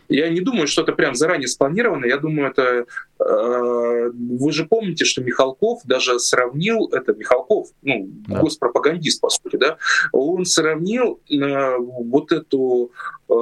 Я 0.09 0.29
не 0.29 0.41
думаю, 0.41 0.67
что 0.67 0.81
это 0.81 0.91
прям 0.93 1.15
заранее 1.15 1.47
спланировано. 1.47 2.05
Я 2.05 2.17
думаю, 2.17 2.51
это... 2.51 2.85
Э, 3.19 4.11
вы 4.13 4.51
же 4.51 4.65
помните, 4.65 5.05
что 5.05 5.21
Михалков 5.21 5.81
даже 5.85 6.19
сравнил... 6.19 6.89
Это 6.91 7.13
Михалков, 7.13 7.69
ну, 7.81 8.09
да. 8.27 8.39
госпропагандист, 8.39 9.21
по 9.21 9.29
сути, 9.29 9.57
да? 9.57 9.77
Он 10.11 10.45
сравнил 10.45 11.19
э, 11.29 11.77
вот 11.77 12.31
эту 12.31 12.91
э, 13.29 13.33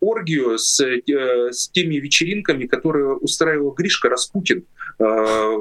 оргию 0.00 0.58
с, 0.58 0.80
э, 0.80 1.52
с 1.52 1.68
теми 1.68 1.96
вечеринками, 1.96 2.66
которые 2.66 3.14
устраивал 3.14 3.72
Гришка 3.72 4.08
Распутин 4.08 4.64
Э, 4.98 5.56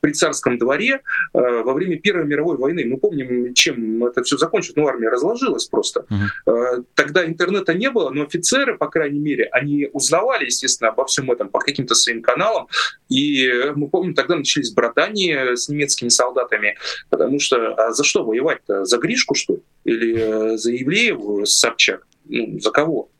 при 0.00 0.12
царском 0.12 0.58
дворе 0.58 1.00
э, 1.32 1.62
во 1.62 1.72
время 1.72 1.98
Первой 1.98 2.24
мировой 2.24 2.56
войны. 2.56 2.84
Мы 2.84 2.98
помним, 2.98 3.54
чем 3.54 4.04
это 4.04 4.22
все 4.22 4.36
закончилось. 4.36 4.76
Ну, 4.76 4.86
армия 4.86 5.08
разложилась 5.08 5.66
просто. 5.66 6.06
Uh-huh. 6.10 6.84
Тогда 6.94 7.24
интернета 7.24 7.74
не 7.74 7.90
было, 7.90 8.10
но 8.10 8.24
офицеры, 8.24 8.76
по 8.76 8.88
крайней 8.88 9.18
мере, 9.18 9.44
они 9.52 9.88
узнавали, 9.92 10.46
естественно, 10.46 10.90
обо 10.90 11.04
всем 11.06 11.30
этом 11.30 11.48
по 11.48 11.60
каким-то 11.60 11.94
своим 11.94 12.22
каналам. 12.22 12.68
И 13.08 13.50
мы 13.74 13.88
помним, 13.88 14.14
тогда 14.14 14.36
начались 14.36 14.72
братания 14.72 15.54
с 15.54 15.68
немецкими 15.68 16.08
солдатами, 16.08 16.76
потому 17.10 17.38
что 17.38 17.74
а 17.74 17.92
за 17.92 18.04
что 18.04 18.24
воевать-то? 18.24 18.84
За 18.84 18.98
Гришку, 18.98 19.34
что 19.34 19.54
ли? 19.54 19.60
Или 19.84 20.56
за 20.56 20.70
Евлееву 20.72 21.46
Собчак? 21.46 22.06
Ну, 22.24 22.58
за 22.60 22.70
кого? 22.70 23.10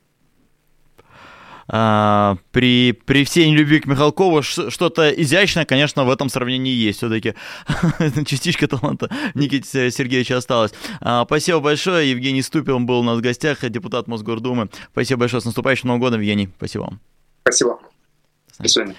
А, 1.69 2.37
при, 2.51 2.93
при 2.93 3.25
всей 3.25 3.51
нелюбви 3.51 3.81
к 3.81 3.87
Михалкову 3.87 4.43
что-то 4.43 5.11
изящное, 5.11 5.65
конечно, 5.65 6.05
в 6.05 6.11
этом 6.11 6.29
сравнении 6.29 6.73
есть 6.73 6.99
все-таки. 6.99 7.35
Частичка 8.27 8.69
таланта 8.69 9.11
Никиты 9.35 9.91
Сергеевича 9.91 10.37
осталась. 10.37 10.73
А, 11.01 11.25
спасибо 11.25 11.61
большое. 11.61 12.11
Евгений 12.11 12.43
Ступил 12.43 12.79
был 12.81 13.01
у 13.01 13.03
нас 13.03 13.19
в 13.19 13.21
гостях, 13.21 13.69
депутат 13.69 14.09
Мосгордумы. 14.09 14.69
Спасибо 14.93 15.21
большое. 15.21 15.41
С 15.41 15.45
наступающим 15.45 15.89
Новым 15.89 16.01
годом, 16.01 16.21
Евгений. 16.21 16.49
Спасибо 16.57 16.83
вам. 16.83 17.01
Спасибо. 17.43 17.79
До 18.59 18.69
свидания. 18.69 18.97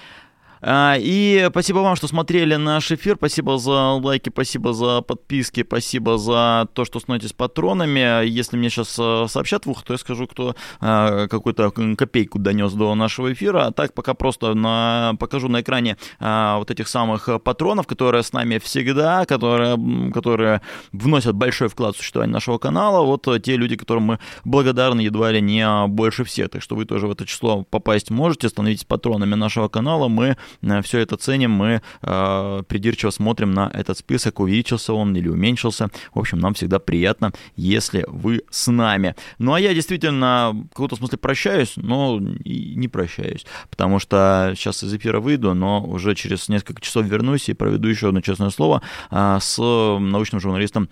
А, 0.60 0.96
и 0.98 1.46
спасибо 1.50 1.78
вам, 1.78 1.96
что 1.96 2.08
смотрели 2.08 2.56
наш 2.56 2.90
эфир. 2.90 3.16
Спасибо 3.16 3.58
за 3.58 3.92
лайки, 3.92 4.30
спасибо 4.30 4.72
за 4.72 5.02
подписки, 5.02 5.62
спасибо 5.62 6.18
за 6.18 6.68
то, 6.72 6.84
что 6.84 7.00
становитесь 7.00 7.32
патронами. 7.32 8.26
Если 8.26 8.56
мне 8.56 8.70
сейчас 8.70 8.96
э, 8.98 9.26
сообщат 9.28 9.66
в 9.66 9.70
ухо, 9.70 9.84
то 9.84 9.94
я 9.94 9.98
скажу, 9.98 10.26
кто 10.26 10.54
а, 10.80 11.28
какую-то 11.28 11.70
копейку 11.70 12.38
донес 12.38 12.72
до 12.72 12.94
нашего 12.94 13.32
эфира. 13.32 13.66
А 13.66 13.72
так 13.72 13.94
пока 13.94 14.14
просто 14.14 14.54
на, 14.54 15.14
покажу 15.18 15.48
на 15.48 15.60
экране 15.60 15.96
а, 16.18 16.58
вот 16.58 16.70
этих 16.70 16.88
самых 16.88 17.28
патронов, 17.42 17.86
которые 17.86 18.22
с 18.22 18.32
нами 18.32 18.58
всегда, 18.58 19.26
которые, 19.26 19.76
которые 20.12 20.62
вносят 20.92 21.34
большой 21.34 21.68
вклад 21.68 21.94
в 21.94 21.98
существование 21.98 22.32
нашего 22.32 22.58
канала. 22.58 23.04
Вот 23.04 23.28
те 23.42 23.56
люди, 23.56 23.76
которым 23.76 24.04
мы 24.04 24.18
благодарны 24.44 25.02
едва 25.02 25.30
ли 25.30 25.40
не 25.40 25.86
больше 25.88 26.24
всех. 26.24 26.50
Так 26.50 26.62
что 26.62 26.74
вы 26.76 26.84
тоже 26.84 27.06
в 27.06 27.10
это 27.10 27.26
число 27.26 27.64
попасть 27.64 28.10
можете, 28.10 28.48
становитесь 28.48 28.84
патронами 28.84 29.34
нашего 29.34 29.68
канала. 29.68 30.08
Мы 30.08 30.24
Э, 30.34 30.36
все 30.82 30.98
это 30.98 31.16
ценим, 31.16 31.50
мы 31.50 31.82
э, 32.02 32.62
придирчиво 32.66 33.10
смотрим 33.10 33.52
на 33.52 33.70
этот 33.72 33.98
список, 33.98 34.40
увеличился 34.40 34.92
он 34.92 35.16
или 35.16 35.28
уменьшился. 35.28 35.88
В 36.12 36.18
общем, 36.18 36.38
нам 36.38 36.54
всегда 36.54 36.78
приятно, 36.78 37.32
если 37.56 38.04
вы 38.08 38.42
с 38.50 38.70
нами. 38.70 39.14
Ну 39.38 39.52
а 39.52 39.60
я 39.60 39.74
действительно 39.74 40.52
в 40.52 40.68
каком-то 40.70 40.96
смысле 40.96 41.18
прощаюсь, 41.18 41.74
но 41.76 42.20
и 42.44 42.74
не 42.76 42.88
прощаюсь, 42.88 43.46
потому 43.70 43.98
что 43.98 44.52
сейчас 44.56 44.82
из 44.82 44.94
эфира 44.94 45.20
выйду, 45.20 45.54
но 45.54 45.82
уже 45.84 46.14
через 46.14 46.48
несколько 46.48 46.80
часов 46.80 47.06
вернусь 47.06 47.48
и 47.48 47.54
проведу 47.54 47.88
еще 47.88 48.08
одно 48.08 48.20
честное 48.20 48.50
слово 48.50 48.82
э, 49.10 49.38
с 49.40 49.58
научным 49.58 50.40
журналистом 50.40 50.88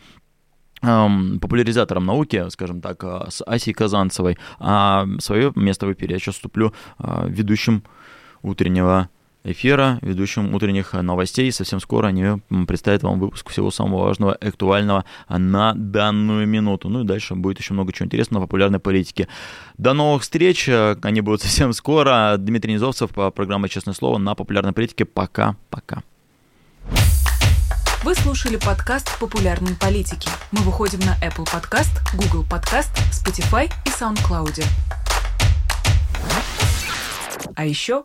популяризатором 0.81 2.07
науки, 2.07 2.45
скажем 2.51 2.81
так, 2.81 3.05
с 3.05 3.41
Асей 3.47 3.73
Казанцевой, 3.73 4.37
а 4.59 5.07
свое 5.21 5.53
место 5.55 5.87
в 5.87 5.93
эфире 5.93 6.15
я 6.15 6.19
сейчас 6.19 6.35
вступлю 6.35 6.75
ведущим 6.99 7.85
утреннего 8.43 9.09
эфира, 9.45 9.99
ведущим 10.03 10.55
утренних 10.55 10.93
новостей. 10.93 11.51
Совсем 11.53 11.81
скоро 11.81 12.09
они 12.09 12.41
представят 12.67 13.03
вам 13.03 13.19
выпуск 13.19 13.51
всего 13.51 13.71
самого 13.71 14.05
важного 14.05 14.35
актуального 14.35 15.05
на 15.29 15.75
данную 15.75 16.47
минуту. 16.47 16.89
Ну 16.89 17.03
и 17.03 17.05
дальше 17.05 17.35
будет 17.35 17.59
еще 17.59 17.75
много 17.75 17.93
чего 17.93 18.07
интересного 18.07 18.43
на 18.43 18.47
популярной 18.47 18.79
политике. 18.79 19.29
До 19.79 19.93
новых 19.93 20.23
встреч. 20.23 20.69
Они 20.69 21.21
будут 21.21 21.41
совсем 21.43 21.73
скоро. 21.73 22.37
Дмитрий 22.39 22.75
Низовцев 22.75 23.11
по 23.11 23.31
программе 23.31 23.69
«Честное 23.69 23.95
слово» 23.95 24.19
на 24.19 24.35
популярной 24.35 24.73
политике. 24.73 25.05
Пока-пока. 25.05 26.03
Вы 28.05 28.17
слушали 28.17 28.57
подкаст 28.57 29.19
«Популярные 29.21 29.77
политики». 29.77 30.29
Мы 30.51 30.61
выходим 30.63 30.99
на 31.01 31.17
Apple 31.25 31.47
Podcast, 31.47 32.01
Google 32.15 32.45
Podcast, 32.45 32.91
Spotify 33.13 33.71
и 33.87 33.91
SoundCloud. 33.91 34.65
А 37.55 37.65
еще 37.65 38.05